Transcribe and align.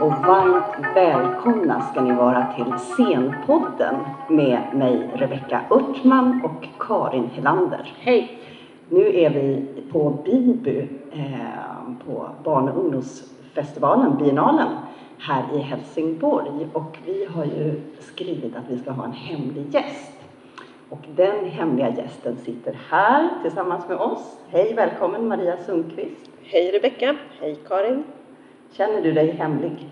Och 0.00 0.12
varmt 0.12 0.96
välkomna 0.96 1.80
ska 1.80 2.00
ni 2.00 2.12
vara 2.12 2.46
till 2.56 2.72
Scenpodden 2.78 3.94
med 4.28 4.74
mig 4.74 5.10
Rebecka 5.14 5.60
Örtman 5.70 6.42
och 6.44 6.86
Karin 6.86 7.30
Helander. 7.34 7.94
Hej! 7.98 8.38
Nu 8.88 9.20
är 9.20 9.30
vi 9.30 9.66
på 9.92 10.18
Biby 10.24 10.88
eh, 11.12 12.06
på 12.06 12.28
barn 12.44 12.68
och 12.68 12.84
ungdomsfestivalen, 12.84 14.16
biennalen, 14.16 14.68
här 15.18 15.44
i 15.54 15.58
Helsingborg 15.58 16.68
och 16.72 16.98
vi 17.06 17.24
har 17.24 17.44
ju 17.44 17.80
skrivit 18.00 18.56
att 18.56 18.64
vi 18.68 18.78
ska 18.78 18.90
ha 18.90 19.04
en 19.04 19.12
hemlig 19.12 19.74
gäst. 19.74 20.12
Och 20.88 21.04
den 21.16 21.44
hemliga 21.44 21.90
gästen 21.90 22.36
sitter 22.36 22.78
här 22.88 23.28
tillsammans 23.42 23.88
med 23.88 23.96
oss. 23.96 24.38
Hej, 24.48 24.74
välkommen 24.74 25.28
Maria 25.28 25.56
Sundqvist. 25.56 26.30
Hej 26.42 26.70
Rebecka! 26.72 27.16
Hej 27.40 27.58
Karin! 27.68 28.04
Känner 28.72 29.02
du 29.02 29.12
dig 29.12 29.30
hemlig? 29.30 29.88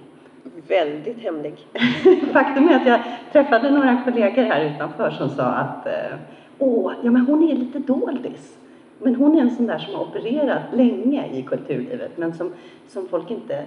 Väldigt 0.68 1.18
hemlig. 1.18 1.54
Faktum 2.32 2.68
är 2.68 2.76
att 2.76 2.86
jag 2.86 3.00
träffade 3.32 3.70
några 3.70 4.02
kollegor 4.04 4.42
här 4.42 4.74
utanför 4.74 5.10
som 5.10 5.28
sa 5.28 5.44
att 5.44 5.86
eh, 5.86 6.18
åh, 6.58 6.92
ja 7.02 7.10
men 7.10 7.26
hon 7.26 7.50
är 7.50 7.56
lite 7.56 7.78
doldis. 7.78 8.58
Men 8.98 9.14
hon 9.14 9.38
är 9.38 9.40
en 9.40 9.50
sån 9.50 9.66
där 9.66 9.78
som 9.78 9.94
har 9.94 10.02
opererat 10.02 10.62
länge 10.72 11.26
i 11.32 11.42
kulturlivet 11.42 12.18
men 12.18 12.32
som, 12.32 12.52
som 12.88 13.08
folk 13.08 13.30
inte 13.30 13.64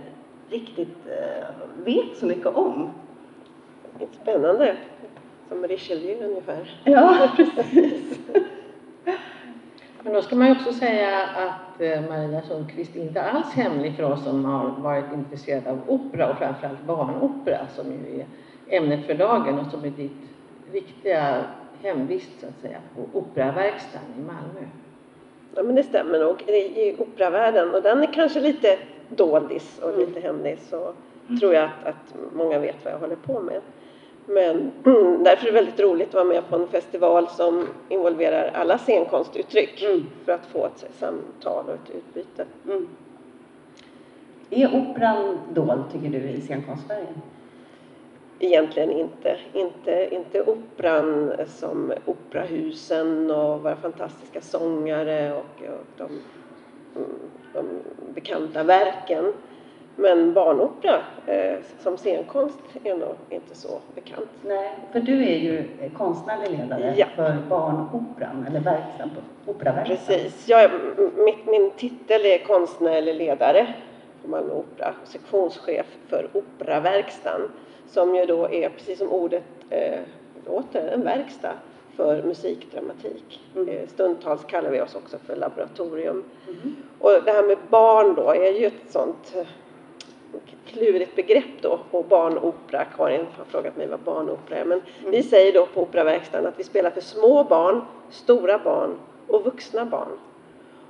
riktigt 0.50 0.98
eh, 1.08 1.46
vet 1.86 2.18
så 2.18 2.26
mycket 2.26 2.48
om. 2.48 2.90
Spännande. 4.22 4.76
Som 5.50 5.68
Richelieu 5.68 6.24
ungefär. 6.24 6.80
Ja, 6.84 7.32
precis. 7.36 8.20
Men 10.04 10.14
då 10.14 10.22
ska 10.22 10.36
man 10.36 10.48
ju 10.48 10.54
också 10.54 10.74
säga 10.74 11.24
att 11.24 11.82
eh, 11.82 12.02
Maria 12.10 12.42
Sundqvist 12.42 12.96
inte 12.96 13.22
alls 13.22 13.58
är 13.58 13.62
hemlig 13.62 13.96
för 13.96 14.04
oss 14.04 14.24
som 14.24 14.46
har 14.46 14.70
varit 14.70 15.14
intresserade 15.14 15.72
av 15.72 15.80
opera 15.88 16.32
och 16.32 16.38
framförallt 16.38 16.84
barnopera 16.86 17.68
som 17.68 17.92
ju 17.92 18.20
är 18.20 18.26
ämnet 18.78 19.06
för 19.06 19.14
dagen 19.14 19.60
och 19.60 19.72
som 19.72 19.84
är 19.86 19.90
ditt 19.90 20.12
riktiga 20.72 21.44
hemvist 21.82 22.40
så 22.40 22.48
att 22.48 22.62
säga 22.62 22.78
på 22.96 23.20
Operaverkstan 23.20 24.02
i 24.18 24.22
Malmö. 24.22 24.68
Ja 25.56 25.64
men 25.64 25.76
det 25.76 25.84
stämmer 25.84 26.20
nog 26.20 26.42
i, 26.48 26.52
i 26.52 26.96
operavärlden 27.00 27.74
och 27.74 27.82
den 27.82 28.04
är 28.04 28.14
kanske 28.14 28.40
lite 28.40 28.78
doldis 29.10 29.80
och 29.80 29.98
lite 29.98 30.20
hemlig 30.20 30.60
så 30.60 30.94
tror 31.40 31.54
jag 31.54 31.64
att, 31.64 31.88
att 31.88 32.16
många 32.34 32.60
vet 32.60 32.86
vad 32.86 32.94
jag 32.94 33.00
håller 33.00 33.16
på 33.16 33.40
med. 33.40 33.62
Men 34.26 34.72
därför 35.24 35.48
är 35.48 35.52
det 35.52 35.52
väldigt 35.52 35.80
roligt 35.80 36.08
att 36.08 36.14
vara 36.14 36.24
med 36.24 36.50
på 36.50 36.56
en 36.56 36.68
festival 36.68 37.28
som 37.28 37.68
involverar 37.90 38.52
alla 38.54 38.78
scenkonstuttryck 38.78 39.84
Mm. 39.84 40.06
för 40.26 40.32
att 40.32 40.46
få 40.46 40.66
ett 40.66 40.86
samtal 41.00 41.66
och 41.68 41.74
ett 41.74 41.96
utbyte. 41.96 42.46
Mm. 42.66 42.88
Är 44.50 44.76
operan 44.76 45.38
dold, 45.54 45.84
tycker 45.92 46.10
du, 46.10 46.30
i 46.30 46.42
scenkonst-Sverige? 46.42 47.08
Egentligen 48.40 48.92
inte. 48.92 49.38
inte. 49.54 50.08
Inte 50.12 50.42
operan 50.42 51.32
som 51.48 51.94
operahusen 52.06 53.32
och 53.32 53.64
våra 53.64 53.76
fantastiska 53.76 54.42
sångare 54.42 55.34
och, 55.34 55.62
och 55.62 55.86
de, 55.98 56.04
mm, 56.96 57.10
de 57.54 57.66
bekanta 58.14 58.64
verken. 58.64 59.34
Men 60.02 60.34
barnopera 60.34 61.02
eh, 61.28 61.58
som 61.80 61.98
scenkonst 61.98 62.58
är 62.84 62.96
nog 62.96 63.16
inte 63.30 63.56
så 63.56 63.80
bekant. 63.96 64.30
Nej, 64.46 64.72
för 64.92 65.00
du 65.00 65.24
är 65.24 65.38
ju 65.38 65.64
konstnärlig 65.98 66.58
ledare 66.60 66.94
Ja. 66.98 67.06
för 67.16 67.38
barnoperan, 67.50 68.46
eller 68.50 68.60
verksam 68.60 69.10
på 69.46 69.52
Operaverkstan. 69.52 69.98
Precis. 69.98 70.48
Jag, 70.50 70.72
mitt, 71.18 71.46
min 71.46 71.72
titel 71.72 72.26
är 72.26 72.38
konstnärlig 72.38 73.16
ledare 73.16 73.74
på 74.22 74.28
Malmö 74.30 74.54
Opera, 74.54 74.94
sektionschef 75.04 75.86
för 76.08 76.30
Operaverkstan 76.34 77.42
som 77.88 78.16
ju 78.16 78.26
då 78.26 78.50
är, 78.50 78.70
precis 78.70 79.00
som 79.00 79.12
ordet 79.12 79.44
eh, 79.70 80.00
låter, 80.46 80.88
en 80.88 81.04
verkstad 81.04 81.54
för 81.96 82.24
musikdramatik. 82.24 83.42
Mm. 83.56 83.70
Eh, 83.70 83.88
stundtals 83.88 84.46
kallar 84.46 84.70
vi 84.70 84.82
oss 84.82 84.96
också 84.96 85.18
för 85.18 85.36
laboratorium. 85.36 86.24
Mhm. 86.48 86.76
Och 87.00 87.12
det 87.26 87.32
här 87.32 87.44
med 87.44 87.58
barn 87.70 88.16
då 88.16 88.30
är 88.34 88.52
ju 88.60 88.66
ett 88.66 88.90
sånt 88.92 89.36
klurigt 90.66 91.16
begrepp 91.16 91.62
då 91.62 91.80
och 91.92 92.06
barnopera. 92.06 92.86
Karin 92.98 93.26
har 93.38 93.46
frågat 93.46 93.78
mig 93.78 93.88
vad 93.88 94.00
barnopera 94.00 94.60
är. 94.60 94.66
Men 94.66 94.82
Mm. 95.00 95.12
vi 95.12 95.24
säger 95.24 95.54
då 95.54 95.66
på 95.66 95.82
Operaverkstan 95.82 96.46
att 96.46 96.60
vi 96.60 96.64
spelar 96.64 96.90
för 96.90 97.02
små 97.02 97.44
barn, 97.44 97.82
stora 98.10 98.60
barn 98.60 98.96
och 99.28 99.44
vuxna 99.46 99.86
barn. 99.86 100.20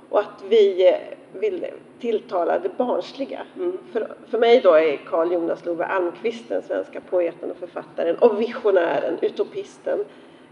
Och 0.08 0.20
att 0.20 0.44
vi 0.48 0.88
eh, 0.88 0.94
vill 1.40 1.66
tilltala 2.00 2.58
det 2.58 2.76
barnsliga. 2.76 3.42
Mm. 3.56 3.78
För, 3.92 4.08
för 4.28 4.38
mig 4.38 4.60
då 4.60 4.74
är 4.74 4.96
Carl 4.96 5.32
Jonas 5.32 5.64
Love 5.64 5.84
Almqvist 5.84 6.48
den 6.48 6.62
svenska 6.62 7.00
poeten 7.00 7.50
och 7.50 7.56
författaren 7.56 8.16
och 8.16 8.40
visionären, 8.40 9.18
utopisten, 9.22 10.04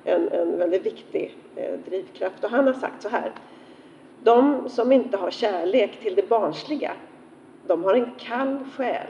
en, 0.05 0.29
en 0.29 0.59
väldigt 0.59 0.87
viktig 0.87 1.37
eh, 1.56 1.73
drivkraft. 1.87 2.45
Och 2.45 2.50
han 2.50 2.67
har 2.67 2.75
sagt 2.75 3.03
så 3.03 3.09
här. 3.09 3.33
De 4.23 4.69
som 4.69 4.93
inte 4.93 5.17
har 5.17 5.31
kärlek 5.31 6.00
till 6.00 6.15
det 6.15 6.29
barnsliga, 6.29 6.93
de 7.70 7.84
har 7.84 7.94
en 7.94 8.10
kall 8.19 8.58
själ 8.76 9.06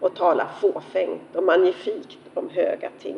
och 0.00 0.14
talar 0.14 0.46
fåfängt 0.60 1.36
och 1.36 1.42
magnifikt 1.44 2.18
om 2.34 2.48
höga 2.50 2.88
ting. 2.98 3.16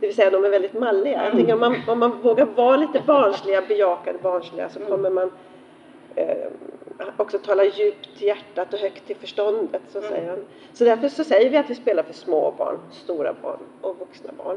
Det 0.00 0.06
vill 0.06 0.16
säga 0.16 0.30
de 0.30 0.44
är 0.44 0.50
väldigt 0.50 0.72
malliga. 0.74 1.24
Jag 1.24 1.32
tänker 1.32 1.54
om 1.54 1.60
man, 1.60 1.76
om 1.88 1.98
man 1.98 2.20
vågar 2.22 2.46
vara 2.46 2.76
lite 2.76 3.02
barnsliga, 3.06 3.62
bejaka 3.68 4.12
det 4.12 4.22
barnsliga 4.22 4.68
så 4.68 4.80
kommer 4.80 5.10
man 5.10 5.30
eh, 6.14 6.46
också 7.16 7.38
tala 7.38 7.64
djupt 7.64 8.18
till 8.18 8.26
hjärtat 8.26 8.72
och 8.74 8.78
högt 8.80 9.06
till 9.06 9.16
förståndet. 9.16 9.82
Så, 9.88 9.98
Mm. 9.98 10.10
säger 10.10 10.30
han. 10.30 10.38
så 10.72 10.84
därför 10.84 11.08
så 11.08 11.24
säger 11.24 11.50
vi 11.50 11.56
att 11.56 11.70
vi 11.70 11.74
spelar 11.74 12.02
för 12.02 12.14
små 12.14 12.54
barn, 12.58 12.78
stora 12.92 13.34
barn 13.42 13.58
och 13.80 13.96
vuxna 13.98 14.30
barn. 14.44 14.56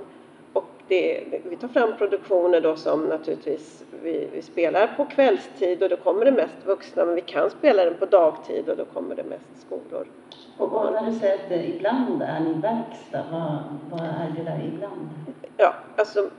Det, 0.91 1.23
vi 1.49 1.55
tar 1.55 1.67
fram 1.67 1.97
produktioner 1.97 2.61
då 2.61 2.75
som 2.75 3.03
naturligtvis 3.03 3.83
vi, 4.03 4.27
vi 4.33 4.41
spelar 4.41 4.87
på 4.87 5.05
kvällstid 5.05 5.83
och 5.83 5.89
då 5.89 5.97
kommer 5.97 6.25
det 6.25 6.31
mest 6.31 6.65
vuxna 6.65 7.05
men 7.05 7.15
vi 7.15 7.21
kan 7.21 7.49
spela 7.49 7.85
den 7.85 7.93
på 7.93 8.05
dagtid 8.05 8.69
och 8.69 8.77
då 8.77 8.85
kommer 8.85 9.15
det 9.15 9.23
mest 9.23 9.67
skolor. 9.67 10.07
Och, 10.57 10.73
och 10.73 10.93
när 10.93 11.11
du 11.11 11.19
säger 11.19 11.33
att 11.33 11.49
det 11.49 11.67
ibland 11.67 12.21
är 12.21 12.39
ni 12.39 12.53
verkstad, 12.53 13.23
vad, 13.31 13.57
vad 13.91 14.01
är 14.01 14.33
det 14.37 14.43
där 14.43 14.71
ibland? 14.73 15.09
Ja, 15.57 15.73
alltså 15.97 16.29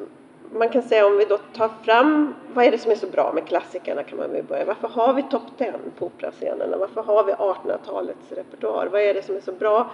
man 0.51 0.69
kan 0.69 0.83
säga 0.83 1.07
om 1.07 1.19
vi 1.19 1.25
då 1.25 1.39
tar 1.39 1.69
fram, 1.69 2.35
vad 2.55 2.65
är 2.65 2.71
det 2.71 2.79
som 2.79 2.91
är 2.91 2.97
så 2.97 3.07
bra 3.07 3.33
med 3.33 3.47
klassikerna 3.47 4.03
kan 4.03 4.19
man 4.19 4.33
väl 4.33 4.45
börja. 4.45 4.65
Varför 4.65 4.89
har 4.89 5.15
vi 5.15 5.23
topp 5.23 5.43
10 5.59 5.73
på 5.99 6.07
operascenerna? 6.07 6.77
Varför 6.77 7.03
har 7.03 7.25
vi 7.25 7.33
1800-talets 7.33 8.33
repertoar? 8.33 8.87
Vad 8.87 9.01
är 9.01 9.15
det 9.15 9.23
som 9.23 9.37
är 9.37 9.41
så 9.41 9.53
bra 9.53 9.91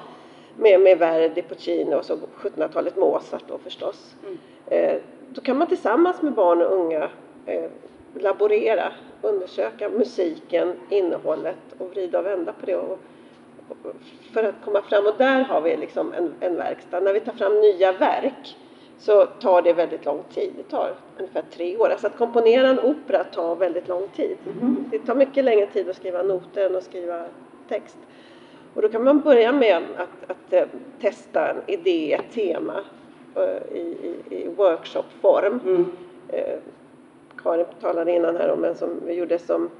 med, 0.58 0.80
med 0.80 0.98
Verdi, 0.98 1.42
Puccini 1.42 1.94
och 1.94 2.04
så 2.04 2.16
1700-talet 2.16 2.96
Mozart 2.96 3.44
då 3.48 3.58
förstås? 3.58 4.14
Mm. 4.22 4.38
Eh, 4.66 5.00
då 5.28 5.40
kan 5.40 5.58
man 5.58 5.66
tillsammans 5.66 6.22
med 6.22 6.32
barn 6.32 6.62
och 6.62 6.72
unga 6.72 7.08
eh, 7.46 7.70
laborera, 8.14 8.92
undersöka 9.22 9.88
musiken, 9.88 10.74
innehållet 10.90 11.56
och 11.78 11.90
vrida 11.90 12.18
och 12.18 12.26
vända 12.26 12.52
på 12.52 12.66
det 12.66 12.76
och, 12.76 12.98
och, 13.68 13.76
för 14.32 14.44
att 14.44 14.54
komma 14.64 14.82
fram. 14.82 15.06
Och 15.06 15.14
där 15.18 15.44
har 15.44 15.60
vi 15.60 15.76
liksom 15.76 16.12
en, 16.12 16.34
en 16.40 16.56
verkstad. 16.56 17.00
När 17.00 17.12
vi 17.12 17.20
tar 17.20 17.32
fram 17.32 17.60
nya 17.60 17.92
verk 17.92 18.56
så 18.98 19.26
tar 19.26 19.62
det 19.62 19.72
väldigt 19.72 20.04
lång 20.04 20.22
tid. 20.34 20.52
Det 20.56 20.62
tar 20.62 20.94
ungefär 21.18 21.42
tre 21.50 21.76
år. 21.76 21.88
Alltså 21.88 22.06
att 22.06 22.18
komponera 22.18 22.68
en 22.68 22.80
opera 22.80 23.24
tar 23.24 23.56
väldigt 23.56 23.88
lång 23.88 24.08
tid. 24.08 24.36
Mhm. 24.44 24.84
Det 24.90 24.98
tar 24.98 25.14
mycket 25.14 25.44
längre 25.44 25.66
tid 25.66 25.88
att 25.88 25.96
skriva 25.96 26.22
noter 26.22 26.66
än 26.66 26.76
att 26.76 26.84
skriva 26.84 27.24
text. 27.68 27.98
Och 28.78 28.82
då 28.82 28.88
kan 28.88 29.04
man 29.04 29.20
börja 29.20 29.52
med 29.52 29.76
att, 29.76 30.30
att 30.30 30.52
eh, 30.52 30.66
testa 31.00 31.50
en 31.50 31.56
idé, 31.66 32.12
ett 32.12 32.32
tema 32.34 32.80
eh, 33.36 33.76
i, 33.76 33.80
i, 33.80 34.34
i 34.34 34.48
workshopform. 34.48 35.60
Mm. 35.64 35.92
Eh, 36.28 36.58
Karin 37.42 37.66
talade 37.80 38.12
innan 38.12 38.36
här 38.36 38.50
om 38.50 38.64
en 38.64 38.74
som 38.74 39.00
vi 39.06 39.14
gjorde 39.14 39.38
som 39.38 39.70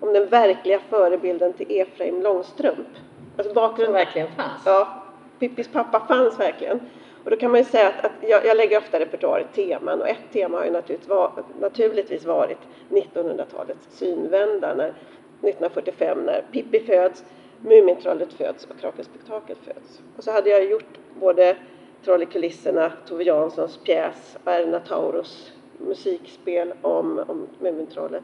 om 0.00 0.12
den 0.12 0.26
verkliga 0.28 0.80
förebilden 0.88 1.52
till 1.52 1.80
Efraim 1.80 2.22
Långstrump. 2.22 2.88
Alltså 3.36 3.54
Som 3.54 3.54
bakgrunden 3.54 3.92
verkligen 3.92 4.28
fanns. 4.28 4.62
Ja, 4.64 5.02
Pippis 5.38 5.68
pappa 5.68 6.06
fanns 6.08 6.40
verkligen. 6.40 6.80
Och 7.24 7.30
då 7.30 7.36
kan 7.36 7.50
man 7.50 7.60
ju 7.60 7.64
säga 7.64 7.88
att, 7.88 8.04
att 8.04 8.12
jag, 8.20 8.46
jag 8.46 8.56
lägger 8.56 8.78
ofta 8.78 9.00
repertoar 9.00 9.40
i 9.40 9.54
teman 9.54 10.00
och 10.00 10.08
ett 10.08 10.32
tema 10.32 10.58
har 10.58 10.64
ju 10.64 10.70
naturligtvis, 10.70 11.08
var, 11.08 11.32
naturligtvis 11.60 12.24
varit 12.24 12.58
1900-talets 12.88 13.88
synvända 13.90 14.74
när 14.74 14.88
1945 14.88 16.18
när 16.18 16.44
Pippi 16.52 16.80
föds, 16.80 17.24
Mumintrollet 17.62 18.32
föds 18.32 18.64
och 18.64 18.80
Krakelspektakel 18.80 19.56
föds. 19.56 20.00
Och 20.16 20.24
så 20.24 20.30
hade 20.30 20.50
jag 20.50 20.70
gjort 20.70 20.98
både 21.20 21.56
Troll 22.04 22.22
i 22.22 22.26
kulisserna, 22.26 22.92
Tove 23.08 23.24
Janssons 23.24 23.76
pjäs, 23.76 24.36
Erna 24.44 24.80
Taurus 24.80 25.52
musikspel 25.78 26.72
om, 26.82 27.24
om 27.28 27.46
Mumintrollet. 27.58 28.22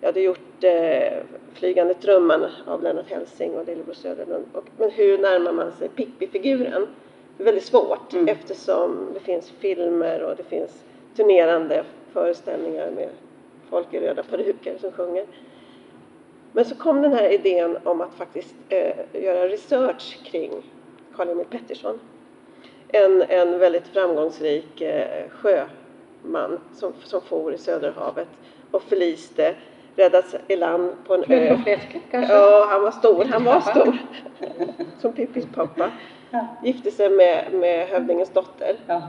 Jag 0.00 0.08
hade 0.08 0.20
gjort 0.20 0.64
eh, 0.64 1.22
Flygande 1.54 1.94
trumman 1.94 2.46
av 2.66 2.82
Lennart 2.82 3.10
Hellsing 3.10 3.54
och 3.54 3.66
Lillebror 3.66 3.94
Söderlund. 3.94 4.44
Och, 4.52 4.64
men 4.76 4.90
hur 4.90 5.18
närmar 5.18 5.52
man 5.52 5.72
sig 5.72 5.88
Pippi-figuren? 5.88 6.86
Det 7.36 7.42
är 7.42 7.44
väldigt 7.44 7.64
svårt 7.64 8.12
Mm. 8.12 8.28
eftersom 8.28 9.08
det 9.14 9.20
finns 9.20 9.50
filmer 9.50 10.22
och 10.22 10.36
det 10.36 10.42
finns 10.42 10.84
turnerande 11.16 11.84
föreställningar 12.12 12.90
med 12.90 13.08
folk 13.70 13.94
i 13.94 14.00
röda 14.00 14.22
peruker 14.22 14.78
som 14.78 14.92
sjunger. 14.92 15.26
Men 16.52 16.64
så 16.64 16.74
kom 16.74 17.02
den 17.02 17.12
här 17.12 17.28
idén 17.32 17.78
om 17.84 18.00
att 18.00 18.14
faktiskt 18.14 18.54
eh, 18.68 19.22
göra 19.24 19.48
research 19.48 20.18
kring 20.24 20.50
Karl-Emil 21.16 21.46
Pettersson. 21.50 22.00
En, 22.88 23.22
en 23.22 23.58
väldigt 23.58 23.86
framgångsrik 23.88 24.80
eh, 24.80 25.28
sjöman 25.30 26.58
som, 26.74 26.92
som 27.04 27.20
for 27.20 27.54
i 27.54 27.58
Söderhavet 27.58 28.28
och 28.70 28.82
förliste, 28.82 29.54
räddades 29.96 30.34
i 30.48 30.56
land 30.56 30.92
på 31.06 31.14
en 31.14 31.24
ö. 31.28 31.56
fläsket 31.64 32.02
kanske? 32.10 32.32
Ja, 32.34 32.66
han 32.70 32.82
var 32.82 32.90
stor. 32.90 33.24
Han 33.24 33.44
var 33.44 33.60
stor. 33.60 33.98
Som 35.00 35.12
Pippis 35.12 35.46
pappa. 35.54 35.90
Ja. 36.30 36.46
Gifte 36.64 36.90
sig 36.90 37.10
med, 37.10 37.52
med 37.52 37.88
hövdingens 37.88 38.30
dotter 38.30 38.76
Ja. 38.86 39.02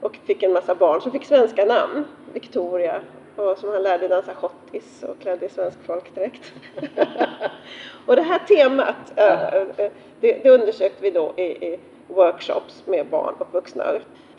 och 0.00 0.16
fick 0.26 0.42
en 0.42 0.52
massa 0.52 0.74
barn 0.74 1.00
som 1.00 1.12
fick 1.12 1.24
svenska 1.24 1.64
namn. 1.64 2.04
Victoria 2.32 3.00
och 3.36 3.58
som 3.58 3.68
han 3.68 3.82
lärde 3.82 4.08
dansa 4.08 4.34
schottis 4.34 5.02
och 5.02 5.18
klädde 5.18 5.46
i 5.46 5.48
svensk 5.48 5.78
folkdräkt. 5.86 6.52
och 8.06 8.16
det 8.16 8.22
här 8.22 8.38
temat 8.38 9.12
äh, 9.16 9.54
äh, 9.54 9.90
det, 10.20 10.40
det 10.42 10.50
undersökte 10.50 11.02
vi 11.02 11.10
då 11.10 11.32
i, 11.36 11.42
i 11.42 11.78
workshops 12.08 12.82
med 12.86 13.06
barn 13.06 13.34
och 13.38 13.52
vuxna. 13.52 13.84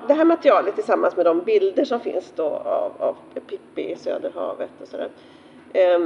Det 0.08 0.14
här 0.14 0.26
materialet 0.26 0.76
tillsammans 0.76 1.16
med 1.16 1.26
de 1.26 1.40
bilder 1.40 1.86
som 1.86 2.00
finns 2.00 2.34
då 2.36 2.46
av, 2.46 2.92
av 3.00 3.18
Pippi 3.48 3.92
i 3.92 3.96
Söderhavet 3.96 4.70
och 4.82 4.88
sådär 4.88 5.10
eh, 5.74 6.00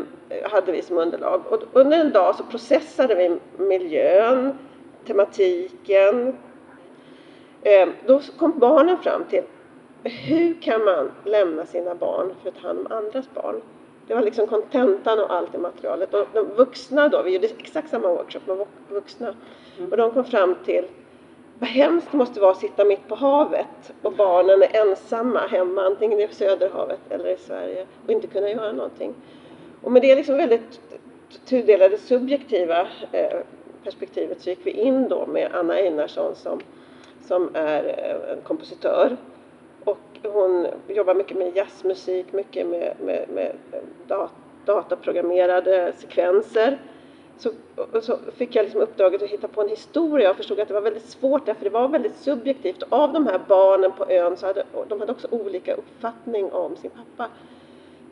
hade 0.52 0.72
vi 0.72 0.82
som 0.82 0.98
underlag. 0.98 1.42
Och 1.50 1.64
under 1.74 2.00
en 2.00 2.12
dag 2.12 2.36
så 2.36 2.44
processade 2.44 3.16
vi 3.16 3.38
miljön, 3.64 4.58
tematiken. 5.08 6.38
Eh, 7.62 7.90
då 8.06 8.22
kom 8.38 8.60
barnen 8.60 8.98
fram 8.98 9.24
till 9.24 9.44
hur 10.04 10.62
kan 10.62 10.86
man 10.86 11.12
lämna 11.26 11.66
sina 11.66 11.96
barn 11.96 12.34
för 12.42 12.50
att 12.50 12.56
ta 12.56 12.68
hand 12.68 12.80
om 12.80 12.92
andras 12.92 13.26
barn? 13.34 13.62
Det 14.08 14.14
var 14.14 14.22
liksom 14.22 14.48
kontentan 14.48 15.20
och 15.20 15.34
allt 15.34 15.56
i 15.56 15.58
materialet. 15.58 16.14
Och 16.14 16.28
de 16.34 16.46
vuxna 16.46 17.08
då, 17.08 17.22
vi 17.22 17.34
gjorde 17.34 17.48
exakt 17.48 17.90
samma 17.90 18.08
workshop 18.08 18.40
med 18.46 18.58
vux- 18.58 18.68
vuxna. 18.90 19.34
Och 19.92 19.98
de 19.98 20.12
kom 20.12 20.24
fram 20.24 20.56
till 20.66 20.86
vad 21.60 21.70
hemskt 21.70 22.08
det 22.12 22.18
måste 22.18 22.40
vara 22.40 22.52
att 22.52 22.58
sitta 22.58 22.86
mitt 22.86 23.08
på 23.08 23.16
havet 23.16 23.94
och 24.02 24.14
barnen 24.14 24.64
är 24.64 24.82
ensamma 24.82 25.40
hemma, 25.40 25.82
antingen 25.82 26.20
i 26.20 26.28
Söderhavet 26.32 27.00
eller 27.10 27.30
i 27.30 27.38
Sverige 27.38 27.86
och 28.06 28.12
inte 28.12 28.28
kunna 28.28 28.50
göra 28.50 28.72
någonting. 28.72 29.14
Och 29.82 29.92
med 29.92 30.02
det 30.02 30.16
liksom 30.16 30.38
väldigt 30.38 30.82
tudelade 31.46 31.98
subjektiva 31.98 32.88
eh, 33.12 33.38
perspektivet 33.84 34.42
så 34.42 34.50
gick 34.50 34.60
vi 34.64 34.72
in 34.72 35.10
då 35.10 35.26
med 35.26 35.52
Anna 35.54 35.74
Einarsson 35.74 36.36
som, 36.36 36.60
som 37.28 37.50
är 37.54 37.84
eh, 37.84 38.32
en 38.34 38.42
kompositör 38.42 39.18
hon 40.24 40.68
jobbar 40.88 41.14
mycket 41.16 41.38
med 41.38 41.56
jazzmusik, 41.56 42.34
mycket 42.34 42.68
med, 42.68 42.96
med, 43.00 43.30
med 43.30 43.56
dat- 44.08 44.32
dataprogrammerade 44.66 45.94
sekvenser. 45.98 46.80
Så, 47.38 47.50
och 47.94 48.04
så 48.04 48.18
fick 48.38 48.56
jag 48.56 48.64
liksom 48.64 48.82
uppdraget 48.82 49.22
att 49.22 49.30
hitta 49.30 49.48
på 49.48 49.62
en 49.62 49.70
historia 49.70 50.30
och 50.30 50.36
förstod 50.38 50.60
att 50.60 50.68
det 50.68 50.74
var 50.74 50.82
väldigt 50.82 51.10
svårt 51.10 51.46
därför 51.46 51.64
det 51.64 51.70
var 51.70 51.88
väldigt 51.88 52.16
subjektivt. 52.18 52.84
Av 52.90 53.14
de 53.14 53.28
här 53.28 53.40
barnen 53.48 53.92
på 53.92 54.06
ön 54.10 54.38
så 54.38 54.46
hade 54.46 54.64
de 54.88 55.00
hade 55.00 55.12
också 55.12 55.28
olika 55.32 55.74
uppfattning 55.74 56.52
om 56.52 56.76
sin 56.76 56.92
pappa. 56.92 57.32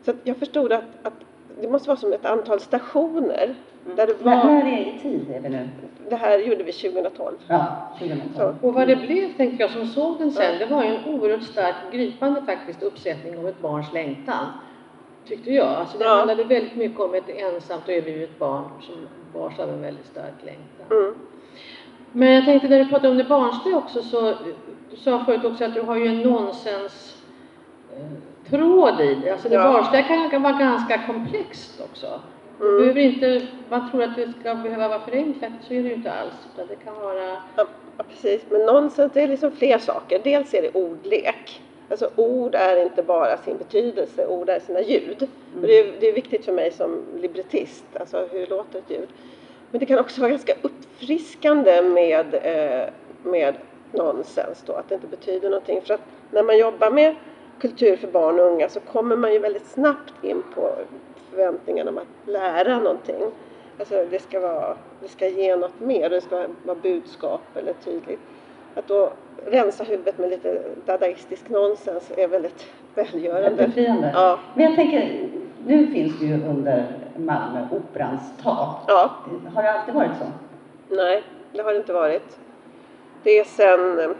Så 0.05 0.11
att 0.11 0.17
jag 0.23 0.37
förstod 0.37 0.73
att, 0.73 0.83
att 1.03 1.13
det 1.61 1.67
måste 1.69 1.89
vara 1.89 1.97
som 1.97 2.13
ett 2.13 2.25
antal 2.25 2.59
stationer. 2.59 3.55
Där 3.95 4.07
det, 4.07 4.23
var, 4.23 4.35
när 4.35 4.65
är 4.65 4.95
i 4.95 4.99
tid 5.01 5.31
är 5.35 5.39
vi 5.39 5.49
nu? 5.49 5.69
det 6.09 6.15
här 6.15 6.39
gjorde 6.39 6.63
vi 6.63 6.71
2012. 6.71 7.37
Ja, 7.47 7.93
2012. 7.99 8.55
Och 8.61 8.73
vad 8.73 8.87
det 8.87 8.95
blev, 8.95 9.33
tänkte 9.37 9.63
jag, 9.63 9.71
som 9.71 9.85
såg 9.87 10.17
den 10.19 10.31
sen, 10.31 10.59
det 10.59 10.65
var 10.65 10.83
ju 10.83 10.89
en 10.89 11.05
oerhört 11.05 11.43
stark, 11.43 11.75
gripande 11.91 12.41
faktiskt 12.41 12.83
uppsättning 12.83 13.37
om 13.39 13.45
ett 13.45 13.61
barns 13.61 13.93
längtan. 13.93 14.45
Tyckte 15.27 15.51
jag. 15.51 15.67
Alltså 15.67 15.97
det 15.97 16.03
Ja. 16.03 16.15
handlade 16.15 16.43
väldigt 16.43 16.75
mycket 16.75 16.99
om 16.99 17.13
ett 17.13 17.29
ensamt 17.29 17.83
och 17.87 17.93
övergivet 17.93 18.39
barn 18.39 18.63
som 18.81 18.95
bars 19.33 19.59
av 19.59 19.69
en 19.69 19.81
väldigt 19.81 20.05
stark 20.05 20.33
längtan. 20.45 20.97
Mm. 20.97 21.15
Men 22.11 22.33
jag 22.33 22.45
tänkte 22.45 22.67
när 22.67 22.79
du 22.79 22.85
pratade 22.89 23.09
om 23.09 23.17
det 23.17 23.23
barnsliga 23.23 23.77
också 23.77 24.01
så, 24.03 24.33
du 24.91 24.95
sa 24.95 25.25
förut 25.25 25.45
också 25.45 25.65
att 25.65 25.73
du 25.73 25.81
har 25.81 25.95
ju 25.95 26.07
en 26.07 26.19
nonsens 26.21 27.23
eh, 27.95 28.05
tråd 28.49 29.01
i 29.01 29.15
det. 29.23 29.31
Alltså 29.31 29.49
det 29.49 29.55
Ja. 29.55 29.63
barnsliga 29.73 30.03
kan, 30.03 30.29
kan 30.29 30.41
vara 30.43 30.53
ganska 30.53 31.01
komplext 31.07 31.81
också. 31.91 32.07
Mm. 32.61 32.77
behöver 32.77 33.01
inte, 33.01 33.41
man 33.69 33.91
tror 33.91 34.03
att 34.03 34.15
det 34.15 34.33
ska 34.39 34.55
behöva 34.55 34.87
vara 34.87 34.99
förenklat, 34.99 35.51
så 35.67 35.73
är 35.73 35.83
det 35.83 35.89
ju 35.89 35.95
inte 35.95 36.11
alls. 36.11 36.33
Utan 36.53 36.67
det 36.67 36.75
kan 36.75 36.95
vara 37.01 37.37
Ja, 37.55 37.65
precis. 38.09 38.41
Men 38.49 38.61
nonsens, 38.61 39.13
det 39.13 39.21
är 39.21 39.27
liksom 39.27 39.51
fler 39.51 39.77
saker. 39.77 40.19
Dels 40.23 40.53
är 40.53 40.61
det 40.61 40.71
ordlek. 40.73 41.61
Alltså 41.91 42.09
ord 42.15 42.55
är 42.55 42.83
inte 42.83 43.03
bara 43.03 43.37
sin 43.37 43.57
betydelse, 43.57 44.27
ord 44.27 44.49
är 44.49 44.59
sina 44.59 44.81
ljud. 44.81 45.27
Och 45.55 45.67
det, 45.67 45.79
är, 45.79 45.93
det 45.99 46.09
är 46.09 46.13
viktigt 46.13 46.45
för 46.45 46.51
mig 46.53 46.71
som 46.71 47.01
librettist, 47.21 47.85
alltså 47.99 48.27
hur 48.31 48.47
låter 48.47 48.79
ett 48.79 48.89
ljud? 48.91 49.07
Men 49.71 49.79
det 49.79 49.85
kan 49.85 49.99
också 49.99 50.21
vara 50.21 50.29
ganska 50.31 50.53
uppfriskande 50.61 51.81
med, 51.81 52.33
eh, 52.33 52.89
med 53.23 53.55
nonsens 53.91 54.63
då, 54.65 54.73
att 54.73 54.89
det 54.89 54.95
inte 54.95 55.07
betyder 55.07 55.49
någonting. 55.49 55.81
För 55.81 55.93
att 55.93 56.01
när 56.31 56.43
man 56.43 56.57
jobbar 56.57 56.91
med 56.91 57.15
kultur 57.59 57.95
för 57.97 58.07
barn 58.07 58.39
och 58.39 58.45
unga 58.45 58.69
så 58.69 58.79
kommer 58.79 59.15
man 59.15 59.33
ju 59.33 59.39
väldigt 59.39 59.65
snabbt 59.65 60.13
in 60.23 60.43
på 60.55 60.71
förväntningen 61.29 61.87
om 61.87 61.97
att 61.97 62.07
lära 62.25 62.79
någonting. 62.79 63.21
Alltså 63.79 64.05
det 64.11 64.19
ska, 64.19 64.39
vara, 64.39 64.77
det 65.01 65.07
ska 65.07 65.27
ge 65.27 65.55
något 65.55 65.79
mer, 65.79 66.09
det 66.09 66.21
ska 66.21 66.45
vara 66.65 66.77
budskap 66.81 67.41
eller 67.55 67.73
tydligt. 67.73 68.19
Att 68.75 68.87
då 68.87 69.09
rensa 69.45 69.83
huvudet 69.83 70.17
med 70.17 70.29
lite 70.29 70.61
dadaistisk 70.85 71.49
nonsens 71.49 72.11
är 72.17 72.27
väldigt 72.27 72.65
välgörande. 72.95 73.67
Befriande. 73.67 74.11
Ja, 74.13 74.39
Men 74.55 74.65
jag 74.65 74.75
tänker, 74.75 75.29
nu 75.65 75.87
finns 75.87 76.19
det 76.19 76.25
ju 76.25 76.33
under 76.33 76.85
Malmö 77.17 77.67
Operans 77.71 78.21
tak. 78.43 78.83
ja, 78.87 79.11
Har 79.55 79.63
det 79.63 79.71
alltid 79.71 79.93
varit 79.95 80.11
så? 80.19 80.25
nej, 80.95 81.23
det 81.53 81.61
har 81.61 81.71
det 81.71 81.77
inte 81.77 81.93
varit. 81.93 82.39
Det 83.23 83.39
är 83.39 83.43
sen, 83.43 84.15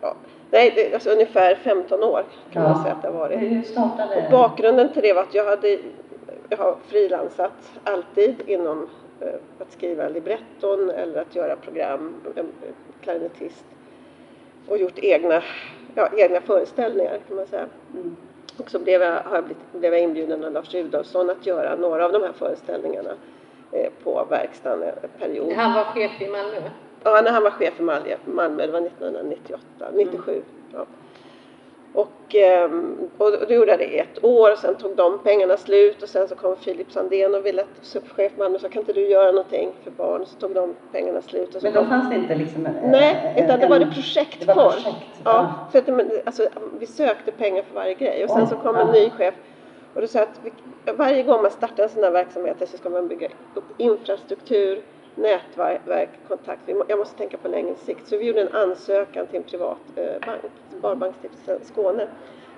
ja, 0.00 0.14
nej, 0.50 0.72
det 0.76 0.94
alltså 0.94 1.10
ungefär 1.10 1.54
15 1.54 2.02
år 2.02 2.24
kan 2.52 2.62
man 2.62 2.82
säga 2.82 2.94
att 2.94 3.02
det 3.02 3.08
har 3.08 3.18
varit. 3.18 3.40
Hur 3.40 3.62
startade 3.62 4.16
Och 4.16 4.30
bakgrunden 4.30 4.92
till 4.92 5.02
det 5.02 5.12
var 5.12 5.22
att 5.22 5.34
jag 5.34 5.44
hade 5.44 5.78
jag 6.48 6.58
har 6.58 6.76
frilansat 6.86 7.80
alltid 7.84 8.42
inom 8.46 8.88
eh, 9.20 9.28
att 9.58 9.72
skriva 9.72 10.08
libretton 10.08 10.90
eller 10.90 11.20
att 11.20 11.36
göra 11.36 11.56
program, 11.56 12.14
eh, 12.36 12.44
klarinettist 13.00 13.64
och 14.68 14.78
gjort 14.78 14.98
egna, 14.98 15.42
ja, 15.94 16.08
egna 16.16 16.40
föreställningar 16.40 17.18
kan 17.28 17.36
man 17.36 17.46
säga. 17.46 17.66
Mm. 17.94 18.16
Och 18.56 18.70
så 18.70 18.78
blev 18.78 19.02
jag, 19.02 19.22
har 19.22 19.34
jag 19.34 19.44
blivit, 19.44 19.72
blev 19.72 19.92
jag 19.92 20.02
inbjuden 20.02 20.44
av 20.44 20.52
Lars 20.52 20.74
Rudolfsson 20.74 21.30
att 21.30 21.46
göra 21.46 21.76
några 21.76 22.04
av 22.04 22.12
de 22.12 22.22
här 22.22 22.32
föreställningarna 22.32 23.10
eh, 23.72 23.90
på 24.04 24.26
verkstaden 24.30 24.82
en 24.82 25.08
period. 25.18 25.52
Han 25.52 25.74
var 25.74 25.84
chef 25.84 26.20
i 26.20 26.28
Malmö. 26.28 26.60
Ja, 27.04 27.20
när 27.24 27.30
han 27.30 27.42
var 27.42 27.50
chef 27.50 27.74
för 27.74 27.82
Malmö, 27.84 28.16
Malmö 28.24 28.66
det 28.66 28.72
var 28.72 28.80
1998, 28.80 29.62
97. 29.94 30.42
Ja. 30.72 30.86
Och, 31.94 32.34
ehm, 32.34 32.96
och 33.18 33.30
då 33.48 33.54
gjorde 33.54 33.70
jag 33.70 33.78
det 33.78 33.84
i 33.94 33.98
ett 33.98 34.24
år 34.24 34.52
och 34.52 34.58
sen 34.58 34.74
tog 34.74 34.96
de 34.96 35.18
pengarna 35.18 35.56
slut 35.56 36.02
och 36.02 36.08
sen 36.08 36.28
så 36.28 36.34
kom 36.34 36.56
Filip 36.56 36.92
Sandén 36.92 37.34
och 37.34 37.46
ville 37.46 37.62
att 37.62 37.68
subchef 37.82 38.32
på 38.36 38.42
Malmö 38.42 38.58
sa 38.58 38.68
kan 38.68 38.80
inte 38.80 38.92
du 38.92 39.08
göra 39.08 39.30
någonting 39.30 39.72
för 39.84 39.90
barn? 39.90 40.26
Så 40.26 40.36
tog 40.40 40.54
de 40.54 40.74
pengarna 40.92 41.22
slut. 41.22 41.54
Och 41.54 41.60
så 41.60 41.66
Men 41.66 41.74
då 41.74 41.80
kom, 41.80 41.88
fanns 41.88 42.10
det 42.10 42.16
inte 42.16 42.34
liksom 42.34 42.66
en, 42.66 42.74
nej, 42.90 43.34
en- 43.36 43.44
utan 43.44 43.60
det 43.60 43.66
var 43.66 43.78
det 43.78 43.84
en- 43.84 43.92
projektform. 43.92 44.46
Det 44.46 44.54
var 44.54 44.70
projekt. 44.70 45.20
Ja, 45.24 45.54
för 45.72 45.78
att, 45.78 45.88
alltså, 46.26 46.48
vi 46.78 46.86
sökte 46.86 47.32
pengar 47.32 47.62
för 47.62 47.74
varje 47.74 47.94
grej 47.94 48.24
och 48.24 48.30
sen 48.30 48.42
Oj, 48.42 48.48
så 48.48 48.56
kom 48.56 48.76
en 48.76 48.86
ny 48.90 49.10
chef 49.10 49.34
och 49.94 50.00
då 50.00 50.06
sa 50.06 50.20
att 50.22 50.40
vi, 50.42 50.52
varje 50.92 51.22
gång 51.22 51.42
man 51.42 51.50
startar 51.50 51.82
en 51.82 51.88
sån 51.88 52.02
här 52.04 52.10
verksamhet 52.10 52.56
så 52.70 52.76
ska 52.76 52.90
man 52.90 53.08
bygga 53.08 53.28
upp 53.54 53.64
infrastruktur, 53.76 54.82
nätverk, 55.18 56.08
kontakt. 56.28 56.60
Jag 56.88 56.98
måste 56.98 57.18
tänka 57.18 57.36
på 57.36 57.48
längre 57.48 57.74
sikt. 57.74 58.08
Så 58.08 58.16
vi 58.16 58.24
gjorde 58.26 58.40
en 58.40 58.52
ansökan 58.54 59.26
till 59.26 59.36
en 59.36 59.42
privat 59.42 59.78
eh, 59.96 60.04
bank, 60.26 60.40
Sparbanksstiftelsen 60.78 61.58
Skåne, 61.62 62.08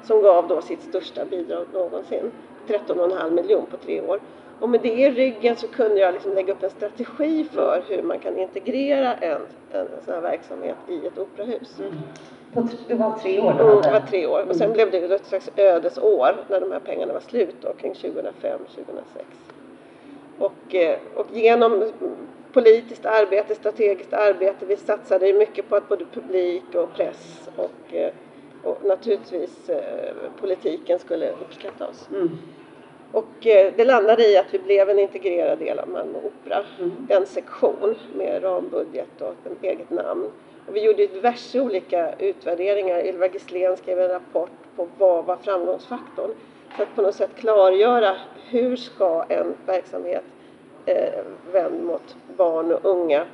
som 0.03 0.23
gav 0.23 0.49
då 0.49 0.61
sitt 0.61 0.83
största 0.83 1.25
bidrag 1.25 1.67
någonsin, 1.73 2.31
13,5 2.67 3.31
miljon 3.31 3.67
på 3.67 3.77
tre 3.77 4.01
år. 4.01 4.21
Och 4.61 4.69
med 4.69 4.81
det 4.81 4.93
i 4.93 5.11
ryggen 5.11 5.57
så 5.57 5.69
kunde 5.69 6.01
jag 6.01 6.15
liksom 6.15 6.35
lägga 6.35 6.53
upp 6.53 6.63
en 6.63 6.71
strategi 6.71 7.45
för 7.45 7.83
hur 7.89 8.03
man 8.03 8.19
kan 8.19 8.39
integrera 8.39 9.15
en, 9.15 9.41
en 9.73 9.87
sån 10.05 10.15
här 10.15 10.21
verksamhet 10.21 10.77
i 10.89 11.07
ett 11.07 11.19
operahus. 11.19 11.79
Mm. 11.81 11.93
Det 12.89 12.95
var 12.95 13.19
tre 13.19 13.41
år 13.41 13.51
Mm, 13.51 13.83
det 13.83 13.91
var 13.93 14.01
tre 14.01 14.27
år 14.27 14.47
och 14.49 14.57
sen 14.57 14.73
Mm. 14.73 14.75
blev 14.75 14.91
det 14.91 15.15
ett 15.15 15.27
slags 15.27 15.51
ödesår 15.57 16.37
när 16.49 16.61
de 16.61 16.73
här 16.73 16.81
pengarna 16.81 17.13
var 17.13 17.21
slut 17.21 17.55
då, 17.61 17.73
kring 17.73 17.95
2005, 17.95 18.61
2006. 18.75 19.27
Och, 20.39 20.75
eh, 20.75 20.99
och 21.15 21.27
genom 21.33 21.85
politiskt 22.53 23.07
arbete, 23.07 23.55
strategiskt 23.55 24.13
arbete, 24.13 24.67
vi 24.67 24.77
satsade 24.77 25.33
mycket 25.33 25.69
på 25.69 25.77
att 25.77 25.89
både 25.89 26.05
publik 26.05 26.75
och 26.75 26.95
press 26.95 27.49
och, 27.57 27.95
eh, 27.95 28.13
och 28.63 28.85
naturligtvis 28.85 29.69
eh, 29.69 30.15
politiken 30.41 30.99
skulle 30.99 31.31
uppskatta 31.31 31.89
oss. 31.89 32.09
Mm. 32.11 32.39
Och 33.13 33.47
eh, 33.47 33.73
det 33.77 33.85
landade 33.85 34.29
i 34.29 34.37
att 34.37 34.55
vi 34.55 34.59
blev 34.59 34.91
en 34.91 34.99
integrerad 34.99 35.59
del 35.59 35.79
av 35.79 35.89
Malmö 35.89 36.19
Opera. 36.19 36.65
Mm. 36.79 37.07
En 37.09 37.27
sektion 37.27 37.95
med 38.15 38.43
rambudget 38.43 39.21
och 39.21 39.35
ett 39.45 39.63
eget 39.63 39.91
namn. 39.91 40.31
Och 40.69 40.77
vi 40.77 40.85
gjorde 40.85 41.07
diverse 41.07 41.61
olika 41.61 42.15
utvärderingar. 42.19 43.07
Ylva 43.07 43.29
Gislén 43.29 43.77
skrev 43.77 44.01
en 44.01 44.09
rapport 44.09 44.51
på 44.77 44.89
vad 44.99 45.25
var 45.25 45.37
framgångsfaktorn. 45.37 46.31
För 46.77 46.83
att 46.83 46.95
på 46.95 47.03
något 47.03 47.15
sätt 47.15 47.31
klargöra 47.37 48.17
hur 48.49 48.77
ska 48.77 49.25
en 49.29 49.55
verksamhet 49.67 50.25
eh, 50.87 51.23
vänd 51.53 51.85
mot 51.85 52.17
barn 52.37 52.73
och 52.73 52.85
unga 52.85 53.25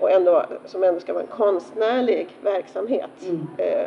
och 0.00 0.10
ändå, 0.10 0.42
som 0.64 0.84
ändå 0.84 1.00
ska 1.00 1.12
vara 1.12 1.22
en 1.22 1.28
konstnärlig 1.28 2.28
verksamhet 2.42 3.10
Mm. 3.28 3.46
eh, 3.58 3.86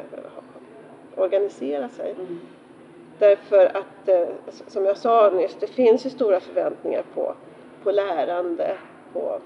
organisera 1.15 1.89
sig. 1.89 2.12
Mm. 2.12 2.39
Därför 3.19 3.65
att, 3.65 4.07
eh, 4.09 4.27
som 4.67 4.85
jag 4.85 4.97
sa 4.97 5.29
nyss, 5.29 5.57
det 5.59 5.67
finns 5.67 6.05
ju 6.05 6.09
stora 6.09 6.39
förväntningar 6.39 7.03
på, 7.13 7.33
på 7.83 7.91
lärande, 7.91 8.71
på, 9.13 9.39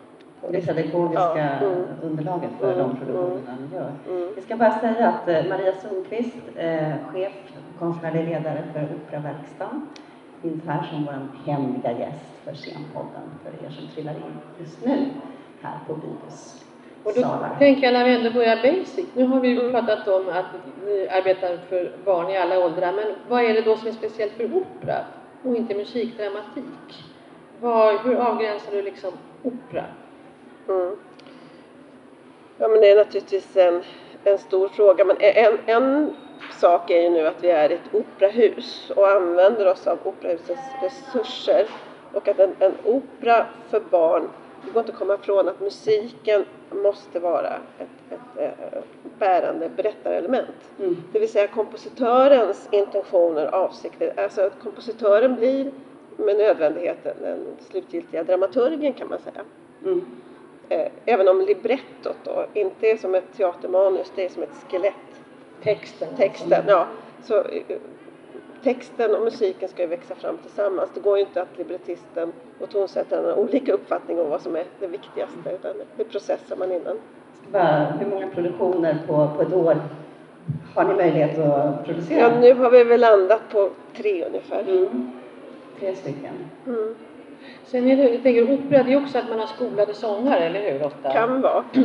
Det 0.50 0.62
pedagogiska 0.68 1.22
Ja, 1.62 1.68
mm. 1.68 1.84
underlaget 2.04 2.50
för 2.60 2.74
Mm, 2.74 2.78
de 2.88 2.98
produktionerna 2.98 3.58
ni 3.70 3.76
gör. 3.76 3.92
Mm. 4.10 4.34
Vi 4.36 4.42
ska 4.42 4.56
bara 4.56 4.80
säga 4.80 5.08
att 5.08 5.28
eh, 5.28 5.50
Maria 5.50 5.74
Sundqvist, 5.74 6.36
eh, 6.56 6.92
chef 7.14 7.34
konstnärlig 7.80 8.24
ledare 8.30 8.64
för 8.74 8.88
Operaverkstan, 8.96 9.88
här 10.68 10.84
som 10.90 11.06
vår 11.06 11.52
hemliga 11.52 11.92
gäst 12.00 12.26
för 12.44 12.54
Scenpodden 12.54 13.30
för 13.44 13.66
er 13.66 13.70
som 13.70 13.88
trillar 13.88 14.14
in 14.14 14.38
just 14.60 14.86
nu 14.86 15.06
här 15.62 15.80
på 15.88 15.94
Bibus 15.94 16.66
Och 17.04 17.12
då 17.16 17.22
salar. 17.22 17.56
tänker 17.60 17.84
jag 17.84 17.94
när 17.94 18.06
vi 18.06 18.16
ändå 18.16 18.32
börjar 18.32 18.56
basic. 18.56 19.06
Nu 19.14 19.26
har 19.26 19.40
vi 19.40 19.48
ju 19.48 19.60
Mm. 19.60 19.72
pratat 19.72 20.08
om 20.08 20.30
att 20.30 20.46
ni 20.86 21.08
arbetar 21.08 21.58
för 21.70 21.92
barn 22.06 22.30
i 22.30 22.38
alla 22.38 22.66
åldrar. 22.66 22.92
Men 22.94 23.06
vad 23.30 23.44
är 23.44 23.54
det 23.54 23.62
då 23.62 23.76
som 23.78 23.88
är 23.88 23.92
speciellt 23.92 24.34
för 24.34 24.46
opera 24.46 24.98
och 25.44 25.56
inte 25.56 25.76
musikdramatik? 25.76 27.04
Vad, 27.62 28.00
hur 28.00 28.16
avgränsar 28.16 28.72
du 28.72 28.82
liksom 28.82 29.14
opera? 29.44 29.84
Mm. 30.70 30.96
Ja 32.58 32.68
men 32.68 32.82
det 32.82 32.92
är 32.92 32.96
naturligtvis 32.96 33.58
en, 33.58 33.84
en 34.24 34.38
stor 34.38 34.70
fråga 34.70 35.06
men 35.06 35.16
en, 35.20 35.58
en 35.66 36.16
sak 36.52 36.90
är 36.90 37.02
ju 37.02 37.10
nu 37.10 37.28
att 37.28 37.44
vi 37.44 37.50
är 37.50 37.70
ett 37.70 37.94
operahus 37.94 38.92
och 38.96 39.08
använder 39.08 39.68
oss 39.68 39.88
av 39.88 39.98
operahusets 40.04 40.62
resurser 40.82 41.68
och 42.14 42.28
att 42.28 42.40
en, 42.40 42.56
en 42.60 42.74
opera 42.86 43.46
för 43.70 43.80
barn, 43.80 44.30
det 44.66 44.72
går 44.72 44.80
inte 44.80 44.92
att 44.92 44.98
komma 44.98 45.14
ifrån 45.14 45.48
att 45.50 45.60
musiken 45.60 46.46
måste 46.72 47.20
vara 47.20 47.54
ett, 47.80 48.14
ett, 48.38 48.38
eh, 48.38 48.82
bärande 49.20 49.70
berättarelement. 49.76 50.56
Mm. 50.80 50.98
Det 51.14 51.20
vill 51.20 51.32
säga 51.32 51.48
kompositörens 51.48 52.70
intentioner 52.72 53.46
avsikter. 53.46 54.14
Alltså 54.20 54.42
att 54.42 54.60
kompositören 54.64 55.36
blir 55.36 55.72
med 56.18 56.38
nödvändighet 56.38 57.04
den 57.04 57.46
slutgiltiga 57.60 58.24
dramaturgen 58.24 58.94
kan 58.94 59.10
man 59.10 59.20
säga. 59.20 59.42
Mm. 59.86 60.06
Eh, 60.70 60.92
Även 61.06 61.28
om 61.28 61.42
librettot 61.42 62.18
då 62.24 62.46
inte 62.54 62.88
är 62.88 62.98
som 62.98 63.16
ett 63.16 63.38
teatermanus, 63.38 64.12
det 64.16 64.26
är 64.26 64.30
som 64.30 64.44
ett 64.44 64.66
skelett. 64.70 64.94
Texten? 65.64 66.08
Texten, 66.18 66.64
ja. 66.68 66.88
Så 67.24 67.38
eh, 67.38 67.78
texten 68.64 69.16
och 69.16 69.24
musiken 69.24 69.70
ska 69.70 69.82
ju 69.82 69.88
växa 69.88 70.16
fram 70.16 70.38
tillsammans. 70.38 70.90
Det 70.94 71.00
går 71.00 71.18
ju 71.18 71.24
inte 71.24 71.42
att 71.42 71.58
librettisten 71.58 72.32
och 72.60 72.70
tonsättaren 72.70 73.26
har 73.26 73.40
olika 73.40 73.74
uppfattning 73.74 74.20
om 74.20 74.30
vad 74.30 74.42
som 74.42 74.56
är 74.56 74.64
det 74.80 74.88
viktigaste 74.88 75.50
utan 75.54 75.72
det 75.98 76.04
processar 76.04 76.56
man 76.56 76.72
innan. 76.72 76.98
Bara, 77.52 77.86
hur 78.00 78.08
många 78.08 78.28
produktioner 78.28 78.98
på, 79.08 79.30
på 79.36 79.42
ett 79.42 79.54
år 79.54 79.78
har 80.76 80.84
ni 80.86 80.94
möjlighet 80.94 81.40
att 81.40 81.86
producera? 81.86 82.20
Ja, 82.20 82.40
nu 82.40 82.54
har 82.54 82.72
vi 82.72 82.84
väl 82.84 83.02
landat 83.02 83.42
på 83.52 83.70
tre 83.96 84.26
ungefär. 84.26 84.62
Mm. 84.62 85.12
Tre 85.80 85.96
stycken. 85.96 86.34
Mm. 86.68 86.96
Sen 87.66 87.88
är 87.88 87.98
det, 87.98 88.10
jag 88.10 88.24
tänker 88.24 88.54
opera, 88.54 88.84
det 88.84 88.94
är 88.94 89.04
också 89.04 89.18
att 89.18 89.30
man 89.30 89.40
har 89.40 89.48
skolade 89.48 89.94
sångare, 89.94 90.40
eller 90.40 90.72
hur? 90.72 90.86
Ofta? 90.86 91.14
Kan 91.14 91.42
vara. 91.42 91.64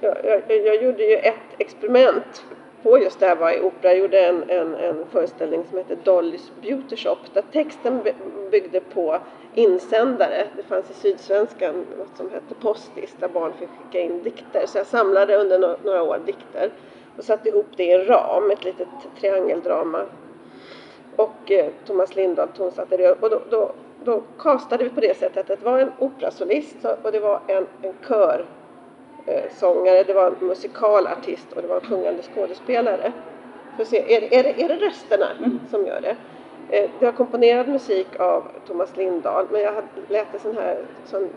Jag, 0.00 0.16
jag, 0.24 0.66
jag 0.66 0.82
gjorde 0.82 1.02
ju 1.02 1.16
ett 1.16 1.34
experiment 1.58 2.44
på 2.88 2.98
just 2.98 3.20
det 3.20 3.26
här 3.26 3.36
var 3.36 3.50
i 3.50 3.60
opera. 3.60 3.92
Jag 3.92 3.98
gjorde 3.98 4.20
en, 4.20 4.50
en, 4.50 4.74
en 4.74 5.04
föreställning 5.10 5.64
som 5.68 5.78
hette 5.78 5.94
Dollys 5.94 6.52
Beauty 6.62 6.96
Shop 6.96 7.18
där 7.32 7.44
texten 7.52 8.02
byggde 8.50 8.80
på 8.80 9.18
insändare. 9.54 10.46
Det 10.56 10.62
fanns 10.62 10.90
i 10.90 10.94
Sydsvenskan 10.94 11.86
något 11.98 12.16
som 12.16 12.30
hette 12.30 12.54
Postis 12.60 13.16
där 13.20 13.28
barn 13.28 13.52
fick 13.58 13.68
skicka 13.68 14.00
in 14.00 14.22
dikter. 14.22 14.66
Så 14.66 14.78
jag 14.78 14.86
samlade 14.86 15.36
under 15.36 15.76
några 15.84 16.02
år 16.02 16.18
dikter 16.26 16.70
och 17.16 17.24
satte 17.24 17.48
ihop 17.48 17.66
det 17.76 17.84
i 17.84 17.92
en 17.92 18.06
ram, 18.06 18.50
ett 18.50 18.64
litet 18.64 18.88
triangeldrama. 19.20 20.02
Och 21.16 21.50
eh, 21.50 21.66
Thomas 21.86 22.16
Lindahl 22.16 22.48
tonsatte 22.48 22.96
det 22.96 23.22
och 23.22 23.30
då, 23.30 23.40
då, 23.50 23.72
då 24.04 24.22
castade 24.38 24.84
vi 24.84 24.90
på 24.90 25.00
det 25.00 25.16
sättet 25.16 25.50
att 25.50 25.60
det 25.60 25.64
var 25.64 25.78
en 25.78 25.92
operasolist 25.98 26.76
och 27.02 27.12
det 27.12 27.20
var 27.20 27.40
en, 27.46 27.66
en 27.82 27.94
kör 28.08 28.44
sångare, 29.50 30.02
det 30.02 30.14
var 30.14 30.26
en 30.26 30.46
musikalartist 30.46 31.52
och 31.52 31.62
det 31.62 31.68
var 31.68 31.76
en 31.76 31.86
sjungande 31.88 32.22
skådespelare. 32.22 33.12
För 33.76 33.82
att 33.82 33.88
se, 33.88 34.14
är, 34.16 34.20
det- 34.20 34.36
är, 34.38 34.42
det, 34.42 34.62
är 34.62 34.68
det 34.68 34.86
rösterna 34.86 35.26
Mm. 35.38 35.60
som 35.70 35.86
gör 35.86 36.00
det? 36.00 36.16
Eh, 36.70 36.90
det 36.98 37.04
var 37.04 37.12
komponerad 37.12 37.68
musik 37.68 38.20
av 38.20 38.44
Thomas 38.66 38.96
Lindahl 38.96 39.46
men 39.50 39.60
jag 39.60 39.74
lät 40.08 40.34
en 40.34 40.40
sån 40.40 40.56
här 40.56 40.78
sån 41.04 41.28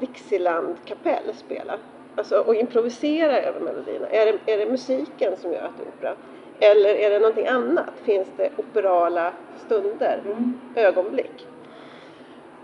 Dixieland-kapell 0.00 1.34
spela. 1.34 1.74
Alltså 2.16 2.38
och 2.38 2.54
improvisera 2.54 3.40
över 3.42 3.60
melodierna. 3.60 4.06
Är 4.08 4.26
det, 4.26 4.52
är 4.52 4.58
det 4.58 4.66
musiken 4.70 5.36
som 5.36 5.52
gör 5.52 5.62
att 5.62 5.78
det 5.78 5.82
är 5.84 5.88
opera? 5.88 6.14
Eller 6.60 6.94
är 6.94 7.10
det 7.10 7.18
någonting 7.18 7.46
annat? 7.46 7.90
Finns 8.04 8.28
det 8.36 8.50
operala 8.56 9.32
stunder? 9.66 10.20
Mm. 10.24 10.60
ögonblick. 10.76 11.46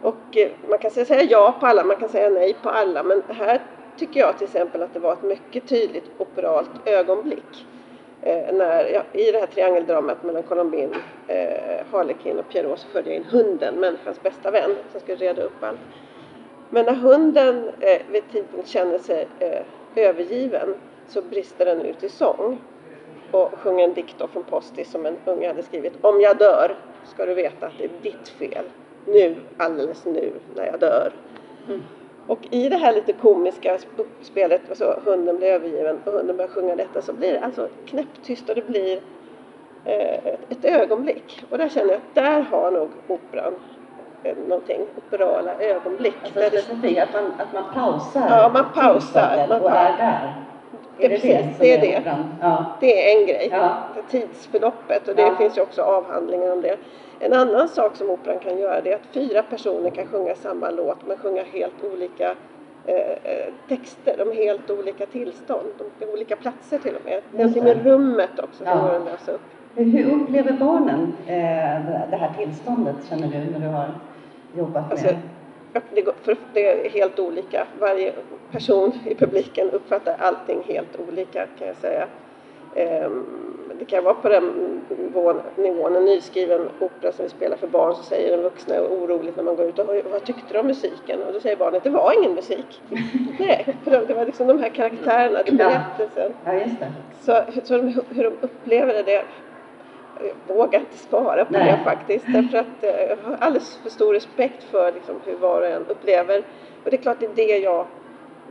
Och 0.03 0.37
eh, 0.37 0.49
man 0.69 0.79
kan 0.79 0.91
säga 0.91 1.23
ja 1.23 1.55
på 1.61 1.67
alla, 1.67 1.85
man 1.85 1.97
kan 1.97 2.09
säga 2.09 2.31
nej 2.31 2.57
på 2.63 2.71
alla, 2.71 3.03
men 3.03 3.23
här 3.29 3.61
tycker 3.99 4.21
jag 4.21 4.39
till 4.39 4.47
exempel 4.47 4.83
att 4.83 4.95
det 4.95 5.01
var 5.01 5.13
ett 5.13 5.23
mycket 5.23 5.69
tydligt 5.69 6.11
operalt 6.19 6.71
ögonblick. 6.85 7.67
Eh, 8.23 8.55
när 8.55 8.85
jag, 8.85 9.05
I 9.13 9.33
det 9.33 9.39
här 9.39 9.47
triangeldramat 9.47 10.23
mellan 10.23 10.43
Colombine, 10.43 10.95
eh, 11.27 11.87
Harlekin 11.93 12.39
och 12.39 12.49
Pierrot 12.49 12.79
så 12.79 12.89
förde 12.89 13.09
jag 13.09 13.17
in 13.17 13.25
hunden, 13.25 13.75
människans 13.75 14.23
bästa 14.23 14.51
vän, 14.51 14.71
som 14.93 15.01
skulle 15.01 15.17
reda 15.17 15.43
upp 15.43 15.63
allt. 15.63 15.79
Men 16.71 16.85
när 16.85 16.95
hunden 16.95 17.71
eh, 17.81 18.03
vid 18.11 18.23
tidpunkt 18.33 18.69
känner 18.69 18.99
sig 18.99 19.29
eh, 19.39 19.63
övergiven 19.97 20.75
så 21.09 21.23
brister 21.23 21.65
den 21.65 21.81
ut 21.81 22.05
i 22.05 22.09
sång 22.09 22.59
och 23.31 23.51
sjunger 23.59 23.85
en 23.85 23.95
dikt 23.95 24.23
från 24.33 24.45
Postis 24.45 24.91
som 24.91 25.07
en 25.07 25.17
unge 25.25 25.49
hade 25.49 25.63
skrivit. 25.63 25.93
Om 26.01 26.21
jag 26.21 26.39
dör 26.39 26.77
ska 27.05 27.27
du 27.27 27.35
veta 27.35 27.67
att 27.67 27.73
det 27.79 27.85
är 27.85 27.91
ditt 28.03 28.29
fel. 28.29 28.65
Nu, 29.07 29.37
alldeles 29.57 30.05
nu, 30.05 30.33
när 30.55 30.67
jag 30.67 30.81
dör. 30.81 31.13
Mm. 31.69 31.83
Och 32.29 32.49
i 32.51 32.69
det 32.69 32.77
här 32.77 32.95
lite 32.95 33.13
komiska 33.13 33.79
uppspelet, 33.97 34.61
alltså 34.69 35.01
hunden 35.05 35.37
blir 35.37 35.49
övergiven 35.49 35.99
och 36.05 36.13
hunden 36.13 36.37
börjar 36.37 36.51
sjunga 36.51 36.77
detta, 36.77 37.03
så 37.03 37.13
blir 37.13 37.33
det 37.33 37.41
alltså 37.41 37.69
knäpptyst 37.87 38.49
och 38.49 38.55
det 38.55 38.67
blir 38.67 39.01
eh, 39.85 40.35
ett 40.49 40.65
ögonblick. 40.65 41.45
Och 41.51 41.59
där 41.59 41.69
känner 41.69 41.91
jag 41.91 41.97
att 41.97 42.15
där 42.15 42.41
har 42.41 42.71
nog 42.71 42.89
operan 43.09 43.55
eh, 44.23 44.37
någonting, 44.49 44.81
operala 44.97 45.55
ögonblick. 45.61 46.15
Alltså 46.23 46.59
specifikt 46.59 47.03
att 47.03 47.13
man, 47.13 47.33
att 47.39 47.53
man 47.53 47.75
pausar. 47.75 48.29
Ja, 48.31 48.51
man 48.55 48.65
pausar. 48.75 49.47
Man 49.49 49.61
och 49.61 49.71
är 49.71 49.97
där. 49.97 50.35
Det 50.99 51.09
precis, 51.09 51.59
det 51.59 51.75
är 51.75 51.81
det. 51.81 52.03
Ja. 52.41 52.65
Det 52.81 53.13
är 53.15 53.21
en 53.21 53.27
grej. 53.27 53.49
Ja. 53.53 53.75
Tidsförloppet 54.11 55.09
och 55.09 55.15
det 55.17 55.23
Ja. 55.23 55.37
finns 55.37 55.59
ju 55.59 55.63
också 55.63 55.83
avhandlingar 55.83 56.53
om 56.53 56.61
det. 56.63 56.77
En 57.21 57.33
annan 57.33 57.69
sak 57.69 57.97
som 57.97 58.11
operan 58.11 58.39
kan 58.39 58.59
göra 58.59 58.81
det 58.81 58.93
är 58.93 58.95
att 58.97 59.07
fyra 59.15 59.43
personer 59.43 59.91
kan 59.91 60.07
sjunga 60.07 60.35
samma 60.35 60.71
låt 60.71 61.07
men 61.07 61.17
sjunga 61.17 61.43
helt 61.53 61.85
olika 61.95 62.35
eh, 62.87 62.95
eh, 62.97 63.53
texter, 63.69 64.25
har 64.27 64.35
helt 64.35 64.71
olika 64.71 65.07
tillstånd, 65.07 65.67
de 65.99 66.05
är 66.05 66.13
olika 66.13 66.37
platser 66.37 66.79
till 66.79 66.95
och 66.97 67.05
med. 67.05 67.23
Det 67.33 67.39
är 67.39 67.43
Just 67.45 67.57
någonting 67.57 67.65
med 67.85 67.93
rummet 67.93 68.39
också 68.39 68.65
som 68.65 68.79
går 68.81 68.95
att 68.97 69.05
lösa 69.05 69.33
upp. 69.33 69.41
Hur, 69.75 70.13
upplever 70.23 70.53
barnen 70.53 71.13
eh, 71.27 71.35
det 72.11 72.17
här 72.17 72.33
tillståndet, 72.39 72.97
känner 73.09 73.27
du, 73.29 73.39
när 73.59 73.67
du 73.69 73.75
har 73.75 73.87
jobbat 74.57 74.83
med 74.83 74.93
Alltså, 74.93 75.07
Ja, 75.07 75.13
Det, 75.73 75.83
för 76.23 76.37
det 76.55 76.87
är 76.87 76.91
helt 76.91 77.19
olika. 77.19 77.67
Varje 77.81 78.13
person 78.53 78.93
i 79.07 79.15
publiken 79.15 79.71
uppfattar 79.71 80.17
allting 80.19 80.63
helt 80.67 81.01
olika 81.09 81.47
kan 81.59 81.67
jag 81.69 81.77
säga. 81.77 82.07
Ehm, 82.75 83.25
Det 83.79 83.85
kan 83.85 84.05
vara 84.05 84.15
på 84.15 84.29
den 84.29 84.81
nivån, 84.89 85.41
nivån 85.57 85.97
en 85.97 86.05
nyskriven 86.05 86.69
opera 86.81 87.13
som 87.13 87.23
vi 87.25 87.29
spelar 87.29 87.57
för 87.57 87.67
barn 87.67 87.95
så 87.95 88.03
säger 88.03 88.31
den 88.31 88.43
vuxna 88.43 88.81
oroligt 88.83 89.37
när 89.37 89.43
man 89.45 89.57
går 89.57 89.67
ut 89.67 89.79
och 89.79 89.89
"Oj, 89.89 90.03
vad 90.13 90.25
tyckte 90.25 90.53
du 90.55 90.59
om 90.59 90.67
musiken? 90.67 91.23
Och 91.23 91.33
då 91.33 91.41
säger 91.41 91.57
barnet 91.57 91.85
det 91.85 91.91
var 91.91 92.13
ingen 92.19 92.35
musik. 92.35 92.83
Nej, 93.39 93.77
för 93.85 93.91
det 94.07 94.15
var 94.15 94.25
liksom 94.27 94.47
de 94.47 94.59
här 94.59 94.69
karaktärerna, 94.69 95.41
Ja. 95.47 95.53
berättelsen. 95.53 96.33
Ja, 96.45 96.55
just 96.55 96.81
det. 96.81 96.93
Så, 97.21 97.43
så 97.65 97.75
hur 98.15 98.25
de 98.25 98.33
upplever 98.41 99.03
det, 99.03 99.23
vågar 100.47 100.81
inte 100.81 100.97
svara 100.99 101.45
på 101.45 101.53
Nej. 101.53 101.73
det 101.73 101.85
faktiskt. 101.85 102.25
Därför 102.29 102.59
att 102.59 102.83
eh, 102.85 102.91
jag 102.91 103.17
har 103.25 103.37
alldeles 103.41 103.77
för 103.83 103.91
stor 103.91 104.13
respekt 104.15 104.65
för 104.65 104.93
liksom, 104.93 105.15
hur 105.25 105.37
var 105.37 105.61
och 105.61 105.67
en 105.67 105.87
upplever. 105.89 106.39
Och 106.85 106.91
det 106.91 106.97
är 106.97 107.03
klart 107.03 107.17
det 107.21 107.27
är 107.27 107.35
det 107.35 107.59
jag 107.59 107.87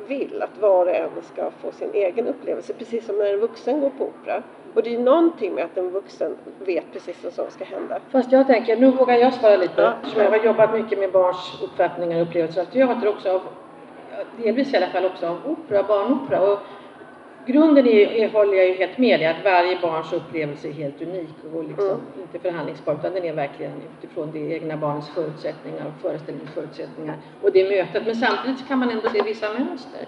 vill, 0.07 0.41
att 0.41 0.61
var 0.61 0.85
och 0.85 0.95
en 0.95 1.09
ska 1.33 1.51
få 1.61 1.71
sin 1.71 1.89
egen 1.93 2.27
upplevelse. 2.27 2.73
Precis 2.73 3.05
som 3.05 3.17
när 3.17 3.33
en 3.33 3.39
vuxen 3.39 3.81
går 3.81 3.89
på 3.89 4.03
opera. 4.05 4.43
Och 4.73 4.83
det 4.83 4.89
är 4.89 4.91
ju 4.91 4.99
någonting 5.03 5.53
med 5.53 5.65
att 5.65 5.77
en 5.77 5.89
vuxen 5.89 6.37
vet 6.59 6.83
precis 6.93 7.23
vad 7.23 7.33
som 7.33 7.45
ska 7.49 7.65
hända. 7.65 7.99
Fast 8.11 8.31
jag 8.31 8.47
tänker, 8.47 8.77
nu 8.77 8.91
vågar 8.91 9.15
jag 9.15 9.33
svara 9.33 9.55
lite, 9.57 9.81
Ja. 9.81 9.93
eftersom 10.01 10.21
jag 10.21 10.29
har 10.29 10.37
jobbat 10.45 10.73
mycket 10.73 10.99
med 10.99 11.11
barns 11.11 11.59
uppfattningar 11.63 12.21
och 12.21 12.27
upplevelser. 12.27 12.61
Att 12.61 12.71
teater 12.71 13.07
också 13.07 13.29
av, 13.31 13.41
delvis 14.43 14.73
i 14.73 14.77
alla 14.77 14.87
fall 14.87 15.05
också 15.05 15.27
av 15.27 15.37
opera, 15.45 15.83
barnopera. 15.83 16.41
Och 16.41 16.59
grunden 17.47 17.87
är, 17.87 18.11
är, 18.11 18.29
håller 18.29 18.57
jag 18.57 18.67
ju 18.67 18.73
helt 18.73 18.97
med 18.97 19.21
i 19.21 19.25
att 19.25 19.43
varje 19.43 19.79
barns 19.81 20.13
upplevelse 20.13 20.67
är 20.67 20.71
helt 20.71 21.01
unik 21.01 21.35
och 21.53 21.63
liksom 21.63 21.85
Mm. 21.85 22.01
inte 22.21 22.39
förhandlingsbar 22.39 22.93
utan 22.93 23.13
den 23.13 23.25
är 23.25 23.33
verkligen 23.33 23.71
utifrån 23.97 24.31
det 24.31 24.39
egna 24.39 24.77
barnets 24.77 25.09
förutsättningar 25.09 25.85
och 25.85 26.01
föreställningsförutsättningar 26.01 27.15
och 27.41 27.51
det 27.51 27.69
mötet. 27.69 28.05
Men 28.05 28.15
samtidigt 28.15 28.67
kan 28.67 28.79
man 28.79 28.89
ändå 28.89 29.09
se 29.09 29.21
vissa 29.21 29.53
mönster. 29.53 30.01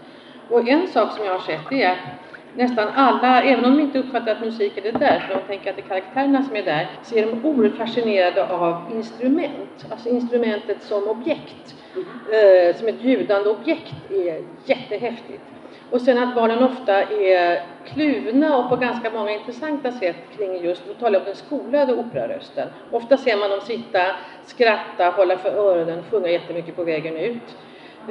Och 0.49 0.67
en 0.69 0.87
sak 0.87 1.11
som 1.11 1.25
jag 1.25 1.33
har 1.33 1.39
sett 1.39 1.71
är 1.71 1.89
att 1.91 1.97
nästan 2.55 2.87
alla, 2.95 3.43
även 3.43 3.65
om 3.65 3.77
de 3.77 3.81
inte 3.83 3.99
uppfattar 3.99 4.31
att 4.31 4.41
musik 4.41 4.77
är 4.77 4.81
det 4.81 4.91
där, 4.91 5.19
för 5.19 5.35
de 5.35 5.41
tänker 5.47 5.69
att 5.69 5.75
det 5.75 5.81
är 5.81 5.87
karaktärerna 5.87 6.43
som 6.43 6.55
är 6.55 6.63
där, 6.63 6.89
så 7.03 7.15
är 7.15 7.25
de 7.25 7.45
oerhört 7.45 7.77
fascinerade 7.77 8.47
av 8.47 8.91
instrument, 8.95 9.85
alltså 9.91 10.09
instrumentet 10.09 10.83
som 10.83 11.07
objekt. 11.07 11.75
Eh, 12.33 12.75
som 12.75 12.87
ett 12.87 13.01
ljudande 13.01 13.49
objekt 13.49 13.93
är 14.09 14.43
jättehäftigt. 14.65 15.41
Och 15.91 16.01
sen 16.01 16.17
att 16.17 16.35
barnen 16.35 16.63
ofta 16.63 17.03
är 17.03 17.61
kluvna 17.85 18.57
och 18.57 18.69
på 18.69 18.75
ganska 18.75 19.09
många 19.09 19.31
intressanta 19.31 19.91
sätt 19.91 20.15
kring 20.37 20.63
just, 20.63 20.87
då 20.87 20.93
talar 20.93 21.13
jag 21.13 21.21
om 21.21 21.25
den 21.25 21.35
skolade 21.35 21.93
operarösten. 21.93 22.67
Ofta 22.91 23.17
ser 23.17 23.37
man 23.37 23.49
dem 23.49 23.61
sitta, 23.61 23.99
skratta, 24.45 25.09
hålla 25.09 25.37
för 25.37 25.49
öronen, 25.49 26.03
sjunga 26.11 26.27
jättemycket 26.27 26.75
på 26.75 26.83
vägen 26.83 27.17
ut. 27.17 27.57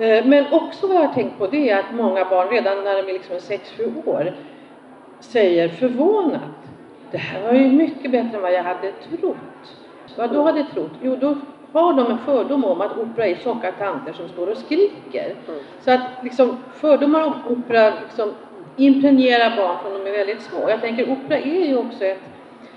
Eh, 0.00 0.24
men 0.26 0.52
också 0.52 0.86
vad 0.86 0.96
jag 0.96 1.00
har 1.00 1.14
tänkt 1.14 1.38
på 1.38 1.46
det 1.46 1.70
är 1.70 1.78
att 1.78 1.94
många 1.94 2.24
barn 2.24 2.48
redan 2.48 2.84
när 2.84 3.02
de 3.02 3.08
är 3.08 3.12
liksom 3.12 3.36
6-7 3.36 4.08
år 4.08 4.34
säger 5.20 5.68
förvånat, 5.68 6.40
det 7.10 7.18
här 7.18 7.42
var 7.42 7.52
ju 7.52 7.68
mycket 7.68 8.10
bättre 8.10 8.36
än 8.36 8.42
vad 8.42 8.52
jag 8.52 8.62
hade 8.62 8.92
trott. 8.92 9.36
Vad 10.16 10.32
då 10.32 10.42
hade 10.42 10.64
trott? 10.64 10.92
Jo, 11.02 11.16
då 11.16 11.36
har 11.72 11.92
de 11.92 12.10
en 12.10 12.18
fördom 12.18 12.64
om 12.64 12.80
att 12.80 12.98
opera 12.98 13.26
är 13.26 13.34
tjocka 13.34 13.72
tanter 13.72 14.12
som 14.12 14.28
står 14.28 14.46
och 14.46 14.56
skriker. 14.56 15.24
Mm. 15.24 15.60
Så 15.80 15.90
att 15.90 16.00
liksom, 16.22 16.56
fördomar 16.74 17.22
om 17.22 17.32
opera 17.48 17.92
liksom, 18.02 18.30
impregnerar 18.76 19.56
barn 19.56 19.76
från 19.82 19.92
de 19.92 20.10
är 20.10 20.16
väldigt 20.16 20.42
små. 20.42 20.70
Jag 20.70 20.80
tänker 20.80 21.10
opera 21.12 21.38
är 21.38 21.66
ju 21.66 21.76
också 21.76 22.04
ett 22.04 22.20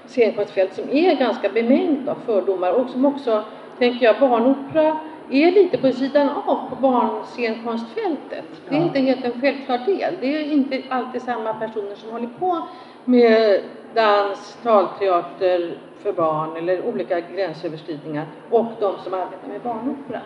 scenkonstfält 0.06 0.74
som 0.76 0.90
är 0.92 1.16
ganska 1.16 1.50
bemängt 1.50 2.10
av 2.10 2.18
fördomar 2.26 2.72
och 2.72 2.90
som 2.90 3.06
också, 3.06 3.44
tänker 3.78 4.06
jag, 4.06 4.20
barnopera 4.20 4.98
är 5.32 5.52
lite 5.52 5.78
på 5.78 5.92
sidan 5.92 6.30
av 6.30 6.70
på 6.70 6.76
barnscenkonstfältet. 6.76 8.46
Det 8.70 8.76
är 8.76 8.82
inte 8.82 9.00
helt 9.00 9.26
en 9.26 9.42
självklar 9.42 9.78
del. 9.78 10.14
Det 10.22 10.36
är 10.36 10.52
inte 10.52 10.82
alltid 10.90 11.22
samma 11.22 11.54
personer 11.54 11.96
som 11.96 12.12
håller 12.12 12.30
på 12.40 12.62
med 13.06 13.62
dans, 13.94 14.58
talteater 14.64 15.78
för 16.04 16.14
barn 16.14 16.58
eller 16.58 16.86
olika 16.86 17.20
gränsöverskridningar 17.20 18.26
och 18.50 18.72
de 18.80 19.00
som 19.00 19.14
arbetar 19.14 19.48
med 19.48 19.62
barnopera. 19.62 20.22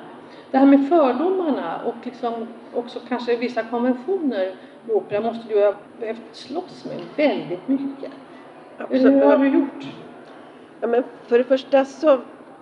Det 0.52 0.58
här 0.58 0.66
med 0.66 0.90
fördomarna 0.90 1.82
och 1.86 1.96
liksom 2.04 2.48
också 2.74 3.00
kanske 3.08 3.36
vissa 3.36 3.64
konventioner 3.64 4.56
med 4.86 4.96
opera 4.96 5.22
måste 5.22 5.54
du 5.54 5.66
ha 5.66 5.74
behövt 6.00 6.36
slåss 6.36 6.86
med 6.86 7.28
väldigt 7.28 7.68
mycket. 7.68 8.12
Eller 8.90 9.12
hur 9.12 9.26
har 9.26 9.38
du 9.38 9.48
gjort? 9.48 9.86
Ja, 10.82 10.88
men 10.88 11.04
för 11.28 11.38
det 11.38 11.44
första 11.44 11.86
så 11.86 12.18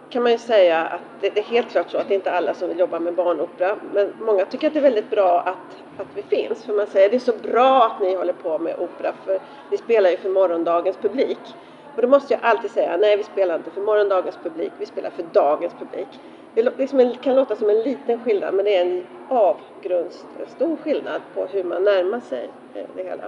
kan 0.10 0.24
man 0.24 0.32
ju 0.32 0.38
säga 0.38 0.86
att 0.86 1.02
det, 1.22 1.30
det 1.30 1.40
är 1.40 1.44
helt 1.44 1.70
klart 1.70 1.92
så 1.92 1.98
att 1.98 2.08
det 2.08 2.14
är 2.14 2.16
inte 2.16 2.32
alla 2.32 2.54
som 2.54 2.70
vill 2.70 2.80
jobba 2.80 3.00
med 3.00 3.16
barnopera. 3.16 3.78
Men 3.94 4.14
många 4.20 4.46
tycker 4.46 4.68
att 4.68 4.74
det 4.74 4.80
är 4.80 4.84
väldigt 4.84 5.10
bra 5.10 5.40
att, 5.40 6.00
att 6.02 6.08
vi 6.16 6.22
finns. 6.22 6.66
För 6.66 6.74
man 6.74 6.88
säger 6.88 7.10
det 7.10 7.16
är 7.16 7.20
så 7.20 7.38
bra 7.52 7.86
att 7.86 8.02
ni 8.02 8.16
håller 8.16 8.34
på 8.34 8.60
med 8.60 8.76
opera 8.80 9.14
för 9.26 9.40
ni 9.70 9.78
spelar 9.78 10.10
ju 10.10 10.18
för 10.18 10.30
morgondagens 10.30 10.98
publik. 10.98 11.56
Och 11.96 12.02
då 12.02 12.08
måste 12.08 12.34
jag 12.34 12.44
alltid 12.44 12.72
säga 12.72 12.98
nej 12.98 13.18
vi 13.18 13.24
spelar 13.24 13.56
inte 13.56 13.72
för 13.72 13.82
morgondagens 13.82 14.38
publik, 14.44 14.72
vi 14.80 14.86
spelar 14.86 15.10
för 15.10 15.24
dagens 15.24 15.74
publik. 15.74 16.08
Det 16.56 16.78
liksom 16.78 17.00
en, 17.00 17.16
kan 17.16 17.36
låta 17.36 17.56
som 17.56 17.70
en 17.70 17.82
liten 17.82 18.20
skillnad 18.20 18.54
men 18.54 18.66
det 18.66 18.78
är 18.78 18.86
en 18.86 19.04
avgrundsstor 19.30 20.78
skillnad 20.84 21.22
på 21.34 21.46
hur 21.46 21.64
man 21.64 21.84
närmar 21.84 22.20
sig 22.20 22.50
eh, 22.74 22.86
det 22.96 23.04
hela. 23.04 23.24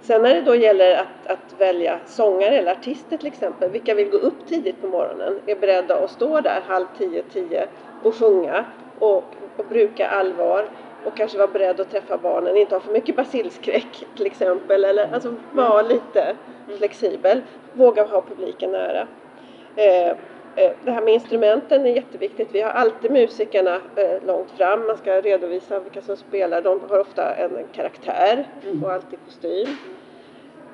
Sen 0.00 0.22
när 0.22 0.34
det 0.34 0.40
då 0.40 0.54
gäller 0.54 0.96
att, 0.96 1.26
att 1.26 1.60
välja 1.60 1.98
sångare 2.06 2.58
eller 2.58 2.72
artister 2.72 3.16
till 3.16 3.26
exempel, 3.26 3.70
vilka 3.70 3.94
vill 3.94 4.10
gå 4.10 4.16
upp 4.16 4.46
tidigt 4.46 4.80
på 4.80 4.86
morgonen, 4.86 5.40
är 5.46 5.56
beredda 5.56 5.96
att 5.96 6.10
stå 6.10 6.40
där 6.40 6.60
halv 6.66 6.86
tio, 6.98 7.22
tio 7.32 7.66
och 8.02 8.14
sjunga 8.14 8.64
och, 8.98 9.24
och 9.56 9.64
bruka 9.68 10.08
allvar 10.08 10.68
och 11.04 11.16
kanske 11.16 11.38
vara 11.38 11.48
beredd 11.48 11.80
att 11.80 11.90
träffa 11.90 12.18
barnen, 12.18 12.56
inte 12.56 12.74
ha 12.74 12.80
för 12.80 12.92
mycket 12.92 13.16
basilskräck 13.16 14.04
till 14.16 14.26
exempel, 14.26 14.84
eller 14.84 15.14
alltså 15.14 15.34
vara 15.52 15.82
lite 15.82 16.36
flexibel, 16.78 17.42
våga 17.72 18.04
ha 18.06 18.22
publiken 18.22 18.72
nära. 18.72 19.06
Eh, 19.76 20.08
eh, 20.56 20.72
det 20.84 20.90
här 20.90 21.02
med 21.02 21.14
instrumenten 21.14 21.86
är 21.86 21.90
jätteviktigt. 21.90 22.48
Vi 22.52 22.60
har 22.60 22.70
alltid 22.70 23.10
musikerna 23.10 23.80
eh, 23.96 24.26
långt 24.26 24.50
fram. 24.50 24.86
Man 24.86 24.96
ska 24.96 25.20
redovisa 25.20 25.80
vilka 25.80 26.02
som 26.02 26.16
spelar. 26.16 26.62
De 26.62 26.80
har 26.88 26.98
ofta 26.98 27.34
en 27.34 27.64
karaktär 27.72 28.46
Mm. 28.64 28.84
och 28.84 28.92
alltid 28.92 29.18
kostym. 29.24 29.68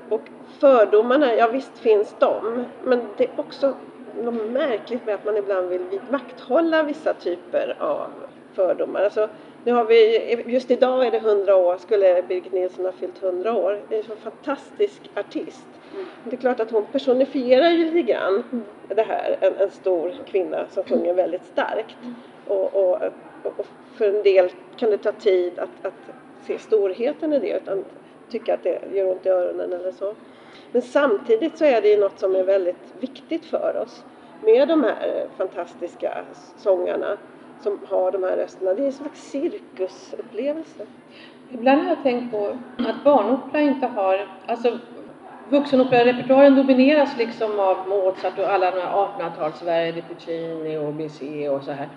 Och 0.09 0.23
fördomarna, 0.61 1.35
ja 1.35 1.49
visst 1.49 1.79
finns 1.79 2.17
de. 2.19 2.65
Men 2.85 3.01
det 3.17 3.25
är 3.25 3.31
också 3.37 3.75
något 4.23 4.51
märkligt 4.51 5.07
med 5.07 5.15
att 5.15 5.25
man 5.25 5.37
ibland 5.37 5.69
vill 5.69 5.83
vidmakthålla 5.91 6.83
vissa 6.83 7.15
typer 7.15 7.77
av 7.79 8.07
fördomar. 8.55 9.03
Alltså, 9.05 9.29
nu 9.65 9.73
har 9.73 9.85
vi, 9.85 10.45
just 10.47 10.71
idag 10.71 11.07
är 11.07 11.11
det 11.11 11.17
100 11.17 11.57
år, 11.57 11.77
skulle 11.77 12.23
Birgit 12.29 12.53
Nilsson 12.53 12.85
ha 12.85 12.93
fyllt 12.93 13.23
100 13.23 13.55
år. 13.55 13.81
En 13.91 14.03
så 14.03 14.17
fantastisk 14.17 15.11
artist. 15.15 15.67
Det 16.25 16.37
är 16.37 16.41
klart 16.41 16.61
att 16.61 16.71
hon 16.71 16.87
personifierar 16.93 17.71
ju 17.71 17.85
lite 17.85 18.13
grann 18.13 18.65
det 18.89 19.03
här, 19.03 19.37
en, 19.41 19.55
en 19.55 19.71
stor 19.71 20.15
kvinna 20.27 20.67
som 20.71 20.85
sjunger 20.85 21.15
väldigt 21.15 21.45
starkt. 21.45 21.97
Och, 22.47 22.75
och, 22.75 23.03
och 23.43 23.67
för 23.95 24.09
en 24.09 24.23
del 24.23 24.51
kan 24.77 24.91
det 24.91 24.99
ta 24.99 25.13
tid 25.13 25.59
att, 25.59 25.87
att 25.87 26.15
se 26.47 26.59
storheten 26.59 27.33
i 27.33 27.39
det 27.39 27.57
utan 27.63 27.85
tycka 28.31 28.55
att 28.55 28.63
det 28.63 28.79
gör 28.93 29.11
ont 29.11 29.27
i 29.27 29.29
öronen 29.29 29.73
eller 29.73 29.93
så. 29.93 30.15
Men 30.73 30.83
samtidigt 30.83 31.59
så 31.59 31.65
är 31.65 31.83
det 31.83 31.89
ju 31.89 31.97
något 31.97 32.19
som 32.19 32.37
är 32.37 32.43
väldigt 32.43 32.95
viktigt 33.01 33.45
för 33.45 33.77
oss 33.83 34.05
med 34.43 34.69
de 34.69 34.85
här 34.85 35.27
fantastiska 35.37 36.25
sångarna 36.57 37.19
som 37.65 37.79
har 37.91 38.11
de 38.11 38.23
här 38.23 38.37
rösterna. 38.37 38.75
Det 38.75 38.83
är 38.83 38.87
en 38.87 38.93
slags 38.93 39.23
cirkusupplevelse. 39.23 40.87
Ibland 41.51 41.83
har 41.83 41.89
jag 41.89 42.03
tänkt 42.03 42.31
på 42.31 42.57
att 42.79 43.05
barnopera 43.05 43.63
inte 43.63 43.87
har, 43.87 44.29
alltså 44.47 44.79
vuxenoperarepertoaren 45.49 46.57
domineras 46.57 47.19
liksom 47.19 47.61
av 47.61 47.89
Mozart 47.89 48.39
och 48.39 48.49
alla 48.49 48.71
de 48.71 48.81
här 48.81 48.93
1800-talsverdi, 48.93 50.03
Puccini 50.09 50.77
och 50.77 50.95
Bizet 50.95 51.51
och 51.51 51.63
så 51.63 51.73
här. 51.73 51.89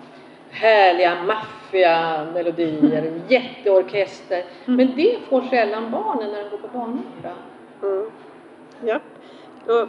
Härliga, 0.50 1.22
maffiga 1.22 2.26
melodier, 2.34 3.20
jätteorkester. 3.28 4.44
Men 4.64 4.96
det 4.96 5.18
får 5.28 5.42
sällan 5.42 5.90
barnen 5.90 6.30
när 6.30 6.42
de 6.44 6.50
går 6.50 6.58
på 6.58 6.78
barnopera. 6.78 7.32
Mm. 7.82 8.10
Ja. 8.84 9.00
Och, 9.68 9.80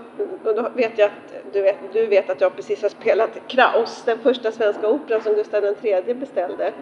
och 0.49 0.55
då 0.55 0.69
vet 0.75 0.97
jag 0.97 1.05
att 1.05 1.53
du 1.53 1.61
vet, 1.61 1.75
du 1.93 2.07
vet 2.07 2.29
att 2.29 2.41
jag 2.41 2.55
precis 2.55 2.81
har 2.81 2.89
spelat 2.89 3.29
Kraus, 3.47 4.03
den 4.05 4.17
första 4.17 4.51
svenska 4.51 4.87
operan 4.87 5.21
som 5.21 5.33
Gustav 5.33 5.75
III 5.83 6.13
beställde. 6.13 6.73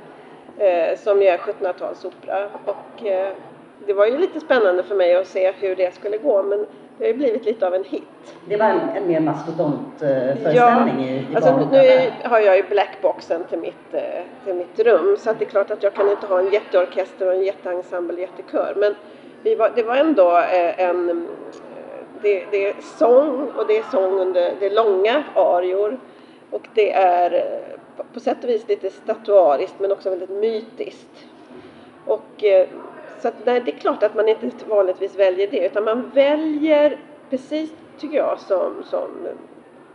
Eh, 0.58 0.98
som 0.98 1.22
är 1.22 1.38
1700-talsopera. 1.38 2.48
Och 2.66 3.06
eh, 3.06 3.34
det 3.88 3.94
var 3.94 4.06
ju 4.06 4.18
lite 4.18 4.40
spännande 4.40 4.84
för 4.84 4.96
mig 4.96 5.16
att 5.16 5.28
se 5.28 5.52
hur 5.52 5.76
det 5.76 5.96
skulle 5.96 6.18
gå 6.18 6.44
men 6.44 6.66
det 6.98 7.04
har 7.04 7.08
ju 7.08 7.14
blivit 7.14 7.46
lite 7.46 7.68
av 7.68 7.74
en 7.74 7.84
hit. 7.84 8.04
Det 8.46 8.58
var 8.58 8.66
en, 8.66 8.80
en 8.96 9.08
mer 9.08 9.20
mastodontföreställning 9.20 11.04
i, 11.04 11.18
i 11.32 11.36
alltså 11.36 11.70
nu 11.72 11.78
är, 11.78 12.12
har 12.24 12.40
jag 12.40 12.58
ju 12.58 12.64
blackboxen 12.64 13.44
till 13.44 13.60
mitt, 13.60 13.94
eh, 13.94 14.02
till 14.46 14.54
mitt 14.54 14.80
rum 14.80 15.18
så 15.20 15.30
att 15.30 15.40
det 15.40 15.46
är 15.46 15.50
klart 15.50 15.72
att 15.72 15.84
jag 15.84 15.94
kan 15.94 16.10
inte 16.10 16.28
ha 16.28 16.40
en 16.40 16.52
jätteorkester 16.52 17.28
och 17.28 17.34
en 17.34 17.44
jätteensemble, 17.44 18.22
jättekör. 18.22 18.74
Men 18.78 18.96
var, 19.56 19.72
det 19.76 19.84
var 19.84 19.96
ändå 19.96 20.38
eh, 20.38 20.80
en, 20.80 21.28
det, 22.22 22.46
det 22.52 22.68
är 22.70 22.76
sång 22.82 23.52
och 23.58 23.68
det 23.68 23.78
är 23.78 23.84
sång 23.92 24.20
under, 24.20 24.54
det 24.60 24.66
är 24.66 24.70
långa 24.76 25.24
arior 25.36 26.00
och 26.52 26.68
det 26.74 26.94
är 26.94 27.34
eh, 27.34 28.06
på- 28.14 28.20
sätt 28.20 28.44
och 28.44 28.50
vis 28.50 28.68
lite 28.68 28.90
statuariskt 28.90 29.76
men 29.80 29.92
också 29.92 30.10
väldigt 30.10 30.30
mytiskt. 30.30 31.26
Och 32.06 32.44
eh, 32.44 32.68
så 33.20 33.28
att, 33.28 33.46
nej, 33.46 33.62
det 33.66 33.72
är 33.72 33.78
klart 33.80 34.04
att 34.04 34.16
man 34.16 34.30
inte 34.30 34.48
vanligtvis 34.68 35.16
väljer 35.16 35.48
det 35.48 35.66
utan 35.66 35.84
man 35.84 36.12
väljer 36.14 37.00
precis 37.30 37.74
tycker 37.98 38.18
jag 38.18 38.40
som, 38.40 38.84
som 38.84 39.10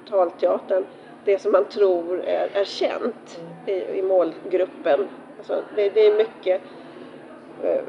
talteatern 0.08 0.84
det 1.24 1.38
som 1.38 1.52
man 1.52 1.64
tror 1.64 2.20
är, 2.24 2.48
är 2.54 2.64
känt 2.64 3.40
i, 3.66 3.72
i 3.72 4.02
målgruppen. 4.02 5.08
Alltså, 5.38 5.62
det, 5.76 5.88
det 5.88 6.06
är 6.06 6.16
mycket 6.16 6.60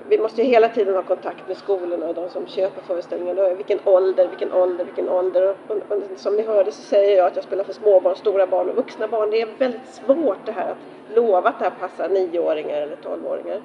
vi 0.09 0.17
måste 0.17 0.41
ju 0.41 0.47
hela 0.47 0.69
tiden 0.69 0.95
ha 0.95 1.03
kontakt 1.03 1.47
med 1.47 1.57
skolorna 1.57 2.05
och 2.05 2.15
de 2.15 2.29
som 2.29 2.47
köper 2.47 2.81
föreställningar. 2.81 3.35
Då, 3.35 3.53
vilken 3.55 3.79
ålder, 3.83 4.27
vilken 4.27 4.53
ålder, 4.53 4.85
vilken 4.85 5.09
ålder. 5.09 5.49
Och, 5.49 5.71
och, 5.71 5.77
och, 5.77 6.03
som 6.15 6.35
ni 6.35 6.43
hörde 6.43 6.71
så 6.71 6.81
säger 6.81 7.17
jag 7.17 7.27
att 7.27 7.35
jag 7.35 7.45
spelar 7.45 7.63
för 7.63 7.73
småbarn, 7.73 8.15
stora 8.15 8.47
barn 8.47 8.69
och 8.69 8.75
vuxna 8.75 9.07
barn. 9.07 9.29
Det 9.31 9.41
är 9.41 9.47
väldigt 9.57 9.87
svårt 9.87 10.45
det 10.45 10.51
här 10.51 10.71
att 10.71 11.15
lova 11.15 11.49
att 11.49 11.59
det 11.59 11.65
här 11.65 11.71
passar 11.79 12.09
nioåringar 12.09 12.81
eller 12.81 12.95
tolvåringar. 12.95 13.61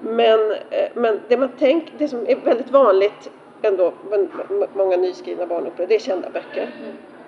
Men, 0.00 0.50
eh, 0.50 0.88
men 0.94 1.20
det 1.28 1.36
man 1.36 1.48
tänker, 1.48 1.94
det 1.98 2.08
som 2.08 2.28
är 2.28 2.36
väldigt 2.36 2.70
vanligt 2.70 3.30
ändå, 3.62 3.92
med 4.10 4.28
många 4.74 4.96
nyskrivna 4.96 5.46
barnoperor, 5.46 5.86
det 5.86 5.94
är 5.94 5.98
kända 5.98 6.30
böcker. 6.30 6.68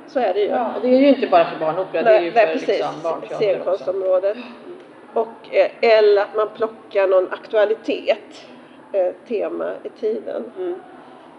Så 0.07 0.20
är 0.20 0.35
det 0.35 0.40
ju. 0.40 0.47
Ja, 0.47 0.75
och 0.77 0.83
det 0.83 0.88
är 0.88 0.99
ju 0.99 1.09
inte 1.09 1.27
bara 1.27 1.44
för 1.44 1.59
barnopera, 1.61 2.03
det 2.03 2.16
är 2.16 2.20
ju 2.20 2.33
för 2.33 2.55
liksom 2.55 3.03
barnteater 3.03 3.68
också. 3.68 3.92
Och, 5.14 5.55
eh, 5.55 5.70
eller 5.81 6.22
att 6.22 6.37
man 6.37 6.48
plockar 6.57 7.09
någon 7.09 7.33
aktualitet. 7.33 8.46
eh, 8.94 9.12
tema 9.29 9.72
i 9.83 9.88
tiden. 9.88 10.44
Mm. 10.59 10.74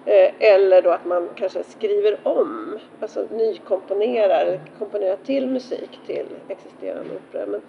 Eh, 0.06 0.32
eller 0.40 0.82
då 0.82 0.90
att 0.90 1.06
man 1.06 1.30
kanske 1.36 1.64
skriver 1.64 2.18
om, 2.24 2.80
alltså 3.02 3.28
nykomponerar, 3.32 4.60
komponerar 4.80 5.16
till 5.16 5.48
musik 5.48 6.00
till 6.06 6.26
existerande 6.48 7.10
operor. 7.16 7.46
Men, 7.48 7.62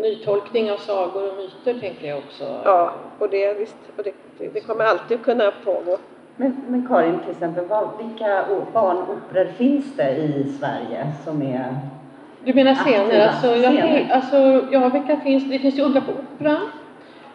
Nytolkning 0.00 0.70
av 0.70 0.76
sagor 0.76 1.30
och 1.30 1.36
myter 1.36 1.80
tänker 1.80 2.08
jag 2.08 2.18
också. 2.18 2.60
ja, 2.64 2.92
och 3.18 3.30
det, 3.30 3.54
visst, 3.54 3.76
och 3.96 4.02
det, 4.02 4.12
det, 4.52 4.60
kommer 4.60 4.84
alltid 4.84 5.18
att 5.18 5.24
kunna 5.24 5.52
pågå. 5.64 5.98
Men, 6.36 6.64
men 6.68 6.88
Karin, 6.88 7.18
till 7.20 7.30
exempel, 7.30 7.64
vad, 7.66 7.88
vilka 7.98 8.44
barnoperor 8.72 9.52
finns 9.52 9.96
det 9.96 10.10
i 10.10 10.52
Sverige 10.60 11.12
som 11.24 11.42
är... 11.42 11.74
Du 12.46 12.54
menar 12.54 12.74
scener? 12.74 13.28
Alltså, 13.28 13.46
jag, 13.46 13.74
scener. 13.74 14.10
alltså, 14.12 14.66
ja, 14.70 14.88
vilka 14.88 15.16
finns 15.16 15.50
det? 15.50 15.58
finns 15.58 15.78
ju 15.78 15.82
Unga 15.82 16.00
på 16.00 16.12
Operan 16.12 16.70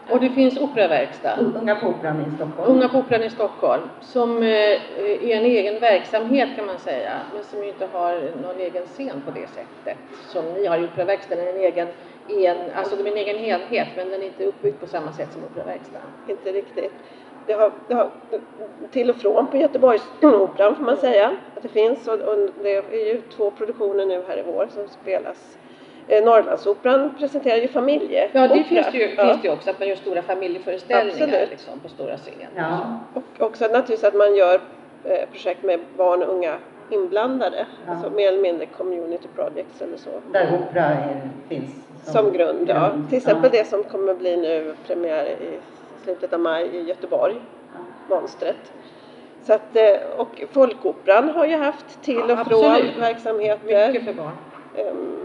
och 0.09 0.19
det 0.19 0.29
finns 0.29 0.57
Operaverkstad. 0.57 1.37
Unga 1.61 1.75
på 1.75 1.87
Operan 1.87 2.21
i 2.21 2.35
Stockholm? 2.35 2.71
Unga 2.71 2.89
på 2.89 2.97
Operan 2.97 3.23
i 3.23 3.29
Stockholm 3.29 3.81
som 4.01 4.37
eh, 4.43 4.49
är 4.49 5.37
en 5.37 5.45
egen 5.45 5.79
verksamhet 5.79 6.49
kan 6.55 6.65
man 6.65 6.77
säga 6.77 7.11
men 7.33 7.43
som 7.43 7.59
ju 7.63 7.67
inte 7.67 7.87
har 7.93 8.13
någon 8.41 8.59
egen 8.59 8.85
scen 8.85 9.21
på 9.25 9.31
det 9.31 9.47
sättet 9.47 9.97
som 10.27 10.45
ni 10.45 10.65
har 10.65 10.77
i 10.77 10.83
Operaverkstaden, 10.85 11.47
en 11.47 11.63
egen, 11.63 11.87
en, 12.29 12.57
alltså 12.75 12.95
de 12.95 13.03
är 13.03 13.11
en 13.11 13.17
egen 13.17 13.37
helhet 13.37 13.87
men 13.95 14.09
den 14.09 14.21
är 14.21 14.25
inte 14.25 14.43
uppbyggd 14.43 14.79
på 14.79 14.87
samma 14.87 15.11
sätt 15.11 15.33
som 15.33 15.43
Operaverkstaden. 15.43 16.07
Inte 16.27 16.51
riktigt. 16.51 16.93
Det 17.47 17.53
har, 17.53 17.71
det 17.87 17.93
har 17.93 18.09
till 18.91 19.09
och 19.09 19.15
från 19.15 19.47
på 19.47 19.57
Göteborgsoperan 19.57 20.75
får 20.75 20.83
man 20.83 20.97
säga 20.97 21.27
att 21.57 21.63
det 21.63 21.67
finns 21.69 22.07
och, 22.07 22.19
och 22.19 22.37
det 22.63 22.75
är 22.75 23.13
ju 23.13 23.21
två 23.21 23.51
produktioner 23.51 24.05
nu 24.05 24.23
här 24.27 24.37
i 24.37 24.43
vår 24.45 24.67
som 24.75 24.87
spelas. 25.01 25.57
Eh, 26.07 26.23
Norrlandsoperan 26.23 27.13
presenterar 27.19 27.57
ju 27.57 27.67
familjeopera. 27.67 28.29
Ja, 28.41 28.47
det 28.47 28.63
finns 28.63 28.87
det 28.91 28.97
ju, 28.97 29.13
Ja. 29.17 29.25
finns 29.25 29.41
det 29.41 29.49
också 29.49 29.69
att 29.69 29.79
man 29.79 29.87
gör 29.87 29.95
stora 29.95 30.21
familjeföreställningar 30.21 31.23
Absolut. 31.27 31.49
liksom, 31.49 31.79
på 31.79 31.89
stora 31.89 32.17
scener. 32.17 32.49
Ja. 32.55 32.99
Och 33.13 33.45
också 33.45 33.63
naturligtvis 33.63 34.03
att 34.03 34.13
man 34.13 34.35
gör 34.35 34.61
eh, 35.03 35.29
projekt 35.31 35.63
med 35.63 35.79
barn 35.97 36.23
och 36.23 36.33
unga 36.33 36.55
inblandade. 36.89 37.65
Ja. 37.85 37.91
Alltså 37.91 38.09
mer 38.09 38.27
eller 38.27 38.41
mindre 38.41 38.65
community 38.65 39.27
projects 39.35 39.81
eller 39.81 39.97
så. 39.97 40.09
Där 40.31 40.47
opera 40.61 40.83
är, 40.85 41.29
finns 41.49 41.71
Som 42.03 42.31
grund, 42.31 42.69
ja. 42.69 42.89
grund. 42.89 43.09
Till 43.09 43.17
exempel 43.17 43.49
Ja. 43.53 43.59
det 43.59 43.67
som 43.67 43.83
kommer 43.83 44.13
bli 44.13 44.37
nu 44.37 44.73
premiär 44.87 45.25
i 45.25 45.59
slutet 46.03 46.33
av 46.33 46.39
maj 46.39 46.65
i 46.67 46.81
Göteborg, 46.81 47.35
Ja. 47.73 47.79
Monstret. 48.15 48.73
Så 49.43 49.53
att, 49.53 49.75
eh, 49.75 49.97
och 50.17 50.43
Folkoperan 50.51 51.29
har 51.29 51.45
ju 51.45 51.55
haft 51.57 52.01
till 52.03 52.21
och 52.21 52.47
från 52.47 52.65
Absolut. 52.65 52.97
verksamheter. 52.97 53.87
Mycket 53.91 54.05
för 54.05 54.13
barn. 54.13 54.31
Ehm, 54.75 55.17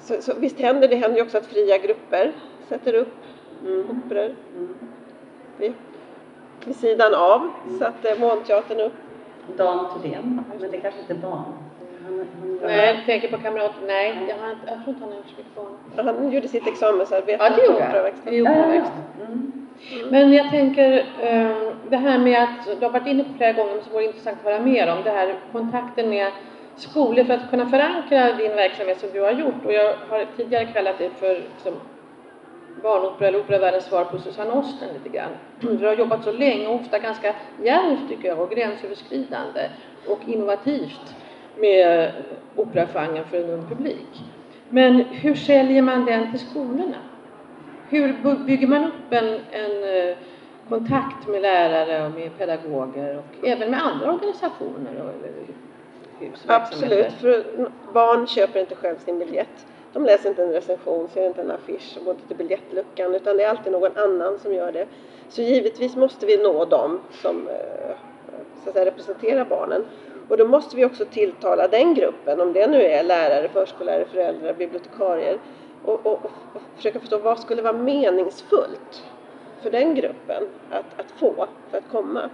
Så, 0.00 0.22
så 0.22 0.32
visst 0.38 0.60
händer 0.60 0.88
det, 0.88 0.96
händer 0.96 1.16
ju 1.18 1.22
också 1.24 1.38
att 1.38 1.46
fria 1.46 1.78
grupper 1.78 2.32
sätter 2.68 2.94
upp 2.94 3.12
Mm. 3.66 3.84
operor 3.90 4.34
Mm. 4.56 4.74
vid, 5.56 5.72
vid 6.64 6.76
sidan 6.76 7.14
av. 7.14 7.50
Så 7.78 7.84
att 7.84 8.04
eh, 8.04 8.18
Månteatern 8.18 8.80
upp. 8.80 8.92
Dan 9.56 9.86
Thurdén, 9.92 10.44
men 10.60 10.70
det 10.70 10.80
kanske 10.80 11.00
inte 11.00 11.12
är 11.12 11.16
barn. 11.30 11.44
Nej, 12.62 12.86
jag 12.86 13.06
tänker 13.06 13.28
på 13.28 13.42
kamrat. 13.42 13.72
Nej, 13.86 14.18
jag, 14.28 14.36
har 14.36 14.50
inte, 14.52 14.66
jag 14.66 14.84
tror 14.84 14.88
inte 14.88 15.04
han 15.04 15.12
har 15.12 15.16
gjort 15.16 15.26
så 15.28 15.36
mycket 15.36 15.54
barn. 15.96 16.16
Han 16.16 16.32
gjorde 16.32 16.48
sitt 16.48 16.66
examensarbete 16.66 17.44
Ja, 17.44 17.50
det 17.56 17.64
gjorde 17.64 17.80
han. 17.80 17.88
Operaverkstaden. 17.90 18.44
ja. 18.44 18.54
Mm. 19.24 19.52
Men 20.10 20.32
jag 20.32 20.50
tänker 20.50 20.92
eh, 21.20 21.56
det 21.88 21.96
här 21.96 22.18
med 22.18 22.42
att, 22.42 22.80
du 22.80 22.86
har 22.86 22.92
varit 22.92 23.06
inne 23.06 23.24
på 23.24 23.30
flera 23.36 23.52
gånger, 23.52 23.74
men 23.74 23.84
så 23.84 23.90
vore 23.90 24.02
det 24.02 24.06
intressant 24.06 24.38
att 24.38 24.52
höra 24.52 24.62
mer 24.62 24.92
om 24.92 25.02
det 25.04 25.10
här 25.10 25.34
kontakten 25.52 26.08
med 26.08 26.32
skolor 26.76 27.24
för 27.24 27.34
att 27.34 27.50
kunna 27.50 27.66
förankra 27.68 28.32
din 28.32 28.56
verksamhet 28.56 29.00
som 29.00 29.08
du 29.12 29.20
har 29.20 29.32
gjort. 29.32 29.64
Och 29.64 29.72
jag 29.72 29.94
har 30.08 30.26
tidigare 30.36 30.64
kallat 30.66 30.98
det 30.98 31.10
för 31.10 31.34
liksom, 31.34 31.74
barnopera 32.82 33.28
eller 33.28 33.40
operavärldens 33.40 33.84
svar 33.84 34.04
på 34.04 34.18
Susanne 34.18 34.50
Osten 34.50 34.88
lite 34.94 35.16
grann. 35.16 35.30
Du 35.80 35.86
har 35.86 35.96
jobbat 35.96 36.24
så 36.24 36.32
länge 36.32 36.66
och 36.66 36.74
ofta 36.74 36.98
ganska 36.98 37.34
djärvt 37.64 38.08
tycker 38.08 38.28
jag 38.28 38.40
och 38.40 38.50
gränsöverskridande 38.50 39.68
och 40.08 40.18
innovativt 40.26 41.14
med 41.56 42.12
operagenren 42.56 43.24
för 43.24 43.36
en 43.36 43.50
ung 43.50 43.66
publik. 43.68 44.24
Men 44.68 44.94
hur 44.94 45.34
säljer 45.34 45.82
man 45.82 46.04
den 46.04 46.30
till 46.30 46.40
skolorna? 46.40 46.96
Hur 47.88 48.36
bygger 48.46 48.66
man 48.66 48.84
upp 48.84 49.12
en, 49.12 49.40
en 49.50 50.08
eh, 50.08 50.16
kontakt 50.68 51.28
med 51.28 51.42
lärare 51.42 52.06
och 52.06 52.12
med 52.12 52.38
pedagoger 52.38 53.18
och 53.18 53.46
även 53.48 53.70
med 53.70 53.86
andra 53.86 54.12
organisationer 54.12 55.02
och 55.02 55.08
eller 55.08 55.32
Absolut, 56.46 57.12
för 57.12 57.44
barn 57.92 58.26
köper 58.26 58.60
inte 58.60 58.74
själv 58.74 58.96
sin 58.98 59.18
biljett. 59.18 59.66
De 59.92 60.04
läser 60.04 60.28
inte 60.28 60.42
en 60.42 60.52
recension, 60.52 61.08
ser 61.08 61.26
inte 61.26 61.40
en 61.40 61.50
affisch 61.50 61.96
och 61.98 62.04
går 62.04 62.14
inte 62.14 62.26
till 62.26 62.36
biljettluckan 62.36 63.14
utan 63.14 63.36
det 63.36 63.44
är 63.44 63.48
alltid 63.48 63.72
någon 63.72 63.96
annan 63.96 64.38
som 64.38 64.54
gör 64.54 64.72
det. 64.72 64.86
Så 65.28 65.42
givetvis 65.42 65.96
måste 65.96 66.26
vi 66.26 66.36
nå 66.36 66.64
dem 66.64 67.00
som 67.22 67.48
eh, 67.48 67.96
så 68.62 68.68
att 68.68 68.74
säga, 68.74 68.86
representerar 68.86 69.44
barnen. 69.44 69.84
Och 70.32 70.38
då 70.38 70.46
måste 70.46 70.76
vi 70.76 70.84
också 70.84 71.04
tilltala 71.04 71.68
den 71.68 71.94
gruppen, 71.94 72.40
om 72.40 72.52
det 72.52 72.66
nu 72.66 72.82
är 72.82 73.02
lärare, 73.02 73.48
förskollärare, 73.48 74.04
föräldrar, 74.04 74.54
bibliotekarier 74.54 75.38
och, 75.84 76.06
och, 76.06 76.12
och 76.54 76.60
försöka 76.76 77.00
förstå 77.00 77.18
vad 77.18 77.40
skulle 77.40 77.62
vara 77.62 77.72
meningsfullt 77.72 79.04
för 79.62 79.70
den 79.70 79.94
gruppen 79.94 80.48
att, 80.70 81.00
att 81.00 81.10
få 81.10 81.46
för 81.70 81.78
att 81.78 81.90
komma. 81.90 82.30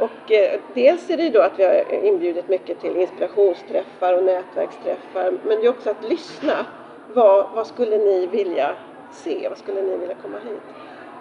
Och 0.00 0.32
eh, 0.32 0.60
dels 0.74 1.10
är 1.10 1.16
det 1.16 1.22
ju 1.22 1.30
då 1.30 1.40
att 1.40 1.58
vi 1.58 1.64
har 1.64 2.04
inbjudit 2.04 2.48
mycket 2.48 2.80
till 2.80 2.96
inspirationsträffar 2.96 4.18
och 4.18 4.24
nätverksträffar. 4.24 5.32
Men 5.44 5.60
det 5.60 5.66
är 5.66 5.70
också 5.70 5.90
att 5.90 6.08
lyssna. 6.08 6.66
Vad, 7.14 7.46
vad 7.54 7.66
skulle 7.66 7.98
ni 7.98 8.26
vilja 8.26 8.76
se? 9.12 9.48
Vad 9.48 9.58
skulle 9.58 9.82
ni 9.82 9.96
vilja 9.96 10.16
komma 10.22 10.38
hit? 10.38 10.62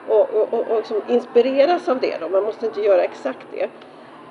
Och, 0.08 0.34
och, 0.34 0.54
och, 0.54 0.68
och 0.72 0.78
liksom 0.78 1.02
inspireras 1.08 1.90
av 1.90 2.00
det 2.00 2.18
då. 2.22 2.30
Man 2.30 2.44
måste 2.44 2.66
inte 2.66 2.82
göra 2.82 3.04
exakt 3.04 3.48
det. 3.52 3.70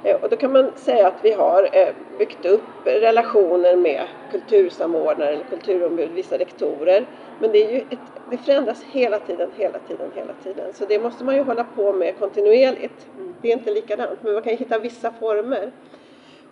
Eh, 0.04 0.16
Och 0.22 0.28
då 0.28 0.36
kan 0.36 0.52
man 0.52 0.70
säga 0.76 1.06
att 1.06 1.24
vi 1.24 1.32
har 1.32 1.68
eh, 1.72 1.88
byggt 2.18 2.44
upp 2.46 2.60
relationer 2.84 3.76
med 3.76 4.02
kultursamordnare 4.30 5.32
eller 5.32 5.44
kulturombud, 5.44 6.10
vissa 6.14 6.38
rektorer. 6.38 7.06
Men 7.40 7.52
det, 7.52 7.64
är 7.64 7.72
ju 7.72 7.78
ett, 7.78 7.98
det 8.30 8.36
förändras 8.36 8.82
hela 8.82 9.18
tiden, 9.18 9.50
hela 9.56 9.78
tiden, 9.78 10.10
hela 10.14 10.32
tiden. 10.42 10.72
Så 10.74 10.84
det 10.84 10.98
måste 10.98 11.24
man 11.24 11.34
ju 11.36 11.42
hålla 11.42 11.64
på 11.64 11.92
med 11.92 12.18
kontinuerligt. 12.18 13.06
Det 13.42 13.48
är 13.48 13.52
inte 13.52 13.70
likadant, 13.70 14.18
men 14.22 14.32
man 14.32 14.42
kan 14.42 14.52
ju 14.52 14.58
hitta 14.58 14.78
vissa 14.78 15.12
former. 15.12 15.72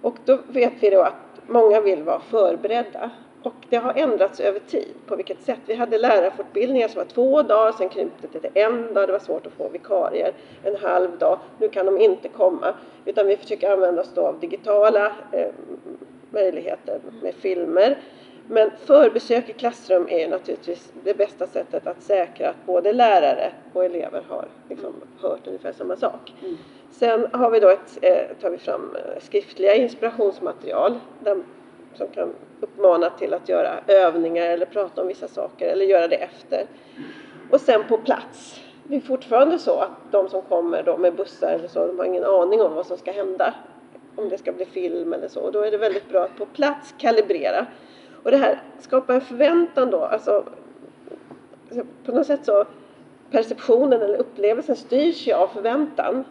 Och 0.02 0.16
då 0.24 0.38
vet 0.48 0.72
vi 0.80 0.90
då 0.90 1.02
att 1.02 1.40
många 1.46 1.80
vill 1.80 2.02
vara 2.02 2.20
förberedda. 2.20 3.10
Och 3.42 3.54
det 3.68 3.76
har 3.76 3.94
ändrats 3.94 4.40
över 4.40 4.58
tid. 4.58 4.94
På 5.06 5.16
vilket 5.16 5.42
sätt? 5.42 5.58
Vi 5.66 5.74
hade 5.74 5.98
lärarfortbildningar 5.98 6.88
som 6.88 6.98
var 6.98 7.04
två 7.04 7.42
dagar, 7.42 7.72
sen 7.72 7.88
krympte 7.88 8.26
det 8.32 8.40
till 8.40 8.50
en 8.54 8.94
dag. 8.94 9.08
Det 9.08 9.12
var 9.12 9.18
svårt 9.18 9.46
att 9.46 9.52
få 9.52 9.68
vikarier. 9.68 10.32
En 10.64 10.76
halv 10.76 11.18
dag. 11.18 11.38
Nu 11.58 11.68
kan 11.68 11.86
de 11.86 11.98
inte 11.98 12.28
komma. 12.28 12.74
Utan 13.04 13.26
vi 13.26 13.36
försöker 13.36 13.72
använda 13.72 14.02
oss 14.02 14.18
av 14.18 14.40
digitala 14.40 15.12
eh, 15.32 15.48
möjligheter 16.30 17.00
med 17.22 17.34
filmer. 17.34 17.98
Men 18.48 18.70
förbesök 18.86 19.48
i 19.48 19.52
klassrum 19.52 20.06
är 20.10 20.28
naturligtvis 20.28 20.92
det 21.04 21.14
bästa 21.14 21.46
sättet 21.46 21.86
att 21.86 22.02
säkra 22.02 22.48
att 22.48 22.66
både 22.66 22.92
lärare 22.92 23.52
och 23.72 23.84
elever 23.84 24.22
har 24.28 24.48
liksom, 24.68 24.92
hört 25.20 25.46
ungefär 25.46 25.72
samma 25.72 25.96
sak. 25.96 26.34
Mm. 26.42 26.56
Sen 26.90 27.26
har 27.32 27.50
vi 27.50 27.60
då 27.60 27.68
ett, 27.68 27.98
eh, 28.02 28.36
tar 28.40 28.50
vi 28.50 28.58
fram 28.58 28.96
eh, 28.96 29.22
skriftliga 29.22 29.74
inspirationsmaterial 29.74 30.98
där, 31.20 31.42
som 31.94 32.08
kan 32.08 32.34
uppmana 32.60 33.10
till 33.10 33.34
att 33.34 33.48
göra 33.48 33.80
övningar 33.86 34.46
eller 34.46 34.66
prata 34.66 35.00
om 35.00 35.08
vissa 35.08 35.28
saker 35.28 35.66
eller 35.66 35.84
göra 35.84 36.08
det 36.08 36.16
efter. 36.16 36.66
Och 37.50 37.60
sen 37.60 37.84
på 37.88 37.98
plats. 37.98 38.60
Det 38.84 38.96
är 38.96 39.00
fortfarande 39.00 39.58
så 39.58 39.78
att 39.78 39.90
de 40.10 40.28
som 40.28 40.42
kommer 40.42 40.82
då 40.82 40.96
med 40.96 41.14
bussar 41.14 41.52
eller 41.52 41.68
så, 41.68 41.86
de 41.86 41.98
har 41.98 42.04
ingen 42.04 42.24
aning 42.24 42.62
om 42.62 42.74
vad 42.74 42.86
som 42.86 42.98
ska 42.98 43.12
hända. 43.12 43.54
Om 44.16 44.28
det 44.28 44.38
ska 44.38 44.52
bli 44.52 44.64
film 44.64 45.12
eller 45.12 45.28
så. 45.28 45.40
Och 45.40 45.52
då 45.52 45.60
är 45.60 45.70
det 45.70 45.78
väldigt 45.78 46.08
bra 46.08 46.24
att 46.24 46.36
på 46.36 46.46
plats 46.46 46.94
kalibrera. 46.98 47.66
Och 48.22 48.30
det 48.30 48.36
här 48.36 48.62
skapar 48.80 49.14
en 49.14 49.20
förväntan 49.20 49.90
då. 49.90 50.04
Alltså, 50.04 50.44
alltså 51.68 51.86
på 52.04 52.12
något 52.12 52.26
sätt 52.26 52.44
så 52.44 52.64
perceptionen 53.30 54.02
eller 54.02 54.16
upplevelsen 54.16 54.76
styrs 54.76 55.26
ju 55.26 55.32
av 55.32 55.46
förväntan. 55.46 56.24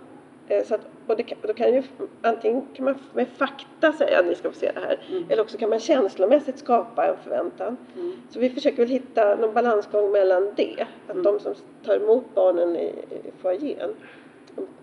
Eh, 0.52 0.64
Så 0.64 0.76
att, 0.76 0.82
och 1.08 1.18
det 1.18 1.34
då 1.42 1.54
kan 1.54 1.74
ju, 1.74 1.84
antingen 2.22 2.62
kan 2.74 2.86
man 2.86 2.96
med 3.14 3.28
fakta 3.28 3.94
säga 3.94 4.20
att 4.20 4.26
ni 4.26 4.36
ska 4.36 4.52
få 4.52 4.58
se 4.60 4.72
det 4.72 4.80
här. 4.80 5.00
Mm. 5.10 5.24
Eller 5.30 5.42
också 5.44 5.58
kan 5.58 5.70
man 5.70 5.80
känslomässigt 5.80 6.58
skapa 6.60 7.06
en 7.08 7.18
förväntan. 7.24 7.78
Mm. 7.96 8.14
Så 8.30 8.40
vi 8.40 8.50
försöker 8.50 8.78
väl 8.78 8.88
hitta 8.90 9.36
någon 9.36 9.54
balansgång 9.54 10.12
mellan 10.12 10.54
det. 10.56 10.86
Att 11.08 11.12
Mm. 11.12 11.24
de 11.24 11.40
som 11.40 11.54
tar 11.86 11.96
emot 11.96 12.24
barnen 12.36 12.76
i, 12.76 12.86
i 13.10 13.32
foajén, 13.42 13.90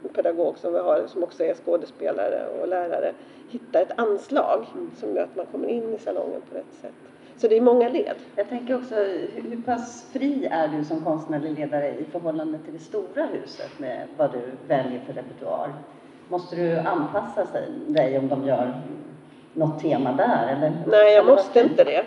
en 0.03 0.09
pedagog 0.09 0.59
som 0.59 0.73
vi 0.73 0.79
har 0.79 1.07
som 1.07 1.23
också 1.23 1.45
är 1.45 1.55
skådespelare 1.55 2.47
och 2.61 2.69
lärare, 2.69 3.13
hittar 3.49 3.83
ett 3.83 3.99
anslag 3.99 4.67
Mm. 4.75 4.91
som 4.97 5.17
gör 5.17 5.23
att 5.25 5.37
man 5.37 5.47
kommer 5.47 5.69
in 5.69 5.95
i 5.95 5.99
salongen 5.99 6.41
på 6.51 6.59
rätt 6.59 6.75
sätt. 6.81 6.93
Så 7.39 7.49
det 7.49 7.57
är 7.57 7.61
många 7.61 7.89
led. 7.89 8.17
Jag 8.37 8.49
tänker 8.49 8.77
också, 8.77 8.95
hur, 9.35 9.63
pass 9.67 10.07
fri 10.13 10.49
är 10.51 10.69
du 10.69 10.85
som 10.85 11.05
konstnärlig 11.05 11.59
ledare 11.59 11.89
i 11.89 12.05
förhållande 12.13 12.59
till 12.59 12.73
det 12.73 12.79
stora 12.79 13.27
huset 13.27 13.79
med 13.79 14.09
vad 14.17 14.33
du 14.33 14.41
väljer 14.69 15.01
för 15.07 15.13
repertoar? 15.13 15.73
Måste 16.29 16.57
du 16.57 16.77
anpassa 16.77 17.47
sig, 17.47 17.69
dig 17.87 18.19
om 18.19 18.29
de 18.29 18.47
gör 18.47 18.81
något 19.55 19.81
tema 19.81 20.13
där? 20.13 20.57
Eller? 20.57 20.73
Nej, 20.87 21.15
jag 21.15 21.27
måste 21.27 21.61
inte 21.61 21.85
det. 21.85 22.05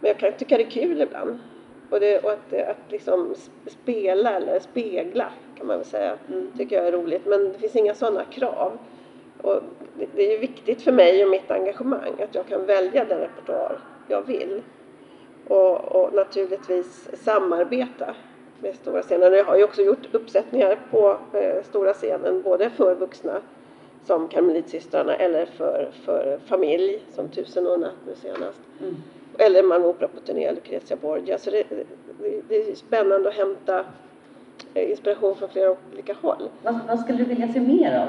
Men 0.00 0.08
jag 0.08 0.18
kan 0.18 0.32
tycka 0.32 0.56
det 0.56 0.62
är 0.64 0.70
kul 0.70 1.00
ibland. 1.02 1.38
Och, 1.90 2.00
det, 2.00 2.18
och 2.18 2.32
att, 2.32 2.52
att 2.52 2.90
liksom 2.92 3.34
spela 3.66 4.30
eller 4.30 4.58
spegla 4.58 5.26
kan 5.58 5.66
man 5.66 5.76
väl 5.76 5.86
säga, 5.86 6.14
Mm. 6.28 6.52
tycker 6.56 6.76
jag 6.76 6.88
är 6.88 6.92
roligt. 6.92 7.26
Men 7.26 7.52
det 7.52 7.58
finns 7.58 7.76
inga 7.76 7.94
sådana 7.94 8.24
krav. 8.24 8.78
Och 9.42 9.62
det, 9.98 10.06
det 10.16 10.22
är 10.22 10.32
ju 10.32 10.38
viktigt 10.38 10.82
för 10.82 10.92
mig 10.92 11.24
och 11.24 11.30
mitt 11.30 11.50
engagemang 11.50 12.12
att 12.22 12.34
jag 12.34 12.46
kan 12.46 12.66
välja 12.66 13.04
den 13.04 13.18
repertoar 13.18 13.78
jag 14.08 14.26
vill. 14.26 14.62
Och, 15.48 15.84
och 15.84 16.14
naturligtvis 16.14 17.08
samarbeta 17.22 18.14
med 18.60 18.74
stora 18.74 19.02
scenen. 19.02 19.32
Jag 19.32 19.44
har 19.44 19.56
ju 19.56 19.64
också 19.64 19.82
gjort 19.82 20.14
uppsättningar 20.14 20.78
på 20.90 21.16
eh, 21.32 21.62
stora 21.62 21.92
scenen, 21.92 22.42
både 22.42 22.70
för 22.70 22.94
vuxna 22.94 23.40
som 24.04 24.28
Karmelitsystrarna 24.28 25.16
eller 25.16 25.46
för, 25.46 25.90
för 26.04 26.38
familj 26.46 27.02
som 27.10 27.28
Tusen 27.28 27.66
och 27.66 27.80
natt 27.80 27.96
nu 28.06 28.14
senast. 28.14 28.60
Mm. 28.80 28.96
Eller 29.38 29.62
Malmö 29.62 29.86
Opera 29.86 30.08
på 30.08 30.20
turné, 30.20 30.52
Lucrezia 30.52 30.96
Borgia. 30.96 31.38
Så 31.38 31.50
det, 31.50 31.64
det, 32.20 32.42
det 32.48 32.70
är 32.70 32.74
spännande 32.74 33.28
att 33.28 33.34
hämta 33.34 33.84
eh, 34.74 34.90
inspiration 34.90 35.36
från 35.36 35.48
flera 35.48 35.76
olika 35.92 36.14
håll. 36.20 36.48
Vad, 36.62 36.80
vad 36.88 37.00
skulle 37.00 37.18
du 37.18 37.24
vilja 37.24 37.52
se 37.52 37.60
mer 37.60 37.98
av? 37.98 38.08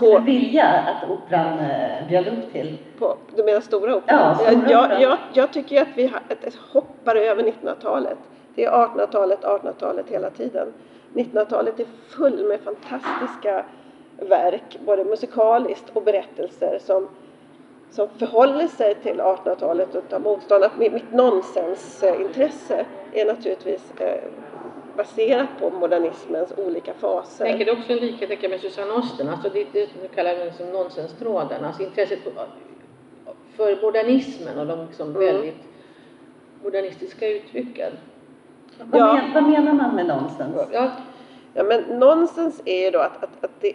Vad 0.00 0.10
På- 0.10 0.18
vilja 0.18 0.64
att 0.66 1.10
Operan 1.10 1.58
eh, 1.58 2.08
bjöd 2.08 2.28
upp 2.28 2.52
till? 2.52 2.78
På, 2.98 3.16
du 3.36 3.44
menar 3.44 3.60
stora 3.60 3.96
operan? 3.96 4.18
Ja, 4.18 4.34
stora 4.34 4.70
jag, 4.70 4.84
operan. 4.84 5.00
jag, 5.02 5.18
jag 5.32 5.52
tycker 5.52 5.76
ju 5.76 5.82
att 5.82 5.88
vi 5.94 6.06
har 6.06 6.20
hoppar 6.72 7.16
över 7.16 7.42
1900-talet. 7.42 8.18
Det 8.54 8.64
är 8.64 8.70
1800-talet, 8.70 9.40
1800-talet 9.42 10.06
hela 10.08 10.30
tiden. 10.30 10.72
1900-talet 11.14 11.80
är 11.80 11.86
full 12.08 12.44
med 12.48 12.60
fantastiska 12.60 13.64
verk, 14.16 14.78
både 14.86 15.04
musikaliskt 15.04 15.90
och 15.92 16.02
berättelser 16.02 16.78
som, 16.78 17.08
som 17.90 18.08
förhåller 18.18 18.66
sig 18.68 18.94
till 18.94 19.20
1800-talet 19.20 19.94
och 19.94 20.08
tar 20.08 20.18
motstånd. 20.18 20.64
Mitt 20.78 20.92
mitt 20.92 21.12
nonsensintresse 21.12 22.84
är 23.12 23.24
naturligtvis 23.26 23.92
eh, 24.00 24.20
baserat 24.96 25.48
på 25.60 25.70
modernismens 25.70 26.52
olika 26.56 26.92
faser. 26.94 27.44
Jag 27.44 27.58
tänker 27.58 27.64
det 27.64 27.78
är 27.78 27.78
också 27.80 27.92
en 27.92 27.98
likhet 27.98 28.50
med 28.50 28.60
Susanne 28.60 28.92
Osten, 28.92 29.28
alltså 29.28 29.48
det, 29.48 29.66
det 29.72 29.88
du 30.02 30.08
kallar 30.14 30.30
det 30.34 30.52
som 30.52 30.66
nonsenstråden, 30.66 31.64
alltså 31.64 31.82
intresset 31.82 32.18
för, 33.56 33.82
modernismen 33.82 34.58
och 34.58 34.66
de 34.66 34.86
liksom 34.86 35.08
Mm. 35.08 35.20
väldigt 35.20 35.62
modernistiska 36.64 37.28
uttrycken. 37.28 37.92
Vad, 38.80 39.00
Ja. 39.00 39.14
men, 39.14 39.32
vad 39.34 39.42
menar 39.52 39.72
man 39.72 39.94
med 39.94 40.06
nonsens? 40.06 40.56
Ja, 40.72 40.90
Ja, 41.54 41.62
men 41.64 41.82
nonsens 41.82 42.62
är 42.64 42.84
ju 42.84 42.90
då 42.90 42.98
att, 42.98 43.24
att, 43.24 43.44
att 43.44 43.60
det, 43.60 43.74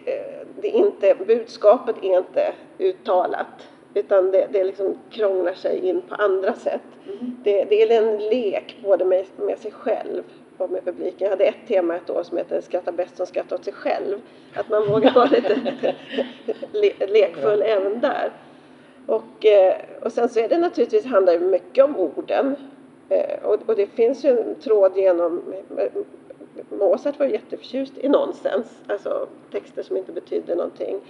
det 0.62 0.67
inte, 0.67 1.15
budskapet 1.28 1.95
är 2.01 2.17
inte 2.17 2.54
uttalat 2.80 3.67
utan 3.93 4.32
det, 4.32 4.47
det 4.51 4.63
liksom 4.63 4.97
krånglar 5.12 5.54
sig 5.54 5.89
in 5.89 6.01
på 6.01 6.15
andra 6.15 6.54
sätt. 6.54 6.82
Mm. 7.06 7.36
Det, 7.43 7.63
det 7.63 7.82
är 7.82 8.01
en 8.04 8.17
lek 8.17 8.78
både 8.84 9.06
med, 9.06 9.25
med 9.38 9.60
sig 9.60 9.71
själv 9.71 10.23
och 10.58 10.70
med 10.70 10.86
publiken. 10.86 11.18
Jag 11.20 11.30
hade 11.30 11.46
ett 11.46 11.68
tema 11.68 11.96
ett 11.96 12.10
år 12.10 12.24
som 12.24 12.38
heter 12.38 12.62
Skratta 12.62 12.91
bäst 12.91 13.18
som 13.18 13.26
skrattar 13.26 13.56
åt 13.56 13.63
sig 13.63 13.74
själv. 13.74 14.18
Att 14.54 14.70
man 14.70 14.88
vågar 14.88 15.13
vara 15.13 15.26
lite 15.26 15.56
le, 16.72 17.08
lekfull 17.08 17.62
även 17.62 18.00
där. 18.00 18.32
Och, 19.06 19.46
eh, 19.46 19.76
och 20.02 20.12
sen 20.12 20.30
så 20.30 20.39
är 20.39 20.50
det 20.50 20.58
naturligtvis, 20.58 21.06
handlar 21.06 21.34
det 21.34 21.39
mycket 21.39 21.84
om 21.84 21.98
orden. 21.98 22.56
Eh, 23.10 23.44
och, 23.44 23.60
och 23.65 23.76
det 23.76 23.88
finns 23.88 24.26
ju 24.26 24.30
en 24.30 24.56
tråd 24.56 24.98
genom 24.98 25.41
Mozart 26.70 27.20
var 27.20 27.26
jätteförtjust 27.26 27.98
i 27.98 28.10
nonsens, 28.10 28.82
alltså 28.88 29.28
texter 29.52 29.84
som 29.84 29.98
inte 29.98 30.12
betydde 30.12 30.56
någonting. 30.56 31.02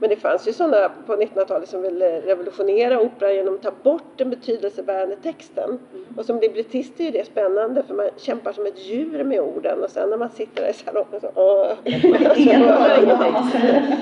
Men 0.00 0.10
det 0.10 0.16
fanns 0.16 0.48
ju 0.48 0.52
sådana 0.52 0.90
på 1.06 1.16
1900-talet 1.16 1.68
som 1.68 1.82
ville 1.82 2.20
revolutionera 2.20 3.00
opera 3.00 3.32
genom 3.32 3.54
att 3.54 3.62
ta 3.62 3.70
bort 3.82 4.02
den 4.16 4.30
betydelsebärande 4.30 5.16
texten. 5.16 5.78
Och 6.16 6.24
som 6.24 6.40
librettist 6.40 7.00
är 7.00 7.04
ju 7.04 7.10
det 7.10 7.26
spännande 7.26 7.82
för 7.82 7.94
man 7.94 8.08
kämpar 8.16 8.52
som 8.52 8.66
ett 8.66 8.78
djur 8.78 9.24
med 9.24 9.40
orden 9.40 9.82
och 9.84 9.90
sen 9.90 10.10
när 10.10 10.16
man 10.16 10.30
sitter 10.30 10.62
där 10.62 10.70
i 10.70 10.72
salongen 10.72 11.20
så 11.20 11.30
åh, 11.34 11.72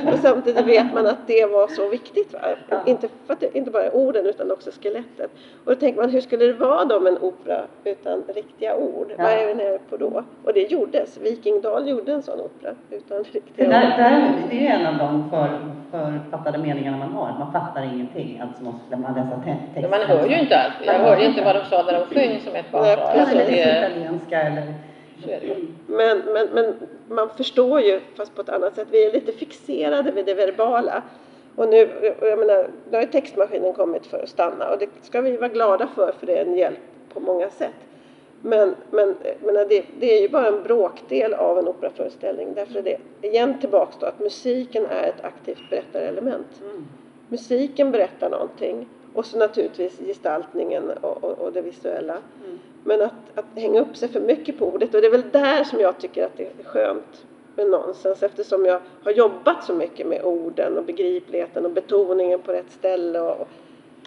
Och 0.12 0.18
samtidigt 0.22 0.66
vet 0.66 0.94
man 0.94 1.06
att 1.06 1.26
det 1.26 1.46
var 1.46 1.68
så 1.68 1.88
viktigt. 1.88 2.32
Va? 2.32 2.40
Inte, 2.86 3.08
det, 3.40 3.56
inte 3.56 3.70
bara 3.70 3.90
orden 3.92 4.26
utan 4.26 4.50
också 4.50 4.70
skelettet. 4.70 5.30
Och 5.64 5.74
då 5.74 5.80
tänker 5.80 6.00
man 6.00 6.10
hur 6.10 6.20
skulle 6.20 6.44
det 6.46 6.52
vara 6.52 6.84
då 6.84 7.00
med 7.00 7.12
en 7.12 7.18
opera 7.22 7.60
utan 7.84 8.22
riktiga 8.34 8.76
ord? 8.76 9.06
Ja. 9.18 9.24
Vad 9.24 9.32
är 9.32 9.46
vi 9.46 9.54
nere 9.54 9.78
på 9.90 9.96
då? 9.96 10.24
Och 10.44 10.52
det 10.52 10.70
gjordes. 10.70 11.18
Viking 11.22 11.60
Dahl 11.60 11.88
gjorde 11.88 12.12
en 12.12 12.22
sån 12.22 12.40
opera 12.40 12.74
utan 12.90 13.22
Det, 13.22 13.28
riktiga 13.30 13.68
där, 13.68 13.86
ord. 13.86 13.98
där, 13.98 14.32
det 14.50 14.66
är 14.66 14.74
en 14.74 14.86
av 14.86 14.98
de 14.98 15.30
för, 15.30 15.48
författade 15.90 16.58
meningarna 16.58 16.96
man 16.96 17.12
har, 17.12 17.38
man 17.38 17.52
fattar 17.52 17.82
ingenting, 17.94 18.40
alltså 18.42 18.62
måste 18.62 18.96
man 18.96 19.14
läsa 19.14 19.40
te- 19.44 19.44
texten. 19.52 19.82
men 19.82 19.90
man 19.90 20.00
hör 20.00 20.28
ju 20.28 20.38
inte 20.40 20.56
allt. 20.58 20.74
Jag 20.84 20.92
Man 20.94 21.00
hör 21.00 21.10
hörde 21.10 21.24
inte. 21.24 21.44
vad 21.44 21.54
de 21.56 21.64
sa 21.64 21.82
när 21.82 21.92
de 21.92 22.04
sjöng 22.14 22.40
som 22.40 22.54
ett 22.54 22.72
barn 22.72 22.82
Nej, 22.82 22.96
Alltså, 22.96 23.34
eller 23.38 23.46
det 23.50 23.86
italienska 23.88 24.42
eller... 24.42 24.62
ju. 25.42 25.66
Men, 25.86 26.18
men, 26.18 26.48
men 26.54 26.74
man 27.08 27.28
förstår 27.36 27.80
ju, 27.80 28.00
fast 28.16 28.34
på 28.34 28.40
ett 28.40 28.48
annat 28.48 28.74
sätt, 28.74 28.88
vi 28.90 29.06
är 29.06 29.12
lite 29.12 29.32
fixerade 29.32 30.10
vid 30.10 30.26
det 30.26 30.34
verbala. 30.34 31.02
Och 31.56 31.68
nu, 31.68 31.82
och 32.20 32.26
jag 32.28 32.38
menar, 32.38 32.66
nu 32.90 32.96
har 32.96 33.00
ju 33.02 33.06
textmaskinen 33.08 33.72
kommit 33.72 34.06
för 34.06 34.22
att 34.22 34.28
stanna 34.28 34.68
och 34.70 34.78
det 34.78 34.88
ska 35.02 35.20
vi 35.20 35.36
vara 35.36 35.48
glada 35.48 35.86
för, 35.94 36.12
för 36.18 36.26
det 36.26 36.38
är 36.38 36.44
en 36.44 36.56
hjälp 36.56 36.78
på 37.14 37.20
många 37.20 37.50
sätt. 37.50 37.74
Men, 38.42 38.74
men 38.90 39.16
menar, 39.40 39.64
det, 39.68 39.84
det 40.00 40.18
är 40.18 40.22
ju 40.22 40.28
bara 40.28 40.46
en 40.46 40.62
bråkdel 40.62 41.34
av 41.34 41.58
en 41.58 41.68
operaföreställning. 41.68 42.54
Därför 42.54 42.78
är 42.78 42.82
det 42.82 43.28
igen 43.28 43.60
tillbaks 43.60 43.96
då 44.00 44.06
att 44.06 44.20
musiken 44.20 44.86
är 44.86 45.08
ett 45.08 45.24
aktivt 45.24 45.70
berättarelement. 45.70 46.60
Mm. 46.62 46.86
Musiken 47.28 47.90
berättar 47.90 48.30
någonting 48.30 48.88
och 49.14 49.26
så 49.26 49.38
naturligtvis 49.38 49.98
gestaltningen 49.98 50.90
och, 50.90 51.24
och, 51.24 51.38
och 51.38 51.52
det 51.52 51.62
visuella. 51.62 52.12
Mm. 52.44 52.58
Men 52.84 53.02
att, 53.02 53.14
att 53.34 53.44
hänga 53.54 53.80
upp 53.80 53.96
sig 53.96 54.08
för 54.08 54.20
mycket 54.20 54.58
på 54.58 54.66
ordet 54.66 54.94
och 54.94 55.00
det 55.00 55.06
är 55.06 55.10
väl 55.10 55.30
där 55.32 55.64
som 55.64 55.80
jag 55.80 55.98
tycker 55.98 56.24
att 56.24 56.36
det 56.36 56.44
är 56.44 56.64
skönt 56.64 57.26
med 57.56 57.68
nonsens 57.68 58.22
eftersom 58.22 58.64
jag 58.64 58.80
har 59.04 59.12
jobbat 59.12 59.64
så 59.64 59.74
mycket 59.74 60.06
med 60.06 60.22
orden 60.24 60.78
och 60.78 60.84
begripligheten 60.84 61.64
och 61.64 61.70
betoningen 61.70 62.40
på 62.40 62.52
rätt 62.52 62.70
ställe 62.70 63.20
och 63.20 63.48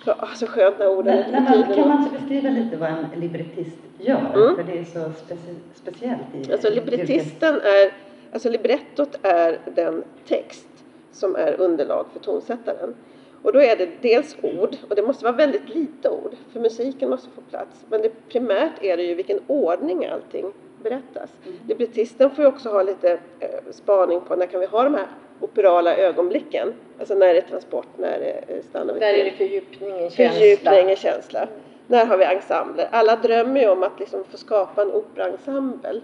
så, 0.05 0.13
så 0.35 0.47
skönt 0.47 0.79
när 0.79 0.89
orden 0.89 1.15
Men, 1.31 1.53
inte 1.53 1.67
men 1.67 1.75
kan 1.75 1.87
man 1.87 2.03
inte 2.03 2.19
beskriva 2.19 2.49
lite 2.49 2.77
vad 2.77 2.89
en 2.89 3.19
librettist 3.19 3.77
gör? 3.97 4.31
Mm. 4.35 4.55
För 4.55 4.63
det 4.63 4.79
är 4.79 4.83
så 4.83 5.11
speci 5.25 5.55
speciellt 5.73 6.35
i 6.35 6.51
Alltså 6.51 6.69
librettisten 6.69 7.55
är, 7.55 7.93
alltså 8.33 8.49
librettot 8.49 9.19
är 9.21 9.59
den 9.75 10.03
text 10.27 10.67
som 11.11 11.35
är 11.35 11.61
underlag 11.61 12.05
för 12.13 12.19
tonsättaren. 12.19 12.95
Och 13.41 13.53
då 13.53 13.61
är 13.61 13.75
det 13.75 13.89
dels 14.01 14.35
ord, 14.41 14.75
och 14.89 14.95
det 14.95 15.03
måste 15.03 15.25
vara 15.25 15.35
väldigt 15.35 15.69
lite 15.69 16.09
ord, 16.09 16.35
för 16.53 16.59
musiken 16.59 17.09
måste 17.09 17.29
få 17.29 17.41
plats. 17.41 17.85
Men 17.89 18.01
det, 18.01 18.29
primärt 18.29 18.83
är 18.83 18.97
det 18.97 19.03
ju 19.03 19.15
vilken 19.15 19.39
ordning 19.47 20.05
allting 20.05 20.53
berättas. 20.83 21.29
Mm. 21.45 21.57
Librettisten 21.67 22.31
får 22.31 22.43
ju 22.43 22.49
också 22.49 22.69
ha 22.69 22.83
lite 22.83 23.11
eh, 23.39 23.49
spaning 23.71 24.21
på 24.21 24.35
när 24.35 24.45
kan 24.45 24.59
vi 24.59 24.65
ha 24.65 24.83
de 24.83 24.93
här 24.93 25.07
operala 25.41 25.97
ögonblicken. 25.97 26.73
Alltså 26.99 27.15
när 27.15 27.27
är 27.27 27.33
det 27.33 27.41
transport, 27.41 27.87
när 27.97 28.11
är 28.11 28.19
det 28.19 28.53
eh, 28.53 28.61
stannar 28.69 28.93
vi 28.93 28.99
Där 28.99 29.13
är 29.13 29.25
det 29.25 29.31
fördjupning, 29.31 29.91
en 29.91 30.09
känsla. 30.09 30.29
Fördjupning, 30.29 30.89
en 30.89 30.95
känsla. 30.95 31.47
När 31.87 32.05
har 32.05 32.17
vi 32.17 32.23
ensembler? 32.25 32.87
Alla 32.91 33.15
drömmer 33.15 33.61
ju 33.61 33.69
om 33.69 33.83
att 33.83 33.99
liksom 33.99 34.23
få 34.23 34.37
skapa 34.37 34.81
en 34.81 34.91
operensemble. 34.91 36.01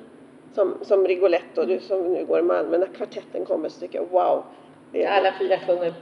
Som, 0.56 0.74
som 0.82 1.08
Rigoletto, 1.08 1.66
du 1.66 1.80
som 1.80 2.14
nu 2.14 2.26
går 2.26 2.40
i 2.40 2.42
Malmö, 2.42 2.78
när 2.78 2.88
kvartetten 2.88 3.46
kommer 3.46 3.70
så 3.70 3.80
tycker 3.80 4.00
jag 4.00 4.06
wow. 4.12 4.44
Det 4.92 5.04
är 5.04 5.18
Alla 5.20 5.34
fyra 5.40 5.58
sjunger 5.68 5.94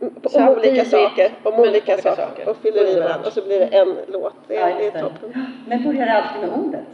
om 0.00 0.48
olika 0.48 0.84
saker, 0.84 1.30
om 1.42 1.54
olika 1.54 1.68
olika 1.70 1.96
saker. 1.98 2.22
saker. 2.26 2.48
Och 2.48 2.56
fyller 2.56 2.96
i 2.96 3.00
varandra 3.00 3.26
och 3.26 3.32
så 3.32 3.42
blir 3.42 3.58
det 3.58 3.66
en 3.66 3.96
låt. 4.08 4.34
Det 4.48 4.54
Ja, 4.54 4.60
är, 4.68 4.78
det 4.78 4.86
är 4.86 5.02
toppen. 5.02 5.46
Men 5.68 5.82
börjar 5.84 6.06
det 6.06 6.12
alltid 6.12 6.48
med 6.48 6.58
ordet? 6.58 6.84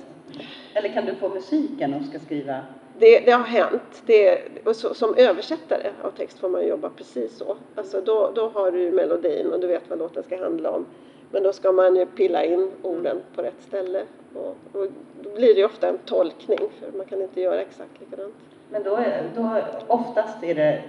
Eller 0.74 0.88
kan 0.88 1.04
du 1.06 1.14
få 1.14 1.28
musiken 1.28 1.94
och 1.94 2.02
ska 2.06 2.18
skriva? 2.18 2.56
Det, 2.98 3.18
det 3.20 3.32
har 3.32 3.44
hänt. 3.44 4.02
Det, 4.06 4.38
och 4.64 4.76
så, 4.76 4.94
som 4.94 5.14
översättare 5.16 5.90
av 6.02 6.10
text 6.10 6.38
får 6.38 6.48
man 6.48 6.66
jobba 6.66 6.88
precis 6.96 7.36
så. 7.38 7.56
Alltså 7.74 8.00
då, 8.00 8.30
då 8.34 8.48
har 8.48 8.70
du 8.70 8.90
melodin 8.90 9.52
och 9.52 9.60
du 9.60 9.66
vet 9.66 9.82
vad 9.90 9.98
låten 9.98 10.22
ska 10.22 10.38
handla 10.42 10.70
om. 10.70 10.86
Men 11.30 11.42
då 11.42 11.52
ska 11.52 11.72
man 11.72 11.96
ju 11.96 12.06
pilla 12.06 12.44
in 12.44 12.70
orden 12.82 13.20
på 13.36 13.42
rätt 13.42 13.62
ställe. 13.68 14.02
Och, 14.34 14.56
och 14.72 14.86
då 15.22 15.30
blir 15.30 15.54
det 15.54 15.60
ju 15.60 15.64
ofta 15.64 15.88
en 15.88 15.98
tolkning 15.98 16.58
för 16.58 16.98
man 16.98 17.06
kan 17.06 17.22
inte 17.22 17.40
göra 17.40 17.60
exakt 17.60 18.00
likadant. 18.00 18.34
Men 18.70 18.82
då, 18.82 18.94
är- 18.96 19.22
då 19.36 19.50
oftast 19.86 20.42
är 20.44 20.54
det 20.54 20.82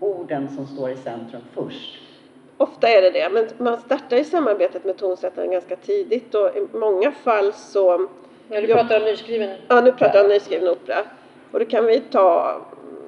orden 0.00 0.48
som 0.48 0.66
står 0.66 0.90
i 0.90 0.96
centrum 0.96 1.42
först. 1.54 1.98
Ofta 2.56 2.88
är 2.88 3.02
det 3.02 3.10
det, 3.10 3.28
men 3.32 3.48
man 3.58 3.80
startar 3.80 4.16
ju 4.16 4.24
samarbetet 4.24 4.84
med 4.84 4.96
tonsättaren 4.96 5.50
ganska 5.50 5.76
tidigt 5.76 6.34
och 6.34 6.56
i 6.56 6.66
många 6.72 7.12
fall 7.12 7.52
så 7.52 8.06
Ja, 8.50 8.60
du 8.60 8.66
pratar 8.66 8.96
om 9.00 9.04
nyskriven. 9.04 9.56
Ja, 9.68 9.80
nu 9.80 9.92
pratar 9.92 10.14
jag 10.14 10.24
om 10.24 10.28
nyskriven 10.32 10.68
opera. 10.68 10.98
Och 11.52 11.58
då 11.58 11.64
kan 11.64 11.86
vi 11.86 12.00
ta, 12.00 12.56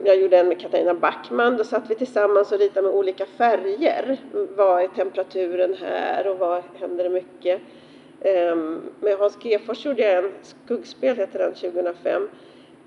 jag 0.05 0.21
gjorde 0.21 0.39
en 0.39 0.49
med 0.49 0.61
Katarina 0.61 0.95
Backman, 0.95 1.57
då 1.57 1.65
satt 1.65 1.91
vi 1.91 1.95
tillsammans 1.95 2.53
och 2.53 2.59
ritade 2.59 2.87
med 2.87 2.97
olika 2.97 3.27
färger. 3.27 4.17
Vad 4.57 4.83
är 4.83 4.89
temperaturen 4.89 5.75
här 5.75 6.27
och 6.27 6.39
vad 6.39 6.63
händer 6.81 7.05
det 7.05 7.11
mycket? 7.11 7.61
Um, 8.53 8.83
med 9.01 9.19
Hans 9.19 9.39
Gefors 9.45 9.87
gjorde 9.87 10.03
jag 10.03 10.25
en 10.25 10.33
skuggspel, 10.43 11.17
heter 11.17 11.39
den, 11.39 11.55
2005. 11.55 12.29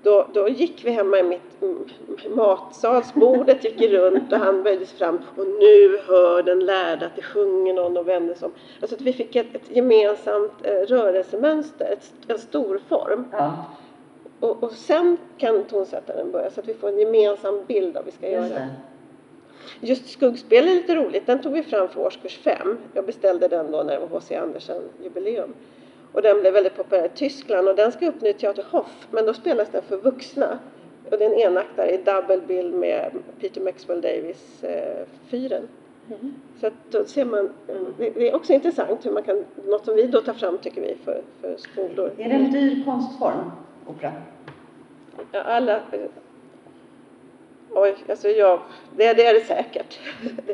då, 0.02 0.26
då 0.34 0.48
gick 0.48 0.84
vi 0.84 0.90
hemma 0.90 1.18
i 1.18 1.22
mitt 1.22 1.62
mm, 1.62 1.88
matsalsbordet, 2.36 3.64
gick 3.64 3.92
runt 3.92 4.32
och 4.32 4.38
han 4.38 4.62
böjde 4.62 4.86
sig 4.86 4.98
fram 4.98 5.20
och 5.36 5.46
nu 5.46 5.98
hör 6.06 6.42
den 6.42 6.60
lärde 6.60 7.06
att 7.06 7.16
det 7.16 7.22
sjunger 7.22 7.74
någon 7.74 7.96
och 7.96 8.08
vänder 8.08 8.34
sig 8.34 8.46
om. 8.46 8.52
Alltså 8.80 8.96
att 8.96 9.02
vi 9.02 9.12
fick 9.12 9.36
ett, 9.36 9.54
ett 9.54 9.70
gemensamt 9.76 10.52
eh, 10.62 10.72
rörelsemönster, 10.72 11.92
ett, 11.92 12.12
en 12.28 12.38
stor 12.38 12.80
form. 12.88 13.24
Ja, 13.32 13.64
och, 14.44 14.62
och 14.62 14.72
sen 14.72 15.16
kan 15.38 15.64
tonsättaren 15.64 16.30
börja 16.32 16.50
så 16.50 16.60
att 16.60 16.68
vi 16.68 16.74
får 16.74 16.88
en 16.88 16.98
gemensam 16.98 17.64
bild 17.66 17.96
av 17.96 18.04
vad 18.04 18.04
vi 18.04 18.10
ska 18.10 18.30
just 18.30 18.50
göra. 18.50 18.60
det. 18.60 18.70
Just 19.80 20.08
skuggspel 20.08 20.68
är 20.68 20.74
lite 20.74 20.94
roligt. 20.94 21.26
Den 21.26 21.42
tog 21.42 21.52
vi 21.52 21.62
fram 21.62 21.88
för 21.88 22.00
årskurs 22.00 22.38
5. 22.38 22.78
Jag 22.94 23.06
beställde 23.06 23.48
den 23.48 23.70
då 23.70 23.82
när 23.82 23.94
det 23.94 24.00
var 24.00 24.08
H.C. 24.08 24.36
Andersen 24.36 24.82
jubileum. 25.02 25.54
Och 26.12 26.22
den 26.22 26.40
blev 26.40 26.52
väldigt 26.52 26.76
populär 26.76 27.06
i 27.06 27.08
Tyskland 27.08 27.68
och 27.68 27.76
den 27.76 27.92
ska 27.92 28.08
upp 28.08 28.20
nu 28.20 28.28
i 28.28 28.32
Teater 28.32 28.64
Hoff. 28.70 29.08
Men 29.10 29.26
då 29.26 29.34
spelas 29.34 29.68
den 29.68 29.82
för 29.82 29.96
vuxna. 29.96 30.58
Och 31.10 31.18
det 31.18 31.24
är 31.24 31.30
en 31.30 31.52
enaktare 31.52 31.90
i 31.90 31.96
double 31.96 32.40
bill 32.46 32.72
med 32.72 33.10
Peter 33.40 33.60
Maxwell 33.60 34.00
Davis 34.00 34.64
eh, 34.64 35.06
fyren. 35.28 35.68
Mm. 36.08 36.34
Så 36.60 36.70
då 36.90 37.04
ser 37.04 37.24
man, 37.24 37.50
det, 37.98 38.10
det 38.10 38.30
är 38.30 38.34
också 38.34 38.52
intressant 38.52 39.06
hur 39.06 39.10
man 39.10 39.22
kan, 39.22 39.44
något 39.64 39.84
som 39.84 39.94
vi 39.96 40.06
då 40.06 40.20
tar 40.20 40.32
fram 40.32 40.58
tycker 40.58 40.80
vi 40.80 40.96
för, 41.04 41.22
för 41.40 41.56
skolor. 41.56 42.12
Är 42.18 42.28
det 42.28 42.34
en 42.34 42.52
dyr 42.52 42.84
konstform, 42.84 43.50
opera? 43.86 44.12
Ja, 45.32 45.40
alla, 45.42 45.80
oj, 47.70 47.94
alltså 48.08 48.28
jag, 48.28 48.60
det, 48.96 49.12
det 49.14 49.26
är 49.26 49.34
det 49.34 49.40
säkert. 49.40 49.98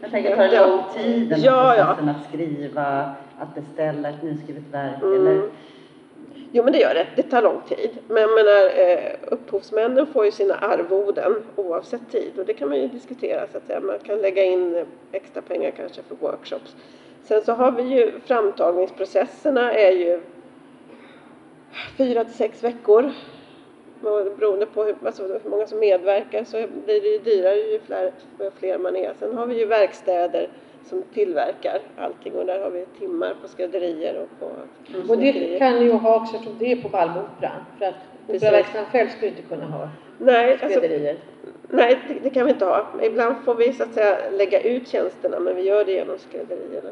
Jag 0.02 0.10
tänker, 0.10 0.36
tar 0.36 0.48
det 0.48 0.66
lång 0.66 0.82
tid, 0.96 1.28
den 1.28 1.40
Ja, 1.42 1.62
här 1.62 1.78
ja. 1.78 1.84
processen 1.84 2.08
att 2.08 2.28
skriva, 2.28 3.14
att 3.38 3.54
beställa 3.54 4.08
ett 4.08 4.22
nyskrivet 4.22 4.62
verk? 4.72 5.02
Mm. 5.02 5.14
Eller? 5.26 5.42
Jo 6.52 6.64
men 6.64 6.72
det 6.72 6.78
gör 6.78 6.94
det, 6.94 7.06
det 7.16 7.22
tar 7.22 7.42
lång 7.42 7.60
tid. 7.68 7.90
Men 8.08 8.22
jag 8.22 8.30
menar, 8.30 8.90
eh, 8.90 9.12
upphovsmännen 9.32 10.06
får 10.06 10.24
ju 10.24 10.30
sina 10.30 10.54
arvoden 10.54 11.42
oavsett 11.56 12.10
tid 12.10 12.38
och 12.38 12.46
det 12.46 12.54
kan 12.54 12.68
man 12.68 12.78
ju 12.80 12.88
diskutera 12.88 13.46
så 13.52 13.58
att 13.58 13.66
säga. 13.66 13.80
Man 13.80 13.98
kan 13.98 14.18
lägga 14.18 14.44
in 14.44 14.84
extra 15.12 15.42
pengar 15.42 15.70
kanske 15.70 16.02
för 16.02 16.14
workshops. 16.14 16.76
Sen 17.24 17.44
så 17.44 17.52
har 17.52 17.72
vi 17.72 17.82
ju 17.82 18.12
framtagningsprocesserna 18.26 19.72
är 19.72 19.90
ju 19.92 20.20
fyra 21.96 22.24
till 22.24 22.34
sex 22.34 22.64
veckor. 22.64 23.12
Och 24.02 24.36
beroende 24.38 24.66
på 24.66 24.84
hur, 24.84 24.94
alltså 25.04 25.22
hur 25.22 25.50
många 25.50 25.66
som 25.66 25.78
medverkar 25.78 26.44
så 26.44 26.56
blir 26.84 27.00
det 27.00 27.08
ju 27.08 27.18
dyrare 27.18 27.56
ju 27.56 27.80
fler, 27.80 28.12
ju 28.40 28.50
fler 28.50 28.78
man 28.78 28.96
är. 28.96 29.14
Sen 29.18 29.36
har 29.36 29.46
vi 29.46 29.58
ju 29.58 29.64
verkstäder 29.64 30.48
som 30.84 31.02
tillverkar 31.14 31.80
allting 31.98 32.34
och 32.34 32.46
där 32.46 32.60
har 32.60 32.70
vi 32.70 32.86
timmar 32.98 33.34
på 33.42 33.48
skrädderier 33.48 34.22
och 34.22 34.40
på 34.40 34.46
Och 35.12 35.18
det 35.18 35.58
kan 35.58 35.74
ni 35.74 35.84
ju 35.84 35.92
ha 35.92 36.16
också 36.16 36.36
eftersom 36.36 36.58
det 36.58 36.72
är 36.72 36.76
på 36.76 36.88
Balboperan. 36.88 37.64
För 37.78 37.86
att 37.86 37.94
operaverkstaden 38.28 38.86
själv 38.86 39.08
skulle 39.08 39.28
inte 39.28 39.42
kunna 39.42 39.66
ha 39.66 39.88
Nej, 40.18 40.52
alltså, 40.52 40.68
skrädderier. 40.68 41.16
Nej 41.70 41.98
det, 42.08 42.14
det 42.22 42.30
kan 42.30 42.46
vi 42.46 42.52
inte 42.52 42.64
ha. 42.64 42.86
Ibland 43.02 43.36
får 43.44 43.54
vi 43.54 43.72
så 43.72 43.82
att 43.82 43.94
säga 43.94 44.16
lägga 44.30 44.60
ut 44.60 44.88
tjänsterna 44.88 45.40
men 45.40 45.56
vi 45.56 45.62
gör 45.62 45.84
det 45.84 45.92
genom 45.92 46.18
skrädderierna. 46.18 46.90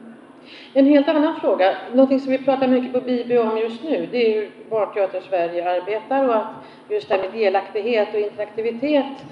En 0.74 0.86
helt 0.86 1.08
annan 1.08 1.40
fråga, 1.40 1.76
någonting 1.92 2.20
som 2.20 2.32
vi 2.32 2.38
pratar 2.38 2.68
mycket 2.68 2.92
på 2.92 3.00
BIBI 3.00 3.38
om 3.38 3.58
just 3.58 3.84
nu, 3.84 4.08
det 4.10 4.26
är 4.26 4.40
hur 4.40 4.50
Barnteater 4.70 5.20
Sverige 5.20 5.70
arbetar 5.70 6.28
och 6.28 6.36
att 6.36 6.46
just 6.88 7.08
det 7.08 7.14
här 7.14 7.22
med 7.22 7.32
delaktighet 7.32 8.08
och 8.14 8.20
interaktivitet 8.20 9.24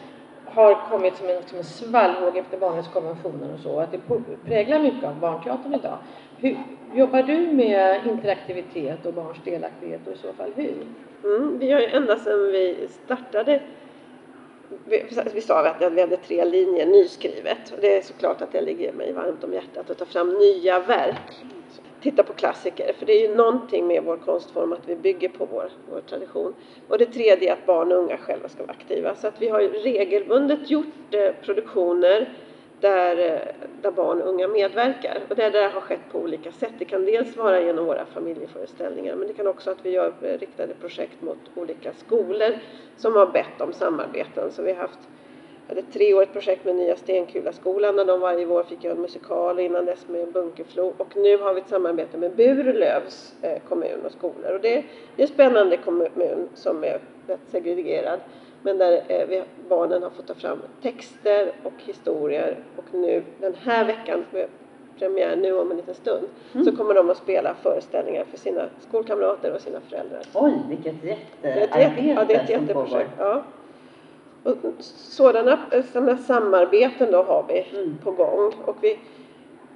har 0.47 0.91
kommit 0.91 1.17
som 1.17 1.29
en, 1.29 1.43
som 1.43 1.59
en 1.59 1.65
svallvåg 1.65 2.37
efter 2.37 2.59
barnrättskonventionen 2.59 3.55
och 3.55 3.61
så, 3.61 3.81
att 3.81 3.93
det 3.93 4.01
präglar 4.45 4.79
mycket 4.79 5.05
av 5.05 5.21
barnteatern 5.21 5.75
idag. 5.75 5.99
Hur, 6.39 6.57
jobbar 6.95 7.23
du 7.23 7.39
med 7.39 8.07
interaktivitet 8.07 9.07
och 9.07 9.15
barns 9.15 9.39
delaktighet 9.45 10.07
och 10.07 10.13
i 10.13 10.17
så 10.17 10.33
fall 10.33 10.51
hur? 10.55 10.75
Mm, 11.25 11.59
vi 11.59 11.73
har 11.73 11.81
ju 11.81 11.87
ända 11.87 12.17
sedan 12.17 12.53
vi 12.53 12.89
startade 13.05 13.61
vi, 14.85 15.05
vi 15.35 15.41
sa 15.41 15.67
att 15.67 15.93
vi 15.93 16.01
hade 16.01 16.17
tre 16.17 16.45
linjer 16.45 16.87
nyskrivet 16.87 17.73
och 17.73 17.79
det 17.81 17.97
är 17.97 18.03
såklart 18.03 18.43
att 18.43 18.53
det 18.53 18.61
ligger 18.61 18.93
mig 18.93 19.13
varmt 19.13 19.45
om 19.45 19.53
hjärtat 19.53 19.91
att 19.91 19.99
ta 19.99 20.05
fram 20.05 20.29
nya 20.29 20.81
verk. 20.81 21.45
Titta 22.01 22.23
på 22.23 22.33
klassiker, 22.33 22.93
för 22.99 23.07
det 23.07 23.13
är 23.13 23.29
ju 23.29 23.35
någonting 23.35 23.87
med 23.87 24.03
vår 24.05 24.17
konstform 24.17 24.73
att 24.73 24.89
vi 24.89 24.97
bygger 24.97 25.29
på 25.29 25.45
vår, 25.45 25.71
vår 25.91 26.01
tradition. 26.01 26.55
Och 26.89 26.99
det 26.99 27.07
tredje 27.07 27.49
är 27.49 27.53
att 27.53 27.67
barn 27.67 27.93
och 27.93 27.99
unga 27.99 28.17
själva 28.17 28.49
ska 28.49 28.63
vara 28.63 28.77
aktiva. 28.79 29.15
Så 29.15 29.27
att 29.27 29.43
vi 29.43 29.49
har 29.49 29.61
regelbundet 29.61 30.71
gjort 30.71 30.87
eh, 31.11 31.33
produktioner 31.45 32.29
där, 32.81 33.19
eh, 33.19 33.69
där 33.83 33.91
barn 33.91 34.23
och 34.23 34.29
unga 34.29 34.49
medverkar. 34.49 35.19
Och 35.29 35.37
det 35.37 35.51
där 35.51 35.69
har 35.71 35.81
skett 35.81 36.13
på 36.13 36.19
olika 36.19 36.53
sätt. 36.53 36.73
Det 36.79 36.85
kan 36.85 37.05
dels 37.05 37.37
vara 37.37 37.61
genom 37.61 37.87
våra 37.87 38.07
familjeföreställningar 38.07 39.17
men 39.17 39.29
det 39.29 39.35
kan 39.35 39.47
också 39.47 39.71
att 39.71 39.87
vi 39.87 39.91
gör 39.91 40.13
eh, 40.23 40.39
riktade 40.39 40.75
projekt 40.75 41.23
mot 41.23 41.39
olika 41.55 41.93
skolor 41.93 42.59
som 42.97 43.17
har 43.17 43.27
bett 43.27 43.61
om 43.61 43.73
samarbeten. 43.73 44.53
Så 44.53 44.63
vi 44.63 44.73
har 44.73 44.81
haft 44.81 44.99
hade 45.69 45.81
ett 45.81 45.93
treårigt 45.93 46.33
projekt 46.33 46.65
med 46.65 46.77
Nya 46.77 46.97
Stenkulaskolan 46.97 47.97
där 47.97 48.05
de 48.05 48.21
varje 48.21 48.47
vår 48.47 48.63
fick 48.63 48.85
göra 48.85 48.95
en 48.95 49.01
musikal 49.01 49.57
och 49.57 49.63
innan 49.63 49.85
dess 49.85 50.09
med 50.09 50.33
Bunkeflo. 50.33 50.95
Och 50.97 51.17
nu 51.17 51.39
har 51.39 51.55
vi 51.55 51.61
ett 51.61 51.69
samarbete 51.69 52.19
med 52.19 52.37
Burlövs 52.37 53.35
eh, 53.43 53.63
kommun 53.69 54.05
och 54.05 54.13
skolor. 54.13 54.55
Och 54.55 54.61
det 54.61 54.77
är 54.77 54.85
en 55.17 55.29
spännande 55.29 55.77
kommun 55.77 56.49
som 56.55 56.85
är 56.85 57.01
rätt 57.27 57.41
segregerad. 57.51 58.21
Men 58.67 58.79
där 58.79 59.03
eh, 59.09 59.27
vi, 59.27 59.43
barnen 59.69 60.03
har 60.03 60.11
fått 60.11 60.27
ta 60.27 60.35
fram 60.35 60.59
texter 60.83 61.53
och 61.63 61.73
historier. 61.77 62.59
Och 62.77 62.85
nu 62.95 63.23
den 63.41 63.55
här 63.65 63.85
veckan, 63.85 64.25
premiär 64.99 65.37
nu 65.37 65.59
om 65.59 65.71
en 65.71 65.77
liten 65.77 65.95
stund, 65.95 66.29
så 66.65 66.77
kommer 66.77 66.95
de 66.95 67.11
att 67.11 67.17
spela 67.17 67.55
föreställningar 67.63 68.25
för 68.25 68.39
sina 68.39 68.63
skolkamrater 68.89 69.55
och 69.55 69.61
sina 69.61 69.81
föräldrar. 69.81 70.21
Oj, 70.35 70.53
vilket 70.69 71.05
jättearbete 71.05 72.03
ja, 72.07 72.25
det 72.29 72.35
är 72.35 72.43
ett 72.45 72.51
jätteprojekt. 72.51 73.11
Ja. 73.19 73.43
Och 74.43 74.57
sådana, 74.81 75.59
sådana 75.93 76.17
samarbeten 76.17 77.13
då 77.13 77.23
har 77.23 77.45
vi 77.49 77.79
Mm. 77.79 77.99
på 78.05 78.11
gång. 78.11 78.53
Och 78.65 78.77
vi, 78.81 78.99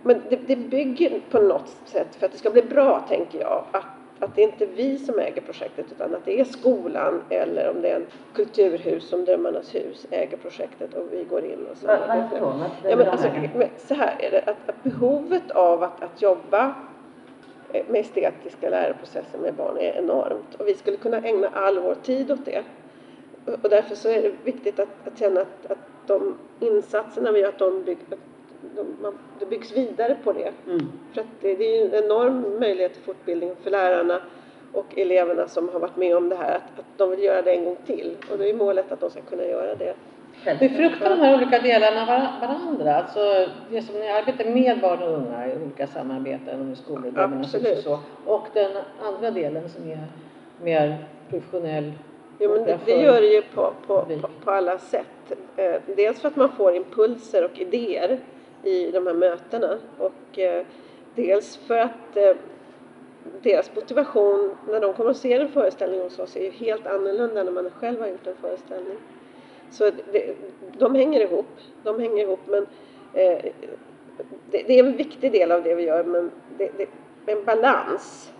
men 0.03 0.22
det, 0.31 0.37
det 0.46 0.57
bygger 0.57 1.20
på 1.31 1.40
något 1.40 1.76
sätt, 1.85 2.16
för 2.16 2.26
att 2.26 2.33
det 2.33 2.38
ska 2.38 2.50
bli 2.50 2.62
bra 2.62 3.05
tänker 3.09 3.40
jag, 3.40 3.64
att, 3.72 3.85
att 4.21 4.35
det 4.35 4.43
inte 4.43 4.65
är 4.65 4.69
vi 4.69 4.99
som 4.99 5.19
äger 5.19 5.41
projektet 5.41 5.87
utan 5.93 6.15
att 6.15 6.25
det 6.25 6.41
är 6.41 6.45
skolan 6.45 7.23
eller 7.29 7.71
om 7.71 7.83
det 7.83 7.89
är 7.89 7.97
en 7.97 8.07
kulturhus 8.35 9.09
som 9.09 9.25
Drömmarnas 9.25 9.75
hus 9.75 10.07
äger 10.11 10.37
projektet 10.37 10.95
och 10.95 11.05
vi 11.13 11.25
går 11.25 11.45
in 11.45 11.67
och 11.71 11.77
samarbetar. 11.77 12.41
Varför 12.41 12.41
då? 12.41 12.91
Ja, 12.91 12.97
men 12.97 13.09
alltså, 13.09 13.29
så 13.79 13.95
här 13.95 14.17
är 14.19 14.31
det, 14.31 14.41
att, 14.41 14.69
att 14.69 14.83
behovet 14.83 15.51
av 15.51 15.83
att, 15.83 16.03
att 16.03 16.23
jobba 16.23 16.75
med 17.73 18.01
estetiska 18.01 18.71
läroprocesser 18.71 19.39
med 19.39 19.55
barn 19.55 19.79
är 19.79 19.93
enormt 19.99 20.55
och 20.59 20.69
vi 20.69 20.75
skulle 20.75 20.97
kunna 20.97 21.19
ägna 21.19 21.49
all 21.49 21.79
vår 21.79 21.95
tid 21.95 22.31
åt 22.31 22.45
det. 22.45 22.63
Och 23.63 23.71
därför 23.71 23.95
så 23.95 24.09
är 24.09 24.23
det 24.23 24.33
viktigt 24.45 24.79
att, 24.79 24.89
att 25.07 25.19
känna 25.19 25.41
att, 25.41 25.71
att 25.71 25.79
de 26.07 26.39
insatserna 26.61 27.33
vi 27.33 27.41
gör, 27.41 27.49
att 27.49 27.59
de, 27.59 27.83
bygg, 27.83 27.99
att 28.03 28.11
de 28.11 28.17
man, 29.03 29.18
det 29.38 29.46
byggs 29.46 29.77
vidare 29.77 30.16
på 30.25 30.33
det. 30.33 30.53
Mm. 30.66 30.92
För 31.12 31.20
att 31.20 31.27
det, 31.40 31.55
det 31.55 31.64
är 31.64 31.83
ju 31.83 31.94
en 31.96 32.05
enorm 32.05 32.61
möjlighet 32.61 32.94
till 32.94 33.03
fortbildning 33.03 33.53
för 33.62 33.70
lärarna 33.70 34.20
och 34.73 34.99
eleverna 34.99 35.49
som 35.49 35.68
har 35.68 35.81
varit 35.81 35.96
med 35.96 36.16
om 36.16 36.29
det 36.29 36.37
här, 36.37 36.57
att, 36.57 36.79
att 36.79 36.85
de 36.96 37.11
vill 37.11 37.23
göra 37.23 37.42
det 37.42 37.53
en 37.53 37.64
gång 37.64 37.77
till. 37.87 38.16
Och 38.33 38.38
då 38.38 38.44
är 38.44 38.55
målet 38.55 38.92
att 38.92 39.01
de 39.01 39.11
ska 39.11 39.20
kunna 39.20 39.44
göra 39.44 39.75
det. 39.75 39.94
Befruktar 40.59 41.11
de 41.11 41.18
här 41.18 41.35
olika 41.35 41.59
delarna 41.59 42.07
var- 42.07 42.49
varandra? 42.49 42.96
Alltså 42.96 43.49
det 43.70 43.83
som 43.83 43.94
ni 43.94 44.09
arbetar 44.09 44.44
med 44.44 44.81
barn 44.81 45.03
och 45.03 45.12
unga 45.12 45.46
i 45.53 45.57
olika 45.57 45.87
samarbeten 45.87 46.68
med 46.68 46.79
skolor, 46.79 47.40
och 47.40 47.83
så. 47.83 47.99
Och 48.27 48.46
den 48.55 48.70
andra 49.03 49.31
delen 49.31 49.68
som 49.68 49.90
är 49.90 49.99
mer 50.62 51.05
professionell 51.31 51.92
Jo, 52.42 52.51
men 52.55 52.64
det, 52.64 52.79
det 52.85 53.03
gör 53.03 53.20
det 53.20 53.27
ju 53.27 53.42
på, 53.42 53.73
på, 53.87 54.03
på, 54.20 54.29
på 54.44 54.51
alla 54.51 54.79
sätt. 54.79 55.33
Eh, 55.57 55.75
dels 55.96 56.20
för 56.20 56.29
att 56.29 56.37
man 56.37 56.49
får 56.53 56.75
impulser 56.75 57.44
och 57.44 57.59
idéer 57.59 58.18
i 58.64 58.90
de 58.90 59.07
här 59.07 59.14
mötena 59.14 59.79
och 59.99 60.38
eh, 60.38 60.64
dels 61.14 61.57
för 61.57 61.79
att 61.79 62.16
eh, 62.16 62.37
deras 63.42 63.75
motivation 63.75 64.57
när 64.68 64.81
de 64.81 64.94
kommer 64.94 65.11
och 65.11 65.16
ser 65.16 65.40
en 65.40 65.49
föreställning 65.49 66.01
hos 66.01 66.18
oss 66.18 66.37
är 66.37 66.44
ju 66.44 66.51
helt 66.51 66.87
annorlunda 66.87 67.42
när 67.42 67.53
man 67.53 67.70
själv 67.70 68.01
har 68.01 68.09
gjort 68.09 68.27
en 68.27 68.37
föreställning. 68.37 68.96
Så 69.70 69.90
det, 70.12 70.37
de 70.79 70.94
hänger 70.94 71.20
ihop, 71.20 71.46
de 71.83 72.01
hänger 72.01 72.23
ihop 72.23 72.40
men 72.46 72.66
eh, 73.14 73.44
det, 74.51 74.62
det 74.66 74.79
är 74.79 74.85
en 74.85 74.96
viktig 74.96 75.33
del 75.33 75.53
av 75.53 75.62
det 75.62 75.75
vi 75.75 75.83
gör 75.83 76.05
men 76.05 76.31
det, 76.59 76.70
det 76.77 77.32
är 77.32 77.37
en 77.37 77.45
balans. 77.45 78.32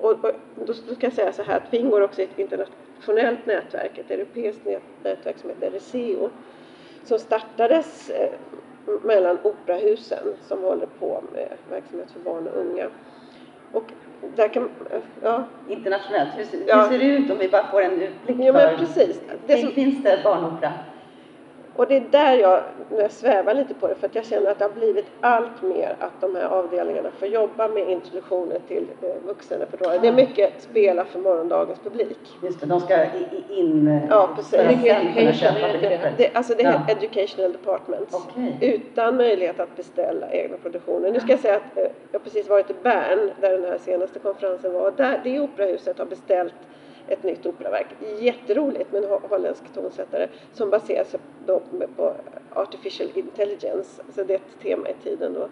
Och, 0.00 0.10
och 0.10 0.34
då, 0.56 0.72
då 0.88 0.94
ska 0.94 1.06
jag 1.06 1.12
säga 1.12 1.32
så 1.32 1.42
här 1.42 1.56
att 1.56 1.72
vi 1.72 1.78
ingår 1.78 2.00
också 2.00 2.20
i 2.20 2.24
ett 2.24 2.38
internationellt 2.38 3.46
nätverk, 3.46 3.98
ett 3.98 4.10
europeiskt 4.10 4.64
nätverk 5.02 5.38
som 5.38 5.50
heter 5.50 5.70
Reseo 5.70 6.30
som 7.04 7.18
startades 7.18 8.10
eh, 8.10 8.32
mellan 9.02 9.38
operahusen 9.42 10.18
som 10.48 10.62
håller 10.62 10.86
på 10.86 11.22
med 11.32 11.48
verksamhet 11.70 12.10
för 12.10 12.20
barn 12.20 12.46
och 12.48 12.60
unga. 12.60 12.86
Och 13.72 13.84
där 14.36 14.48
kan, 14.48 14.68
ja, 15.22 15.44
Internationellt, 15.68 16.30
hur, 16.36 16.44
ser- 16.44 16.64
Ja. 16.66 16.82
hur 16.82 16.88
ser 16.88 16.98
det 16.98 17.04
ut 17.04 17.30
om 17.30 17.38
vi 17.38 17.48
bara 17.48 17.66
får 17.66 17.82
en 17.82 18.02
utblick 18.02 18.36
jo 18.40 18.52
men 18.52 18.78
precis. 18.78 19.20
Det 19.46 19.58
som, 19.58 19.70
Finns 19.70 20.02
det 20.02 20.20
barnopera? 20.24 20.72
Och 21.76 21.86
det 21.86 21.96
är 21.96 22.04
där 22.10 22.36
jag, 22.36 22.62
jag 22.98 23.10
svävar 23.10 23.54
lite 23.54 23.74
på 23.74 23.88
det 23.88 23.94
för 23.94 24.06
att 24.06 24.14
jag 24.14 24.24
känner 24.24 24.50
att 24.50 24.58
det 24.58 24.64
har 24.64 24.72
blivit 24.72 25.06
allt 25.20 25.62
mer 25.62 25.96
att 25.98 26.20
de 26.20 26.36
här 26.36 26.44
avdelningarna 26.44 27.10
får 27.18 27.28
jobba 27.28 27.68
med 27.68 27.88
introduktioner 27.90 28.58
till 28.68 28.86
eh, 29.02 29.08
vuxenrepertoaren. 29.26 30.02
Det 30.02 30.08
är 30.08 30.12
mycket 30.12 30.62
spela 30.62 31.04
för 31.04 31.18
morgondagens 31.18 31.78
publik. 31.80 32.18
Just 32.42 32.60
det, 32.60 32.66
de 32.66 32.80
ska 32.80 33.04
in... 33.50 34.00
Ja, 34.10 34.30
precis. 34.36 34.54
Education, 34.54 35.56
är 35.56 35.72
det. 35.80 36.12
Det, 36.16 36.30
alltså 36.34 36.54
det 36.54 36.62
är 36.62 36.72
Ja. 36.72 36.92
educational 36.92 37.52
departments. 37.52 38.14
Okej. 38.14 38.56
Utan 38.60 39.16
möjlighet 39.16 39.60
att 39.60 39.76
beställa 39.76 40.30
egna 40.30 40.56
produktioner. 40.56 41.10
Nu 41.12 41.20
ska 41.20 41.30
jag 41.30 41.40
säga 41.40 41.56
att 41.56 41.78
eh, 41.78 41.84
jag 42.12 42.24
precis 42.24 42.48
varit 42.48 42.70
i 42.70 42.74
Bern 42.82 43.30
där 43.40 43.50
den 43.50 43.64
här 43.64 43.78
senaste 43.78 44.18
konferensen 44.18 44.72
var. 44.72 44.90
Där, 44.96 45.20
det 45.24 45.40
operahuset 45.40 45.98
har 45.98 46.06
beställt 46.06 46.54
ett 47.08 47.22
nytt 47.22 47.46
operaverk. 47.46 47.86
Jätteroligt 48.18 48.92
med 48.92 49.04
en 49.04 49.10
ho- 49.10 49.28
holländsk 49.28 49.64
tonsättare 49.74 50.28
som 50.52 50.70
baserar 50.70 51.04
sig 51.04 51.20
på 51.96 52.14
artificial 52.54 53.08
intelligence. 53.14 54.02
Alltså 54.06 54.24
det 54.24 54.34
är 54.34 54.38
ett 54.38 54.62
tema 54.62 54.88
i 54.88 54.94
tiden 55.02 55.32
då. 55.34 55.48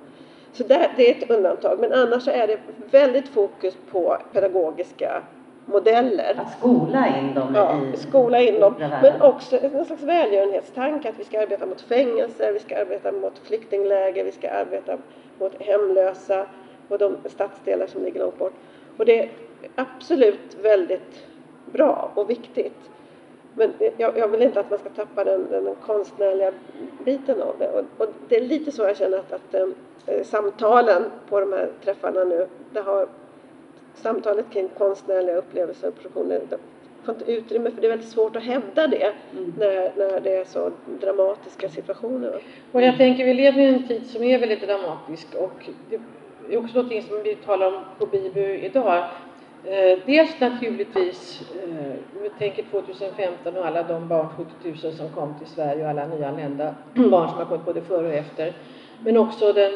Så 0.53 0.62
där, 0.62 0.92
det 0.96 1.11
är 1.11 1.22
ett 1.22 1.30
undantag. 1.30 1.78
Men 1.80 1.92
annars 1.92 2.22
så 2.22 2.30
är 2.30 2.46
det 2.46 2.59
väldigt 2.90 3.28
fokus 3.28 3.76
på 3.90 4.16
pedagogiska 4.32 5.22
modeller. 5.66 6.34
Att 6.38 6.59
skola 6.59 7.18
in 7.18 7.34
dem 7.34 7.53
Ja, 7.55 7.80
i 7.94 7.96
skola 7.96 8.40
in 8.40 8.61
dem. 8.61 8.74
Men 8.78 9.22
också 9.22 9.59
en 9.62 9.84
slags 9.84 10.03
välgörenhetstanke 10.03 11.09
att 11.09 11.18
vi 11.18 11.24
ska 11.24 11.40
arbeta 11.40 11.66
mot 11.66 11.80
fängelser, 11.80 12.53
vi 12.53 12.59
ska 12.59 12.78
arbeta 12.80 13.12
mot 13.12 13.38
flyktingläger, 13.38 14.24
vi 14.24 14.32
ska 14.32 14.50
arbeta 14.50 14.98
mot 15.38 15.62
hemlösa 15.62 16.46
och 16.88 16.98
de 16.98 17.16
stadsdelar 17.24 17.86
som 17.86 18.05
ligger 18.05 18.20
långt 18.20 18.38
bort. 18.38 18.53
Och 18.96 19.05
det 19.05 19.20
är 19.20 19.28
absolut 19.74 20.57
väldigt 20.62 21.22
bra 21.67 22.13
och 22.15 22.31
viktigt. 22.31 22.91
Men 23.55 23.73
jag, 23.97 24.19
jag 24.19 24.29
vill 24.29 24.43
inte 24.43 24.61
att 24.61 24.71
man 24.71 24.79
ska 24.79 24.89
tappa 24.89 25.25
den, 25.25 25.47
den 25.51 25.75
konstnärliga 25.87 26.53
biten 27.05 27.43
av 27.43 27.55
det. 27.59 27.69
Och, 27.69 27.85
och 27.99 28.09
det 28.29 28.37
är 28.37 28.41
lite 28.41 28.73
så 28.73 28.83
jag 28.83 28.97
känner 28.97 29.19
att, 29.19 29.33
att 29.33 29.55
eh, 29.55 30.23
samtalen 30.25 31.03
på 31.29 31.41
de 31.41 31.53
här 31.53 31.71
träffarna 31.85 32.25
nu, 32.25 32.47
det 32.73 32.81
har 32.81 33.07
samtalet 33.95 34.51
kring 34.51 34.69
konstnärliga 34.69 35.37
upplevelser 35.37 35.89
och 35.89 35.95
produktioner 35.95 36.41
får 37.05 37.15
inte 37.15 37.33
utrymme 37.33 37.71
för 37.71 37.81
det 37.81 37.87
är 37.87 37.91
väldigt 37.91 38.09
svårt 38.09 38.37
att 38.37 38.43
hävda 38.43 38.87
det 38.87 39.13
Mm. 39.33 39.53
när, 39.59 39.93
när 39.97 40.21
det 40.21 40.37
är 40.37 40.45
så 40.45 40.71
dramatiska 41.01 41.69
situationer. 41.69 42.43
Och 42.73 42.83
jag 42.83 42.97
tänker, 42.97 43.25
vi 43.25 43.35
lever 43.35 43.61
i 43.61 43.67
en 43.67 43.89
tid 43.89 44.07
som 44.07 44.23
är 44.23 44.39
väldigt 44.39 44.63
dramatisk 44.63 45.35
och 45.35 45.71
det 45.91 46.01
är 46.55 46.59
också 46.59 46.75
någonting 46.75 47.03
som 47.03 47.23
vi 47.23 47.35
talar 47.35 47.67
om 47.67 47.83
på 47.99 48.07
BIBU 48.07 48.59
idag. 48.59 49.09
Eh, 49.65 49.99
dels 50.07 50.41
naturligtvis, 50.41 51.43
eh, 51.65 51.93
vi 52.23 52.31
tänker 52.39 52.63
2015 52.63 53.57
och 53.57 53.67
alla 53.67 53.83
de 53.83 54.09
barn, 54.09 54.29
70 54.63 54.87
000 54.87 54.95
som 54.95 55.09
kom 55.09 55.35
till 55.39 55.47
Sverige 55.47 55.85
och 55.85 55.91
alla 55.91 56.07
nyanlända 56.07 56.75
barn 56.95 57.29
som 57.29 57.39
har 57.39 57.45
kommit 57.45 57.65
både 57.65 57.83
före 57.83 58.07
och 58.07 58.15
efter. 58.15 58.53
Men 59.05 59.17
också 59.17 59.53
den 59.53 59.73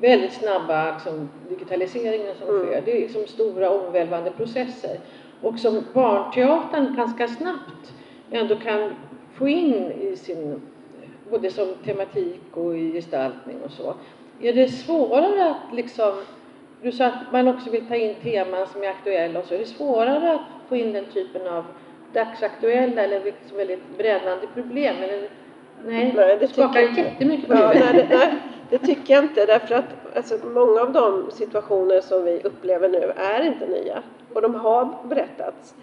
väldigt 0.00 0.32
snabba 0.32 0.92
liksom, 0.92 1.28
digitaliseringen 1.48 2.34
som 2.38 2.48
Mm. 2.48 2.66
sker. 2.66 2.82
Det 2.84 2.96
är 2.96 3.00
liksom 3.00 3.26
stora 3.26 3.70
omvälvande 3.70 4.30
processer. 4.30 4.98
Och 5.42 5.58
som 5.58 5.84
barnteatern 5.92 6.96
ganska 6.96 7.28
snabbt 7.28 7.92
ändå 8.30 8.56
kan 8.56 8.90
få 9.34 9.48
in 9.48 9.92
i 9.92 10.16
sin, 10.16 10.60
både 11.30 11.50
som 11.50 11.74
tematik 11.84 12.40
och 12.52 12.76
i 12.78 12.92
gestaltning 12.92 13.56
och 13.64 13.70
så. 13.70 13.94
Är 14.40 14.52
det 14.52 14.68
svårare 14.68 15.50
att 15.50 15.74
liksom, 15.76 16.12
du 16.82 16.92
sa 16.92 17.06
att 17.06 17.32
man 17.32 17.48
också 17.48 17.70
vill 17.70 17.86
ta 17.86 17.94
in 17.94 18.14
teman 18.22 18.66
som 18.66 18.82
är 18.82 18.88
aktuella 18.88 19.38
och 19.40 19.46
så, 19.46 19.54
är 19.54 19.58
det 19.58 19.66
svårare 19.66 20.32
att 20.34 20.68
få 20.68 20.76
in 20.76 20.92
den 20.92 21.04
typen 21.04 21.46
av 21.46 21.64
dagsaktuella 22.12 23.02
eller 23.02 23.24
liksom 23.24 23.56
väldigt 23.56 23.98
brännande 23.98 24.46
problem? 24.54 24.96
Eller, 24.96 25.28
nej, 25.84 26.12
Nej, 26.16 26.36
det 26.40 26.48
skakar 26.48 26.80
jag 26.80 26.88
inte. 26.88 27.00
jättemycket 27.00 27.48
på 27.48 27.54
Ja, 27.54 27.72
nej, 27.74 27.92
det, 27.92 28.16
nej, 28.16 28.34
det 28.70 28.78
tycker 28.78 29.14
jag 29.14 29.24
inte 29.24 29.46
därför 29.46 29.74
att 29.74 30.16
alltså, 30.16 30.38
många 30.46 30.80
av 30.80 30.92
de 30.92 31.30
situationer 31.30 32.00
som 32.00 32.24
vi 32.24 32.40
upplever 32.44 32.88
nu 32.88 33.12
är 33.16 33.44
inte 33.46 33.66
nya 33.66 34.02
och 34.34 34.42
de 34.42 34.54
har 34.54 34.88
berättats. 35.04 35.74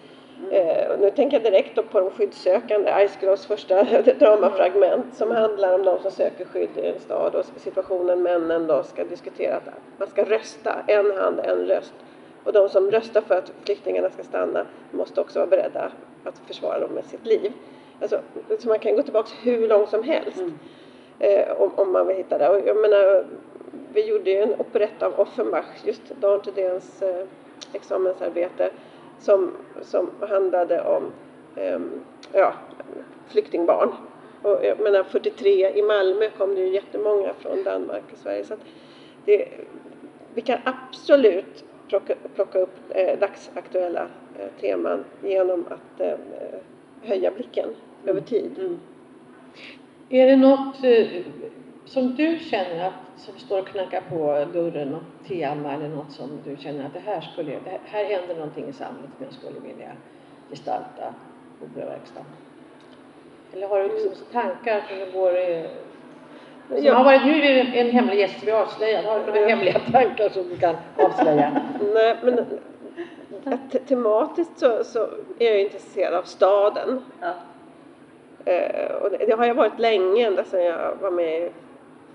Eh, 0.50 0.98
nu 0.98 1.10
tänker 1.10 1.36
jag 1.36 1.52
direkt 1.52 1.90
på 1.90 2.00
de 2.00 2.10
skyddssökande, 2.10 3.08
Ice 3.08 3.18
Girls 3.22 3.46
första 3.46 3.82
dramafragment 4.18 5.14
som 5.14 5.30
handlar 5.30 5.74
om 5.74 5.82
de 5.84 5.98
som 6.02 6.10
söker 6.10 6.44
skydd 6.44 6.68
i 6.76 6.86
en 6.86 7.00
stad 7.00 7.34
och 7.34 7.44
situationen 7.56 8.22
männen 8.22 8.66
då 8.66 8.82
ska 8.82 9.04
diskutera 9.04 9.56
att 9.56 9.68
man 9.98 10.08
ska 10.08 10.24
rösta, 10.24 10.74
en 10.86 11.16
hand, 11.16 11.40
en 11.40 11.66
röst. 11.66 11.92
Och 12.44 12.52
de 12.52 12.68
som 12.68 12.90
röstar 12.90 13.20
för 13.20 13.34
att 13.34 13.52
flyktingarna 13.64 14.10
ska 14.10 14.22
stanna 14.22 14.66
måste 14.90 15.20
också 15.20 15.38
vara 15.38 15.50
beredda 15.50 15.92
att 16.24 16.38
försvara 16.46 16.78
dem 16.78 16.90
med 16.90 17.04
sitt 17.04 17.26
liv. 17.26 17.52
Alltså, 18.02 18.20
så 18.58 18.68
man 18.68 18.78
kan 18.78 18.96
gå 18.96 19.02
tillbaka 19.02 19.30
hur 19.42 19.68
långt 19.68 19.88
som 19.88 20.02
helst 20.02 20.38
Mm. 20.38 20.58
eh, 21.18 21.60
om, 21.60 21.70
om 21.76 21.92
man 21.92 22.06
vill 22.06 22.16
hitta 22.16 22.38
det. 22.38 22.48
Och 22.48 22.60
jag 22.66 22.76
menar, 22.76 23.24
vi 23.92 24.06
gjorde 24.06 24.30
ju 24.30 24.42
en 24.42 24.54
operett 24.60 25.02
av 25.02 25.20
Offenbach, 25.20 25.84
just 25.84 26.02
Dan 26.20 26.40
Thedéens 26.40 27.02
eh, 27.02 27.26
examensarbete, 27.72 28.70
som, 29.20 29.52
som 29.82 30.10
handlade 30.20 30.82
om 30.82 31.12
ehm, 31.56 31.90
ja, 32.32 32.54
flyktingbarn. 33.28 33.92
Och 34.42 34.64
jag 34.64 34.80
menar 34.80 35.02
43 35.02 35.78
i 35.78 35.82
Malmö 35.82 36.30
kom 36.38 36.54
det 36.54 36.60
ju 36.60 36.74
jättemånga 36.74 37.34
från 37.38 37.64
Danmark 37.64 38.02
och 38.12 38.18
Sverige. 38.18 38.44
Så 38.44 38.54
det, 39.24 39.48
vi 40.34 40.40
kan 40.40 40.58
absolut 40.64 41.64
plocka, 41.88 42.14
plocka 42.34 42.58
upp 42.58 42.78
eh, 42.88 43.18
dagsaktuella 43.18 44.06
eh, 44.38 44.48
teman 44.60 45.04
genom 45.22 45.64
att 45.70 46.00
eh, 46.00 46.18
höja 47.02 47.30
blicken 47.30 47.68
över 48.06 48.20
tid. 48.20 48.58
Mm. 48.58 48.78
Är 50.08 50.26
det 50.26 50.36
något 50.36 50.84
eh, 50.84 51.22
som 51.90 52.14
du 52.14 52.38
känner 52.38 52.86
att, 52.86 53.20
som 53.20 53.38
står 53.38 53.58
och 53.60 53.66
knackar 53.66 54.00
på 54.00 54.46
dörren, 54.52 54.88
något 54.88 55.28
tema 55.28 55.74
eller 55.74 55.88
något 55.88 56.12
som 56.12 56.30
du 56.44 56.56
känner 56.56 56.86
att 56.86 56.92
det 56.94 57.00
här 57.00 57.20
skulle, 57.20 57.50
det 57.50 57.80
här, 57.84 58.04
händer 58.04 58.34
någonting 58.34 58.68
i 58.68 58.72
samhället 58.72 59.10
som 59.16 59.24
jag 59.24 59.34
skulle 59.34 59.60
vilja 59.60 59.92
gestalta 60.50 61.14
på 61.58 61.64
operaverkstaden? 61.64 62.26
Eller 63.52 63.68
har 63.68 63.78
du 63.82 63.88
liksom 63.88 64.12
tankar 64.32 64.82
som 64.88 64.98
du 64.98 65.18
går 65.20 65.36
i, 65.36 65.68
som 66.68 66.84
Ja. 66.84 66.94
har 66.94 67.04
varit, 67.04 67.24
nu 67.26 67.32
är 67.32 67.54
det 67.54 67.80
en 67.80 67.90
hemlig 67.90 68.18
gäst 68.18 68.42
vi 68.42 68.50
avslöjar, 68.52 69.02
har 69.02 69.20
du 69.20 69.26
några 69.26 69.46
hemliga 69.48 69.78
tankar 69.92 70.28
som 70.28 70.48
du 70.48 70.56
kan 70.56 70.76
avslöja? 70.96 71.62
Nej, 71.94 72.16
men 72.22 72.46
tematiskt 73.88 74.58
så, 74.58 74.84
så 74.84 75.08
är 75.38 75.50
jag 75.50 75.60
intresserad 75.60 76.14
av 76.14 76.22
staden. 76.22 77.02
Ja. 77.20 77.32
Eh, 78.44 78.92
och 78.94 79.10
det, 79.10 79.16
det 79.26 79.32
har 79.36 79.46
jag 79.46 79.54
varit 79.54 79.78
länge, 79.78 80.26
ända 80.26 80.44
sedan 80.44 80.64
jag 80.64 80.96
var 81.00 81.10
med 81.10 81.50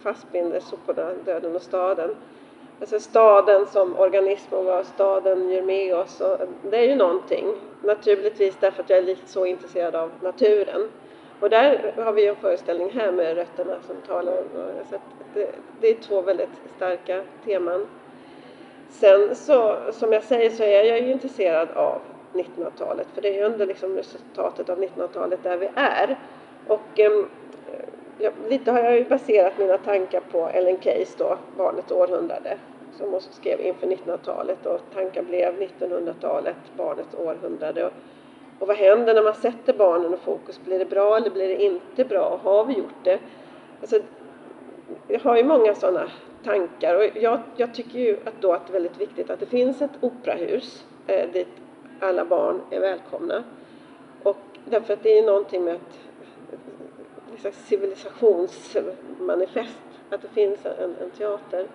fastbinder 0.06 0.60
Soporna, 0.60 1.14
Döden 1.26 1.56
och 1.56 1.62
staden. 1.62 2.16
Alltså 2.80 3.00
staden 3.00 3.66
som 3.66 4.00
organism 4.00 4.54
och 4.54 4.66
vad 4.66 4.86
staden 4.86 5.50
gör 5.50 5.62
med 5.62 5.96
oss. 5.96 6.22
Och 6.22 6.38
det 6.70 6.78
är 6.78 6.88
ju 6.88 6.96
någonting. 6.96 7.46
Naturligtvis 7.84 8.58
därför 8.60 8.84
att 8.84 8.90
jag 8.90 9.00
är 9.00 9.04
lite 9.04 9.28
så 9.28 9.46
intresserad 9.46 9.96
av 9.96 10.12
naturen. 10.22 10.90
Och 11.40 11.50
där 11.50 11.94
har 11.98 12.14
vi 12.14 12.28
en 12.28 12.36
föreställning 12.36 12.90
här 12.90 13.12
med 13.12 13.36
rötterna 13.36 13.76
som 13.88 13.96
talar 14.08 14.38
om 14.38 14.46
så 14.90 14.98
det, 15.34 15.52
det 15.82 15.90
är 15.90 15.96
två 15.96 16.22
väldigt 16.22 16.50
starka 16.76 17.24
teman. 17.46 17.88
Sen 18.90 19.36
så, 19.36 19.78
som 19.92 20.14
jag 20.14 20.24
säger, 20.24 20.50
så 20.50 20.64
är 20.64 20.84
jag 20.84 21.00
ju 21.00 21.12
intresserad 21.12 21.70
av 21.72 22.02
1900-talet, 22.34 23.08
för 23.14 23.22
det 23.22 23.30
är 23.30 23.34
ju 23.34 23.54
ändå 23.54 23.66
liksom 23.66 23.96
resultatet 23.96 24.70
av 24.70 24.80
1900-talet 24.84 25.44
där 25.44 25.58
vi 25.58 25.70
är. 25.76 26.20
Och 26.68 27.00
ehm, 27.00 27.28
jag, 28.20 28.34
lite 28.50 28.72
har 28.72 28.80
jag 28.80 28.98
ju 28.98 29.06
baserat 29.06 29.58
mina 29.58 29.78
tankar 29.78 30.22
på 30.32 30.48
Ellen 30.48 30.82
Keys 30.82 31.16
då, 31.16 31.38
Barnets 31.58 31.92
århundrade, 31.92 32.58
som 32.98 33.12
hon 33.12 33.22
skrev 33.22 33.62
inför 33.62 33.88
1900-talet 33.88 34.66
och 34.66 34.80
tankar 34.94 35.24
blev 35.24 35.62
1900-talet, 35.62 36.56
barnets 36.78 37.16
århundrade. 37.16 37.86
Och, 37.86 37.92
och 38.60 38.68
vad 38.68 38.78
händer 38.78 39.14
när 39.14 39.24
man 39.24 39.36
sätter 39.36 39.74
barnen 39.74 40.14
i 40.14 40.18
fokus? 40.18 40.62
Blir 40.66 40.80
det 40.80 40.86
bra 40.86 41.18
eller 41.18 41.30
blir 41.30 41.48
det 41.48 41.64
inte 41.64 42.06
bra? 42.06 42.40
Har 42.44 42.66
vi 42.66 42.74
gjort 42.74 43.04
det? 43.04 43.20
Alltså, 43.82 44.00
jag 45.08 45.20
har 45.20 45.38
ju 45.38 45.44
många 45.44 45.76
sådana 45.76 46.10
tankar 46.44 46.96
och 46.96 47.04
jag, 47.22 47.40
jag 47.56 47.74
tycker 47.74 48.00
ju 48.00 48.18
att 48.26 48.42
då 48.42 48.52
att 48.52 48.68
det 48.68 48.72
är 48.72 48.74
väldigt 48.74 49.02
viktigt 49.02 49.30
att 49.30 49.40
det 49.40 49.46
finns 49.46 49.82
ett 49.82 49.92
operahus 50.02 50.86
eh, 51.08 51.30
dit 51.32 51.48
alla 52.00 52.26
barn 52.26 52.62
är 52.70 52.80
välkomna. 52.80 53.44
Och 54.24 54.38
därför 54.66 54.94
att 54.94 55.04
det 55.04 55.20
är 55.20 55.26
någonting 55.26 55.64
med 55.64 55.76
att 55.76 56.00
slags 57.38 57.68
civilisationsmanifest, 57.68 59.80
att 60.10 60.22
det 60.22 60.28
finns 60.28 60.66
en, 60.66 60.96
en 61.02 61.12
teater. 61.18 61.68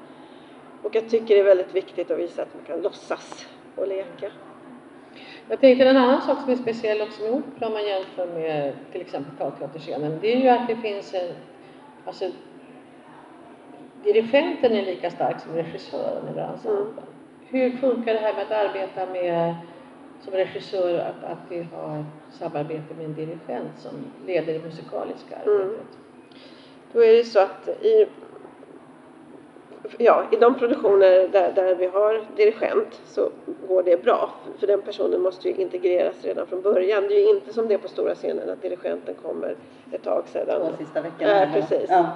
Och 0.82 0.94
jag 0.94 1.08
tycker 1.08 1.34
det 1.34 1.40
är 1.40 1.44
väldigt 1.44 1.74
viktigt 1.74 2.10
att 2.10 2.18
visa 2.18 2.42
att 2.42 2.54
man 2.54 2.64
kan 2.64 2.82
låtsas 2.82 3.46
och 3.76 3.88
leka. 3.88 4.30
Jag 5.48 5.60
tänkte 5.60 5.84
en 5.84 5.96
annan 5.96 6.22
sak 6.22 6.40
som 6.40 6.50
är 6.50 6.56
speciell 6.56 7.00
också 7.00 7.22
med 7.22 7.32
opera 7.32 7.66
om 7.66 7.72
man 7.72 7.86
jämför 7.86 8.26
med 8.26 8.72
till 8.92 9.00
exempel 9.00 9.36
talteaterscenen, 9.36 10.18
det 10.20 10.32
är 10.32 10.36
ju 10.40 10.48
att 10.48 10.68
det 10.68 10.76
finns 10.76 11.14
en, 11.14 11.32
alltså 12.04 12.30
dirigenten 14.04 14.72
är 14.72 14.82
lika 14.82 15.10
stark 15.10 15.40
som 15.40 15.54
regissören 15.54 16.28
eller 16.28 16.42
ensemblen. 16.42 16.92
Mm. 16.92 17.04
Hur 17.46 17.70
funkar 17.70 18.14
det 18.14 18.20
här 18.20 18.34
med 18.34 18.42
att 18.42 18.50
arbeta 18.50 19.06
med 19.06 19.54
som 20.20 20.32
regissör 20.32 20.98
att, 20.98 21.24
att 21.32 21.38
vi 21.48 21.66
har 21.74 22.04
samarbete 22.30 22.94
med 22.96 23.04
en 23.06 23.14
dirigent 23.14 23.78
som 23.78 23.92
leder 24.26 24.52
det 24.52 24.64
musikaliska 24.64 25.36
Mm. 25.46 25.56
arbetet. 25.60 25.80
Då 26.92 27.04
är 27.04 27.12
det 27.12 27.24
så 27.24 27.40
att 27.40 27.68
i, 27.68 28.06
ja, 29.98 30.24
i 30.32 30.36
de 30.36 30.54
produktioner 30.58 31.28
där, 31.28 31.52
där 31.52 31.74
vi 31.74 31.86
har 31.86 32.24
dirigent 32.36 33.00
så 33.04 33.30
går 33.68 33.82
det 33.82 34.02
bra. 34.02 34.30
För 34.58 34.66
den 34.66 34.82
personen 34.82 35.20
måste 35.22 35.48
ju 35.48 35.54
integreras 35.54 36.24
redan 36.24 36.46
från 36.46 36.62
början. 36.62 37.02
Det 37.08 37.14
är 37.14 37.20
ju 37.20 37.30
inte 37.36 37.52
som 37.52 37.68
det 37.68 37.74
är 37.74 37.78
på 37.78 37.88
stora 37.88 38.14
scenen 38.14 38.50
att 38.50 38.62
dirigenten 38.62 39.14
kommer 39.14 39.56
ett 39.92 40.02
tag 40.02 40.28
sedan. 40.28 40.60
Två 40.60 40.76
sista 40.84 41.00
veckorna. 41.00 41.40
Ja, 41.40 41.46
precis. 41.54 41.90
Ja. 41.90 42.06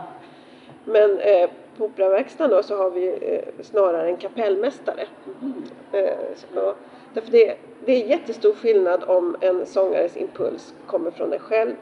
Men 0.84 1.18
eh, 1.18 1.50
på 1.78 1.84
Operaverkstan 1.84 2.50
då 2.50 2.62
så 2.62 2.76
har 2.76 2.90
vi 2.90 3.08
eh, 3.20 3.64
snarare 3.64 4.08
en 4.08 4.16
kapellmästare. 4.16 5.06
Eh, 5.92 6.14
så, 6.54 6.74
därför 7.14 7.30
det, 7.30 7.56
det 7.86 8.02
är 8.02 8.06
jättestor 8.06 8.52
skillnad 8.54 9.04
om 9.06 9.36
en 9.40 9.66
sångares 9.66 10.16
impuls 10.16 10.74
kommer 10.86 11.10
från 11.10 11.30
dig 11.30 11.38
själv, 11.38 11.72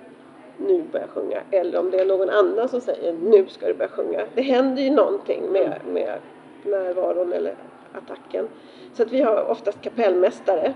nu 0.57 0.83
börja 0.93 1.07
sjunga, 1.07 1.41
eller 1.51 1.79
om 1.79 1.91
det 1.91 2.01
är 2.01 2.07
någon 2.07 2.31
annan 2.31 2.69
som 2.69 2.81
säger 2.81 3.13
nu 3.13 3.47
ska 3.49 3.67
du 3.67 3.75
börja 3.75 3.89
sjunga. 3.91 4.21
Det 4.35 4.43
händer 4.43 4.83
ju 4.83 4.91
någonting 4.91 5.43
med, 5.53 5.81
med 5.93 6.19
närvaron 6.65 7.33
eller 7.33 7.55
attacken. 7.93 8.49
Så 8.95 9.03
att 9.03 9.13
vi 9.13 9.21
har 9.23 9.51
oftast 9.51 9.81
kapellmästare. 9.81 10.75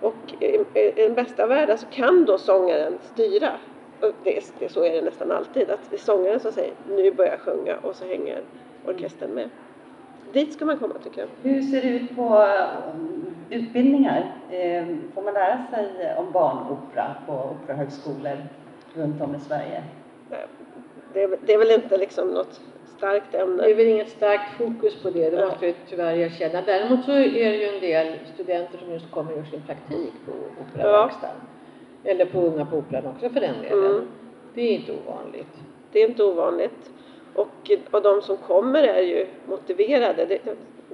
Och 0.00 0.14
i, 0.40 0.46
i 0.78 0.92
den 0.96 1.14
bästa 1.14 1.42
av 1.42 1.48
världar 1.48 1.76
så 1.76 1.86
kan 1.86 2.24
då 2.24 2.38
sångaren 2.38 2.98
styra. 3.14 3.50
Det, 4.24 4.36
är- 4.36 4.42
det, 4.58 4.68
så 4.72 4.84
är 4.84 4.92
det 4.92 5.02
nästan 5.02 5.30
alltid, 5.32 5.70
att 5.70 5.90
det 5.90 5.96
är 5.96 6.00
sångaren 6.00 6.40
som 6.40 6.52
säger 6.52 6.72
nu 6.88 7.12
börjar 7.12 7.30
jag 7.32 7.40
sjunga 7.40 7.76
och 7.82 7.96
så 7.96 8.04
hänger 8.04 8.40
orkestern 8.86 9.30
med. 9.30 9.48
Dit 10.32 10.52
ska 10.52 10.64
man 10.64 10.78
komma 10.78 10.94
tycker 11.04 11.20
jag. 11.20 11.28
Hur 11.52 11.62
ser 11.62 11.82
det 11.82 11.88
ut 11.88 12.16
på 12.16 12.46
utbildningar? 13.52 14.32
Eh, 14.50 14.86
Får 15.14 15.22
man 15.22 15.34
lära 15.34 15.66
sig 15.70 16.14
om 16.18 16.32
barnopera 16.32 17.14
på 17.26 17.32
operahögskolor 17.32 18.36
runt 18.94 19.22
om 19.22 19.34
i 19.34 19.38
Sverige? 19.40 19.82
Det, 21.12 21.22
är- 21.22 21.36
det 21.46 21.52
är 21.54 21.58
väl 21.58 21.70
inte 21.70 21.96
liksom 21.96 22.28
något 22.28 22.60
starkt 22.96 23.34
ämne. 23.34 23.62
Det 23.62 23.70
är 23.70 23.74
väl 23.74 23.86
inget 23.86 24.08
starkt 24.08 24.52
fokus 24.58 25.02
på 25.02 25.10
det, 25.10 25.30
det 25.30 25.44
måste 25.46 25.66
vi 25.66 25.74
tyvärr 25.88 26.14
erkänna. 26.16 26.62
Däremot 26.66 27.04
så 27.04 27.12
är 27.12 27.16
det 27.50 27.56
ju 27.56 27.64
en 27.74 27.80
del 27.80 28.18
studenter 28.34 28.78
som 28.78 28.92
just 28.92 29.10
kommer 29.10 29.32
och 29.32 29.38
gör 29.38 29.44
sin 29.44 29.62
praktik 29.62 30.12
på 30.26 30.32
Operaverkstan. 30.62 31.36
Eller 32.04 32.24
på 32.24 32.40
Unga 32.40 32.64
på 32.66 32.76
Operan 32.76 33.06
också 33.06 33.28
för 33.30 33.40
den 33.40 33.54
delen. 33.62 33.84
Mm. 33.86 34.08
Det 34.54 34.62
är 34.62 34.72
inte 34.74 34.92
ovanligt. 34.92 35.60
Det 35.92 36.02
är 36.02 36.08
inte 36.08 36.24
ovanligt. 36.24 36.90
Och, 37.34 37.70
och 37.90 38.02
de 38.02 38.22
som 38.22 38.36
kommer 38.36 38.82
är 38.82 39.02
ju 39.02 39.26
motiverade. 39.48 40.24
Det, 40.26 40.38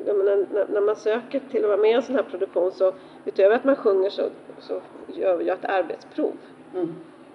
när, 0.07 0.67
när 0.73 0.81
man 0.81 0.97
söker 0.97 1.41
till 1.51 1.63
att 1.65 1.69
vara 1.69 1.81
med 1.81 1.91
i 1.91 1.95
en 1.95 2.03
sån 2.03 2.15
här 2.17 2.23
produktion 2.23 2.73
så 2.73 2.93
utöver 3.25 3.57
att 3.57 3.65
man 3.65 3.77
sjunger 3.77 4.11
så, 4.11 4.23
så 4.59 4.81
gör 5.07 5.41
ju 5.41 5.51
ett 5.51 5.65
arbetsprov. 5.65 6.33
Mm. 6.75 6.95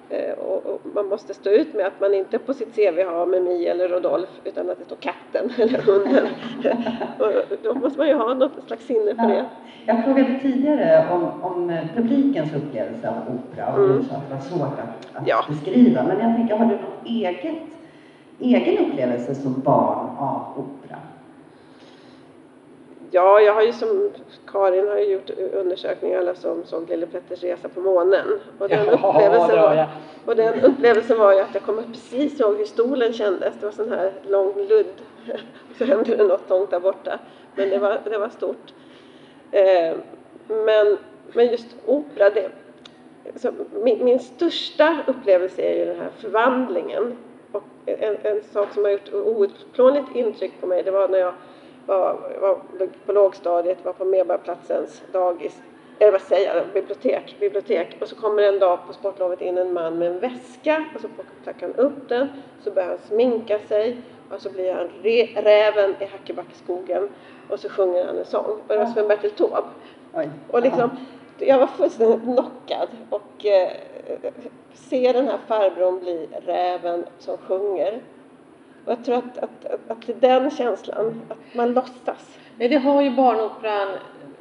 Eh, 0.09 0.33
och, 0.33 0.65
och 0.65 0.81
man 0.95 1.07
måste 1.07 1.33
stå 1.33 1.49
ut 1.49 1.73
med 1.73 1.85
att 1.87 1.99
man 2.01 2.13
inte 2.13 2.39
på 2.39 2.53
sitt 2.53 2.75
CV 2.75 3.01
har 3.03 3.25
Mimi 3.25 3.65
eller 3.65 3.87
Rodolf 3.89 4.29
utan 4.43 4.69
att 4.69 4.79
det 4.79 4.85
står 4.85 4.95
katten 4.95 5.51
eller 5.57 5.79
hunden. 5.81 6.27
och 7.19 7.57
då 7.63 7.73
måste 7.73 7.97
man 7.99 8.07
ju 8.07 8.13
ha 8.13 8.33
något 8.33 8.51
slags 8.67 8.85
sinne 8.85 9.15
för 9.15 9.27
det. 9.27 9.45
Jag 9.85 10.03
frågade 10.03 10.39
tidigare 10.41 11.07
om, 11.11 11.41
om 11.41 11.77
publikens 11.95 12.53
upplevelse 12.55 13.09
av 13.09 13.15
opera 13.35 13.73
och 13.73 13.79
Mm. 13.79 13.97
du 13.97 14.03
sa 14.03 14.15
att 14.15 14.29
det 14.29 14.35
var 14.35 14.41
svårt 14.41 14.79
att, 14.79 15.15
att 15.21 15.27
Ja. 15.27 15.45
beskriva. 15.49 16.03
Men 16.03 16.19
jag 16.19 16.35
tänker, 16.37 16.55
har 16.55 16.65
du 16.65 16.71
något 16.75 17.05
eget, 17.05 17.61
egen 18.39 18.85
upplevelse 18.85 19.35
som 19.35 19.61
barn 19.61 20.17
av 20.17 20.53
opera? 20.57 20.97
Ja, 23.11 23.39
jag 23.39 23.53
har 23.53 23.61
ju 23.61 23.73
som 23.73 24.11
Karin 24.47 24.87
har 24.87 24.97
ju 24.97 25.05
gjort 25.05 25.29
undersökningar 25.53 26.19
alla 26.19 26.35
som 26.35 26.63
såg 26.65 26.89
Lille 26.89 27.05
Petters 27.05 27.43
resa 27.43 27.69
på 27.69 27.81
månen. 27.81 28.39
Och 28.59 28.69
den, 28.69 28.89
upplevelsen 28.89 29.61
var, 29.61 29.87
och 30.25 30.35
den 30.35 30.61
upplevelsen 30.61 31.19
var 31.19 31.33
ju 31.33 31.39
att 31.39 31.53
jag 31.53 31.63
kommer 31.63 31.83
precis 31.83 32.39
ihåg 32.39 32.57
hur 32.57 32.65
stolen 32.65 33.13
kändes. 33.13 33.53
Det 33.59 33.65
var 33.65 33.73
sån 33.73 33.89
här 33.89 34.11
lång 34.27 34.53
ludd. 34.69 34.93
Så 35.77 35.85
hände 35.85 36.15
det 36.15 36.23
något 36.23 36.49
långt 36.49 36.71
där 36.71 36.79
borta. 36.79 37.19
Men 37.55 37.69
det 37.69 37.77
var, 37.77 37.99
det 38.03 38.17
var 38.17 38.29
stort. 38.29 38.73
Eh, 39.51 39.97
men, 40.47 40.97
men 41.33 41.47
just 41.47 41.67
opera, 41.85 42.29
det, 42.29 42.49
min, 43.83 44.05
min 44.05 44.19
största 44.19 44.97
upplevelse 45.07 45.61
är 45.61 45.79
ju 45.79 45.85
den 45.85 45.99
här 45.99 46.09
förvandlingen. 46.17 47.17
En, 47.85 48.17
en 48.23 48.43
sak 48.43 48.73
som 48.73 48.83
har 48.83 48.91
gjort 48.91 49.13
outplånligt 49.13 50.15
intryck 50.15 50.61
på 50.61 50.67
mig, 50.67 50.83
det 50.83 50.91
var 50.91 51.07
när 51.07 51.19
jag 51.19 51.33
var, 51.85 52.19
var 52.41 52.59
på 53.05 53.13
lågstadiet, 53.13 53.85
var 53.85 53.93
på 53.93 54.05
Medborgarplatsens 54.05 55.01
dagis, 55.11 55.61
eller 55.99 56.11
vad 56.11 56.21
säger 56.21 56.55
jag, 56.55 56.65
bibliotek, 56.73 57.35
bibliotek. 57.39 57.97
Och 58.01 58.07
så 58.07 58.15
kommer 58.15 58.43
en 58.43 58.59
dag 58.59 58.79
på 58.87 58.93
sportlovet 58.93 59.41
in 59.41 59.57
en 59.57 59.73
man 59.73 59.99
med 59.99 60.11
en 60.11 60.19
väska 60.19 60.85
och 60.95 61.01
så 61.01 61.07
plockar 61.43 61.67
han 61.67 61.75
upp 61.75 62.09
den, 62.09 62.27
så 62.63 62.71
börjar 62.71 62.89
han 62.89 62.97
sminka 62.97 63.59
sig 63.59 63.97
och 64.31 64.41
så 64.41 64.49
blir 64.49 64.73
han 64.73 64.89
räven 65.43 65.95
i 65.99 66.05
Hackebackeskogen 66.05 67.09
och 67.49 67.59
så 67.59 67.69
sjunger 67.69 68.05
han 68.05 68.17
en 68.17 68.25
sång. 68.25 68.45
Och 68.45 68.59
det 68.67 68.77
var 68.77 68.85
Sven-Bertil 68.85 69.31
Taube. 69.31 69.67
Och 70.51 70.61
liksom, 70.61 70.89
jag 71.37 71.59
var 71.59 71.67
fullständigt 71.67 72.23
knockad 72.23 72.87
och 73.09 73.45
eh, 73.45 73.71
se 74.73 75.11
den 75.11 75.27
här 75.27 75.37
farbrorn 75.47 75.99
bli 75.99 76.27
räven 76.45 77.05
som 77.19 77.37
sjunger. 77.37 78.01
Och 78.85 78.91
jag 78.91 79.05
tror 79.05 79.15
att, 79.15 79.37
att, 79.37 79.65
att, 79.65 79.91
att 79.91 80.07
det 80.21 80.27
är 80.27 80.39
den 80.41 80.51
känslan, 80.51 81.21
att 81.29 81.55
man 81.55 81.73
låtsas. 81.73 82.37
Nej, 82.57 82.69
det 82.69 82.77
har 82.77 83.01
ju 83.01 83.15
barnoperan, 83.15 83.87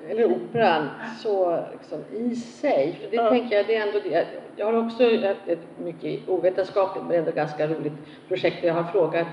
eller 0.09 0.25
operan, 0.25 0.89
så 1.23 1.65
liksom 1.73 1.99
i 2.19 2.37
sig. 2.37 2.99
För 3.03 3.11
det 3.11 3.17
Ja. 3.17 3.29
tänker 3.29 3.57
jag, 3.57 3.67
det 3.67 3.77
är 3.77 3.87
ändå 3.87 3.99
det. 4.05 4.27
Jag 4.57 4.67
har 4.67 4.87
också 4.87 5.05
ett, 5.05 5.37
ett 5.47 5.79
mycket 5.85 6.29
ovetenskapligt 6.29 7.07
men 7.07 7.19
ändå 7.19 7.31
ganska 7.31 7.67
roligt 7.67 7.93
projekt 8.29 8.57
där 8.61 8.69
jag 8.69 8.75
har 8.75 8.93
frågat 8.93 9.27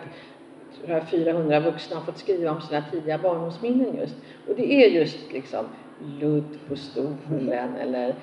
tror 0.78 0.90
jag 0.98 1.10
400 1.10 1.60
vuxna 1.60 1.96
har 1.96 2.04
fått 2.04 2.18
skriva 2.18 2.52
om 2.52 2.62
sina 2.62 2.84
tidiga 2.92 3.18
barndomsminnen 3.18 3.98
just. 3.98 4.16
Och 4.48 4.56
det 4.56 4.74
är 4.74 4.90
just 4.90 5.32
liksom 5.32 5.66
ludd 6.20 6.58
på 6.70 6.76
stolen 6.76 7.76
eller 7.82 8.16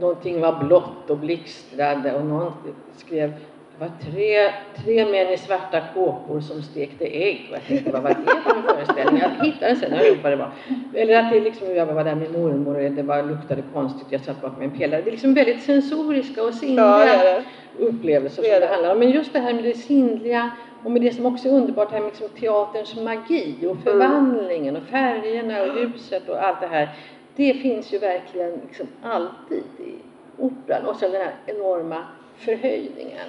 någonting 0.00 0.40
var 0.40 0.64
blått 0.64 1.10
och 1.10 1.18
blixtrade 1.18 2.14
och 2.14 2.24
någon 2.26 2.52
skrev 2.96 3.32
det 3.78 3.84
var 3.84 3.90
tre, 4.12 4.52
tre 4.84 5.04
män 5.04 5.32
i 5.32 5.36
svarta 5.38 5.80
kåpor 5.94 6.40
som 6.40 6.62
stekte 6.62 7.04
ägg. 7.06 7.46
Och 7.50 7.56
jag 7.56 7.62
tänkte, 7.66 7.90
vad 7.92 8.02
var 8.02 8.10
det 8.10 8.16
för 8.42 8.56
en 8.56 8.62
föreställning? 8.62 9.22
Jag 9.22 9.44
hittade 9.46 9.76
sen, 9.76 9.92
jag 9.92 9.98
vet 10.04 10.22
vad 10.22 10.32
det 10.32 10.36
var. 10.36 10.50
Eller 10.94 11.18
att 11.22 11.32
det 11.32 11.40
liksom, 11.40 11.74
jag 11.74 11.86
var 11.86 12.04
där 12.04 12.14
med 12.14 12.32
mormor 12.32 12.84
och 12.84 12.90
det 12.92 13.02
bara 13.02 13.22
luktade 13.22 13.62
konstigt. 13.72 14.06
Jag 14.10 14.20
satt 14.20 14.40
bakom 14.42 14.62
en 14.62 14.70
pelare. 14.70 15.02
Det 15.02 15.08
är 15.08 15.12
liksom 15.12 15.34
väldigt 15.34 15.62
sensoriska 15.62 16.42
och 16.42 16.46
Ja, 16.48 16.50
det 16.52 16.56
sinnliga 16.58 17.06
det. 17.06 17.44
upplevelser 17.78 18.42
som 18.42 18.60
det. 18.60 18.66
handlar 18.66 18.92
om. 18.92 18.98
Men 18.98 19.10
just 19.10 19.32
det 19.32 19.38
här 19.40 19.52
med 19.54 19.64
det 19.64 19.74
sinnliga 19.74 20.50
och 20.84 20.90
med 20.90 21.02
det 21.02 21.14
som 21.14 21.26
också 21.26 21.48
är 21.48 21.52
underbart 21.52 21.90
här 21.92 22.00
liksom 22.04 22.28
teaterns 22.28 22.96
magi 22.96 23.66
och 23.66 23.76
förvandlingen 23.84 24.76
och 24.76 24.82
färgerna 24.82 25.62
och 25.62 25.78
ljuset 25.78 26.28
och 26.28 26.42
allt 26.44 26.60
det 26.60 26.66
här. 26.66 26.88
Det 27.36 27.54
finns 27.54 27.92
ju 27.92 27.98
verkligen 27.98 28.60
liksom 28.68 28.86
alltid 29.02 29.64
i 29.78 29.94
operan. 30.38 30.86
Och 30.86 30.96
sen 30.96 31.10
den 31.12 31.20
här 31.20 31.34
enorma 31.46 32.04
förhöjningen, 32.36 33.28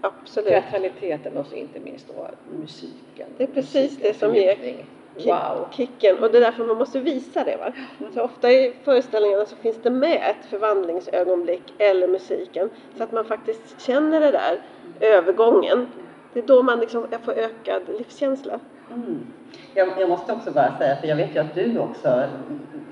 Absolut. 0.00 0.48
teatraliteten 0.48 1.36
och 1.36 1.46
så 1.46 1.54
inte 1.54 1.80
minst 1.80 2.08
då 2.08 2.28
musiken. 2.60 3.26
Det 3.36 3.42
är 3.42 3.46
precis 3.48 3.74
Musiken, 3.92 4.08
det 4.12 4.18
som 4.18 4.34
ger 4.34 4.54
fördjupning. 4.56 4.76
Ki- 5.16 5.26
Wow! 5.26 5.66
Kicken. 5.70 6.18
Och 6.22 6.30
det 6.32 6.38
är 6.38 6.40
därför 6.40 6.64
man 6.66 6.76
måste 6.76 7.00
visa 7.00 7.44
det. 7.44 7.56
Va? 7.56 7.72
Så 8.14 8.22
ofta 8.22 8.50
i 8.52 8.74
föreställningarna 8.84 9.46
så 9.46 9.56
finns 9.56 9.76
det 9.82 9.90
med 9.90 10.16
ett 10.30 10.46
förvandlingsögonblick 10.50 11.62
eller 11.78 12.08
musiken. 12.08 12.70
Så 12.96 13.02
att 13.04 13.12
man 13.12 13.24
faktiskt 13.24 13.80
känner 13.80 14.20
det 14.20 14.30
där 14.30 14.58
övergången. 15.00 15.86
Det 16.34 16.40
är 16.40 16.46
då 16.46 16.62
man 16.62 16.80
liksom 16.80 17.06
får 17.24 17.32
ökad 17.32 17.82
livskänsla. 17.98 18.52
Mm. 18.90 19.26
Jag, 19.74 19.88
jag 19.98 20.08
måste 20.08 20.32
också 20.32 20.50
bara 20.50 20.78
säga, 20.78 20.96
för 20.96 21.06
jag 21.08 21.16
vet 21.16 21.34
ju 21.36 21.40
att 21.40 21.54
du 21.54 21.78
också 21.78 22.24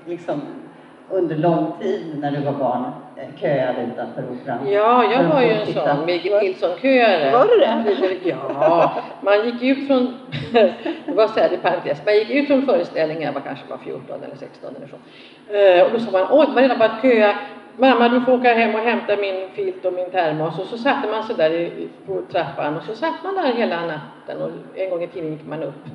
liksom 0.05 0.41
under 1.09 1.35
lång 1.35 1.73
tid 1.81 2.17
när 2.19 2.31
du 2.31 2.39
var 2.41 2.51
barn 2.51 2.85
eh, 3.17 3.39
köade 3.41 3.81
utanför 3.93 4.23
operan. 4.31 4.71
Ja, 4.71 5.03
jag 5.13 5.23
var 5.23 5.41
ju 5.41 5.49
en 5.49 5.65
titta. 5.65 5.95
sån 5.95 6.05
Birgit 6.05 6.41
Nilsson-köare. 6.41 7.31
Var 7.31 7.45
du 7.47 7.59
det? 7.59 8.29
Ja, 8.29 8.93
man 9.21 9.45
gick 9.45 9.63
ut 9.77 9.87
från, 9.87 10.13
det 11.05 11.11
var 11.15 11.27
så 11.27 11.39
här 11.39 11.53
i 11.53 11.57
parentes, 11.57 12.01
man 12.05 12.15
gick 12.15 12.29
ut 12.29 12.47
från 12.47 12.65
föreställningen, 12.65 13.23
jag 13.23 13.33
var 13.33 13.41
kanske 13.41 13.65
bara 13.69 13.79
14 13.79 14.23
eller 14.23 14.35
16 14.35 14.75
eller 14.75 14.87
så. 14.87 14.95
Eh, 15.53 15.85
Och 15.85 15.91
då 15.91 15.99
sa 15.99 16.11
man, 16.11 16.27
oj, 16.31 16.47
man 16.53 16.63
redan 16.63 16.77
börjat 16.77 17.01
köa. 17.01 17.35
Mamma, 17.77 18.09
du 18.09 18.21
får 18.21 18.33
åka 18.33 18.53
hem 18.53 18.75
och 18.75 18.81
hämta 18.81 19.15
min 19.17 19.49
filt 19.53 19.85
och 19.85 19.93
min 19.93 20.11
termos. 20.11 20.59
Och 20.59 20.65
så 20.65 20.77
satte 20.77 21.07
man 21.11 21.23
sig 21.23 21.35
där 21.35 21.71
på 22.05 22.21
trappan 22.31 22.77
och 22.77 22.83
så 22.83 22.95
satt 22.95 23.23
man 23.23 23.35
där 23.35 23.53
hela 23.53 23.85
natten. 23.85 24.41
Och 24.41 24.51
en 24.75 24.89
gång 24.89 25.03
i 25.03 25.07
tiden 25.07 25.31
gick 25.31 25.47
man 25.47 25.63
upp 25.63 25.85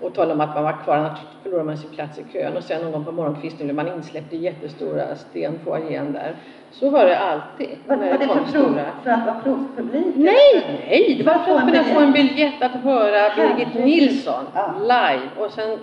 och 0.00 0.14
talade 0.14 0.32
om 0.34 0.40
att 0.40 0.54
man 0.54 0.64
var 0.64 0.84
kvar, 0.84 0.96
annars 0.96 1.18
förlorade 1.42 1.66
man 1.66 1.78
sin 1.78 1.90
plats 1.90 2.18
i 2.18 2.24
kön. 2.32 2.56
Och 2.56 2.64
sen 2.64 2.82
någon 2.82 2.92
gång 2.92 3.04
på 3.04 3.12
morgonkvisten 3.12 3.66
blev 3.66 3.76
man 3.76 3.88
insläppt 3.88 4.32
i 4.32 4.36
jättestora 4.36 5.16
stenfoajén 5.16 6.12
där. 6.12 6.36
Så 6.70 6.90
var 6.90 7.04
det 7.04 7.18
alltid. 7.18 7.68
Var, 7.86 7.96
var 7.96 8.04
det 8.04 8.26
för, 8.26 8.52
prov, 8.52 8.80
för 9.04 9.10
att 9.10 9.26
vara 9.26 9.40
provpublik? 9.40 10.16
Nej, 10.16 10.80
nej, 10.88 11.14
det 11.18 11.24
var 11.24 11.38
för 11.38 11.54
att 11.54 11.62
en 11.62 11.66
kunna 11.66 11.84
få 11.84 12.00
en 12.00 12.12
biljett. 12.12 12.62
att 12.62 12.72
höra 12.72 13.34
Birgit. 13.36 13.74
Nilsson 13.74 14.44
live. 14.80 15.28
Och 15.38 15.50
sen 15.50 15.78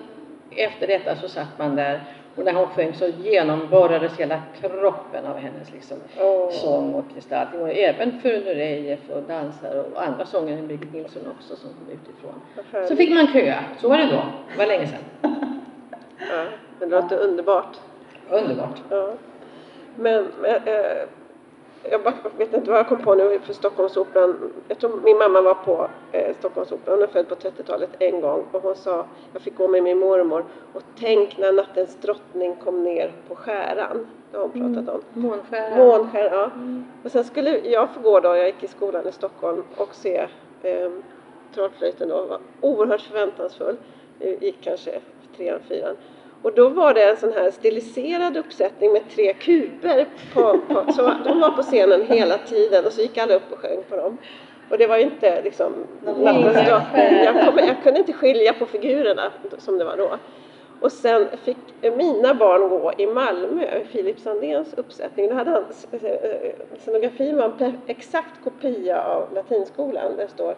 efter 0.51 0.87
detta 0.87 1.15
så 1.15 1.27
satt 1.27 1.59
man 1.59 1.75
där 1.75 2.01
Och 2.35 2.45
när 2.45 2.53
hon 2.53 2.67
sjöng 2.67 2.93
så 2.93 3.07
genomborrades 3.07 4.19
hela 4.19 4.41
kroppen 4.61 5.25
av 5.25 5.37
hennes 5.37 5.71
liksom, 5.71 5.97
Åh. 6.19 6.49
sång 6.51 6.93
och 6.93 7.05
gestaltning. 7.15 7.61
Och 7.61 7.69
även 7.69 8.19
Furuno 8.21 8.49
Reyes 8.49 8.99
och 9.09 9.23
dansare 9.23 9.81
och 9.81 10.03
andra 10.03 10.25
sångare 10.25 10.59
än 10.59 10.67
Birgit 10.67 10.93
Nilsson 10.93 11.23
också 11.37 11.55
som 11.55 11.69
kom 11.69 11.89
utifrån. 11.89 12.87
Så 12.87 12.95
fick 12.95 13.13
man 13.13 13.27
köa. 13.27 13.59
Så 13.81 13.89
var 13.89 13.97
det 13.97 14.05
då. 14.05 14.23
Det 14.51 14.57
var 14.57 14.65
länge 14.65 14.87
sedan. 14.87 15.31
Ja, 16.31 16.45
men 16.79 16.89
det 16.89 17.01
låter 17.01 17.17
underbart. 17.17 17.77
Underbart. 18.29 18.81
Ja. 18.89 19.13
Men 19.95 20.27
eh, 20.43 21.07
jag 21.91 22.03
bara, 22.03 22.13
vet 22.37 22.53
inte 22.53 22.69
vad 22.71 22.79
jag 22.79 22.87
kom 22.87 23.01
på 23.01 23.15
nu 23.15 23.39
för 23.39 23.53
Stockholmsoperan. 23.53 24.51
Jag 24.67 24.79
tror 24.79 25.01
min 25.03 25.17
mamma 25.17 25.41
var 25.41 25.53
på 25.53 25.87
eh, 26.11 26.35
Stockholmsoperan. 26.39 26.97
Hon 26.97 27.03
är 27.03 27.07
född 27.07 27.29
på 27.29 27.35
30-talet 27.35 27.89
en 27.99 28.21
gång 28.21 28.45
och 28.51 28.61
hon 28.61 28.75
sa, 28.75 29.05
jag 29.33 29.41
fick 29.41 29.57
gå 29.57 29.67
med 29.67 29.83
min 29.83 29.97
mormor 29.99 30.45
och 30.73 30.81
tänk 30.99 31.37
när 31.37 31.51
nattens 31.51 31.95
drottning 32.01 32.55
kom 32.55 32.83
ner 32.83 33.11
på 33.27 33.35
skäran. 33.35 34.07
Det 34.31 34.37
har 34.37 34.47
hon 34.53 34.75
pratat 34.75 34.95
om. 34.95 35.21
Månskär. 35.21 35.77
Månskär, 35.77 36.29
ja. 36.31 36.51
Och 37.03 37.11
sen 37.11 37.23
skulle 37.23 37.59
jag 37.59 37.89
få 37.89 37.99
gå 37.99 38.19
då, 38.19 38.35
jag 38.35 38.45
gick 38.45 38.63
i 38.63 38.67
skolan 38.67 39.07
i 39.07 39.11
Stockholm 39.11 39.63
och 39.77 39.95
se 39.95 40.27
eh, 40.61 40.91
Trollflöjten 41.53 42.09
då. 42.09 42.25
var 42.25 42.39
oerhört 42.61 43.01
förväntansfull. 43.01 43.75
Jag 44.19 44.43
gick 44.43 44.61
kanske 44.61 44.99
trean, 45.37 45.59
fyran. 45.67 45.95
Och 46.43 46.53
då 46.53 46.69
var 46.69 46.93
det 46.93 47.03
en 47.03 47.17
sån 47.17 47.33
här 47.33 47.51
stiliserad 47.51 48.37
uppsättning 48.37 48.91
med 48.91 49.01
tre 49.09 49.33
kuber. 49.33 50.07
På, 50.33 50.59
på, 50.67 50.93
så 50.93 51.01
de 51.25 51.39
var 51.39 51.51
på 51.51 51.61
scenen 51.61 52.05
hela 52.07 52.37
tiden 52.37 52.85
och 52.85 52.93
så 52.93 53.01
gick 53.01 53.17
alla 53.17 53.33
upp 53.33 53.51
och 53.51 53.59
sjöng 53.59 53.83
på 53.89 53.95
dem. 53.95 54.17
Och 54.69 54.77
det 54.77 54.87
var 54.87 54.97
ju 54.97 55.03
inte 55.03 55.41
liksom 55.41 55.73
nattens 56.01 56.67
drottning. 56.67 57.23
Jag, 57.23 57.45
kom, 57.45 57.57
jag 57.57 57.83
kunde 57.83 57.99
inte 57.99 58.13
skilja 58.13 58.53
på 58.53 58.65
figurerna 58.65 59.31
som 59.57 59.77
det 59.77 59.85
var 59.85 59.97
då. 59.97 60.17
Och 60.81 60.91
sen 60.91 61.27
fick 61.43 61.57
mina 61.81 62.33
barn 62.33 62.69
gå 62.69 62.93
i 62.97 63.07
Malmö, 63.07 63.83
Filip 63.91 64.19
Sandéns 64.19 64.73
uppsättning. 64.73 65.29
Då 65.29 65.35
hade 65.35 65.51
han, 65.51 65.65
eh, 65.91 66.51
scenografin 66.79 67.37
var 67.37 67.53
en 67.59 67.81
exakt 67.87 68.43
kopia 68.43 69.03
av 69.03 69.33
latinskolan. 69.33 70.17
Där 70.17 70.27
står 70.27 70.55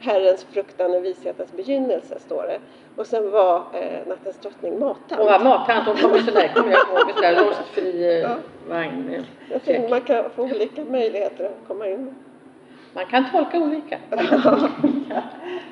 Herrens 0.00 0.44
fruktan 0.44 0.94
och 0.94 1.04
vishetens 1.04 1.52
begynnelse, 1.52 2.18
står 2.18 2.42
det. 2.42 2.58
Och 2.96 3.06
sen 3.06 3.30
var 3.30 3.56
eh, 3.56 4.06
Nattens 4.08 4.38
drottning 4.38 4.78
matad. 4.78 5.18
Och 5.20 5.26
var 5.26 5.38
mattant. 5.44 5.86
Hon 5.86 5.96
kom 5.96 6.14
ju 6.14 6.22
sådär, 6.22 6.48
kommer 6.54 6.70
jag 6.70 6.78
ihåg, 6.88 7.10
sån 7.12 7.22
där 7.22 7.44
rostfri 7.44 8.04
eh, 8.14 8.20
Ja. 8.20 8.36
vagn. 8.68 9.24
Jag 9.50 9.64
tror 9.64 9.88
man 9.88 10.00
kan 10.00 10.30
få 10.30 10.42
olika 10.42 10.84
möjligheter 10.84 11.44
att 11.44 11.68
komma 11.68 11.86
in. 11.88 12.14
Man 12.94 13.06
kan 13.06 13.30
tolka 13.30 13.58
olika. 13.58 13.98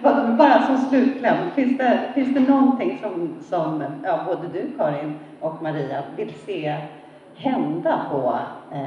Bara 0.03 0.27
bara 0.39 0.63
som 0.67 0.77
slutkläm, 0.77 1.51
finns 1.55 1.79
det, 1.79 2.01
finns 2.15 2.35
det 2.35 2.41
någonting 2.41 2.99
som, 3.03 3.37
som 3.49 3.85
ja, 4.05 4.21
både 4.27 4.49
du 4.53 4.71
Karin 4.79 5.19
och 5.41 5.63
Maria 5.63 6.03
vill 6.17 6.35
se 6.35 6.77
hända 7.35 8.07
på 8.11 8.39
eh, 8.75 8.85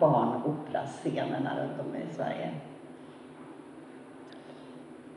barnoperascenerna 0.00 1.50
runt 1.60 1.80
om 1.80 1.96
i 1.96 2.14
Sverige? 2.14 2.50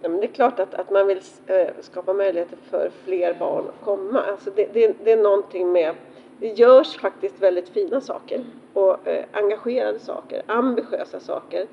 Ja, 0.04 0.10
men 0.10 0.20
det 0.20 0.28
är 0.28 0.32
klart 0.32 0.60
att, 0.60 0.74
att 0.74 0.92
man 0.92 1.08
vill 1.08 1.22
eh, 1.48 1.68
skapa 1.80 2.14
möjligheter 2.14 2.58
för 2.70 2.92
fler 3.06 3.34
barn 3.34 3.64
att 3.68 3.86
komma. 3.86 4.22
Alltså 4.22 4.52
det, 4.56 4.74
det, 4.74 4.96
det 5.04 5.12
är 5.12 5.24
någonting 5.24 5.72
med, 5.72 5.96
det 6.40 6.48
görs 6.48 6.98
faktiskt 6.98 7.40
väldigt 7.40 7.70
fina 7.70 8.02
saker 8.02 8.46
och 8.74 9.08
eh, 9.08 9.26
engagerade 9.32 10.00
saker, 10.00 10.42
ambitiösa 10.46 11.20
saker. 11.20 11.68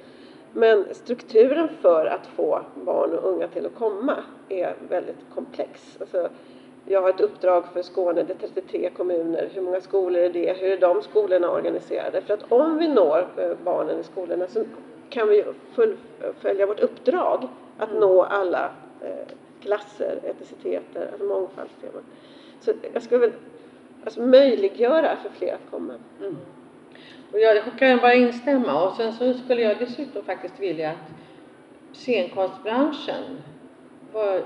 Men 0.52 0.84
strukturen 0.94 1.68
för 1.80 2.06
att 2.06 2.26
få 2.26 2.60
barn 2.74 3.12
och 3.12 3.28
unga 3.28 3.48
till 3.48 3.66
att 3.66 3.74
komma 3.74 4.16
är 4.48 4.74
väldigt 4.88 5.20
komplex. 5.34 5.96
Alltså, 6.00 6.28
jag 6.84 7.02
har 7.02 7.10
ett 7.10 7.20
uppdrag 7.20 7.64
för 7.72 7.82
Skåne, 7.82 8.22
det 8.22 8.32
är 8.32 8.48
33 8.48 8.90
kommuner. 8.90 9.48
Hur 9.52 9.62
många 9.62 9.80
skolor 9.80 10.22
är 10.22 10.30
det? 10.30 10.52
Hur 10.52 10.72
är 10.72 10.80
de 10.80 11.02
skolorna 11.02 11.50
organiserade? 11.50 12.20
För 12.20 12.34
att 12.34 12.52
om 12.52 12.78
vi 12.78 12.88
når 12.88 13.28
eh, 13.36 13.52
barnen 13.64 14.00
i 14.00 14.02
skolorna 14.02 14.46
så 14.48 14.64
kan 15.10 15.28
vi 15.28 15.44
fullfölja 15.72 16.66
vårt 16.66 16.80
uppdrag 16.80 17.48
att 17.78 17.92
nå 17.94 18.22
alla 18.22 18.70
eh, 19.02 19.34
klasser, 19.60 20.18
etniciteter, 20.24 21.08
alltså 21.12 21.24
mångfaldsteman. 21.24 22.02
Så 22.60 22.72
jag 22.92 23.02
skulle 23.02 23.20
väl 23.20 23.32
alltså, 24.04 24.22
möjliggöra 24.22 25.16
för 25.16 25.30
fler 25.30 25.54
att 25.54 25.70
komma. 25.70 25.94
Och 27.32 27.40
jag 27.40 27.64
kan 27.78 27.98
bara 27.98 28.14
instämma. 28.14 28.88
Och 28.88 28.96
sen 28.96 29.12
så 29.12 29.34
skulle 29.34 29.62
jag 29.62 29.78
dessutom 29.78 30.24
faktiskt 30.24 30.60
vilja 30.60 30.90
att 30.90 31.10
scenkonstbranschen 31.92 33.42
var, 34.12 34.42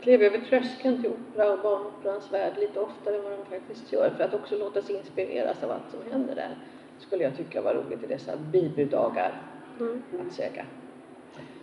klev 0.00 0.22
över 0.22 0.38
tröskeln 0.38 1.02
till 1.02 1.10
opera 1.10 1.52
och 1.52 1.58
barnoperans 1.58 2.32
värld 2.32 2.52
lite 2.58 2.80
oftare 2.80 3.16
än 3.16 3.22
vad 3.22 3.32
de 3.32 3.44
faktiskt 3.44 3.92
gör. 3.92 4.10
För 4.10 4.24
att 4.24 4.34
också 4.34 4.58
låta 4.58 4.82
sig 4.82 4.96
inspireras 4.96 5.62
av 5.62 5.70
allt 5.70 5.90
som 5.90 6.12
händer 6.12 6.34
där. 6.34 6.56
skulle 6.98 7.24
jag 7.24 7.36
tycka 7.36 7.62
var 7.62 7.74
roligt 7.74 8.04
i 8.04 8.06
dessa 8.06 8.36
bibudagar 8.36 9.42
Mm. 9.80 10.26
att 10.26 10.32
säga. 10.34 10.64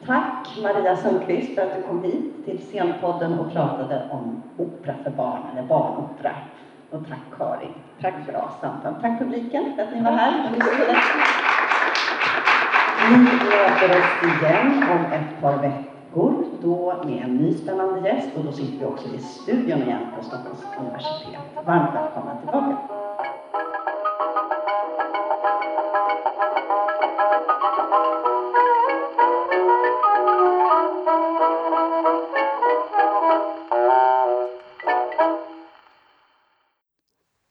Tack 0.05 0.57
Maria 0.63 0.95
Sundqvist 0.97 1.55
för 1.55 1.61
att 1.61 1.75
du 1.75 1.81
kom 1.81 2.03
hit 2.03 2.45
till 2.45 2.59
Scenpodden 2.59 3.39
och 3.39 3.51
pratade 3.53 4.09
om 4.11 4.43
opera 4.57 4.95
för 5.03 5.11
barn, 5.11 5.41
eller 5.51 5.67
barnopera. 5.67 6.35
Och 6.89 7.07
tack 7.09 7.37
Karin. 7.37 7.73
Tack 8.01 8.25
för 8.25 8.31
bra 8.31 8.51
samtal. 8.61 8.93
Tack 9.01 9.19
publiken 9.19 9.73
för 9.75 9.83
att 9.83 9.93
ni 9.93 10.03
var 10.03 10.11
här. 10.11 10.51
Vi 13.09 13.17
möter 13.17 13.99
oss 13.99 14.41
igen 14.41 14.83
om 14.91 15.05
ett 15.13 15.41
par 15.41 15.57
veckor, 15.57 16.45
då 16.61 17.03
med 17.05 17.23
en 17.23 17.35
ny 17.37 17.53
spännande 17.53 18.09
gäst 18.09 18.29
och 18.37 18.43
då 18.45 18.51
sitter 18.51 18.79
vi 18.79 18.85
också 18.85 19.07
i 19.15 19.19
studion 19.19 19.81
igen 19.81 20.07
på 20.17 20.23
Stockholms 20.23 20.63
universitet. 20.79 21.39
Varmt 21.65 21.95
välkomna 21.95 22.37
tillbaka. 22.37 23.02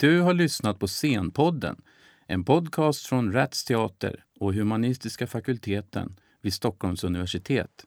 Du 0.03 0.21
har 0.21 0.35
lyssnat 0.35 0.79
på 0.79 0.89
Scenpodden, 0.89 1.83
en 2.27 2.45
podcast 2.45 3.07
från 3.07 3.33
Rats 3.33 3.65
Teater 3.65 4.25
och 4.41 4.55
Humanistiska 4.55 5.27
fakulteten 5.27 6.17
vid 6.41 6.55
Stockholms 6.55 7.05
universitet. 7.05 7.85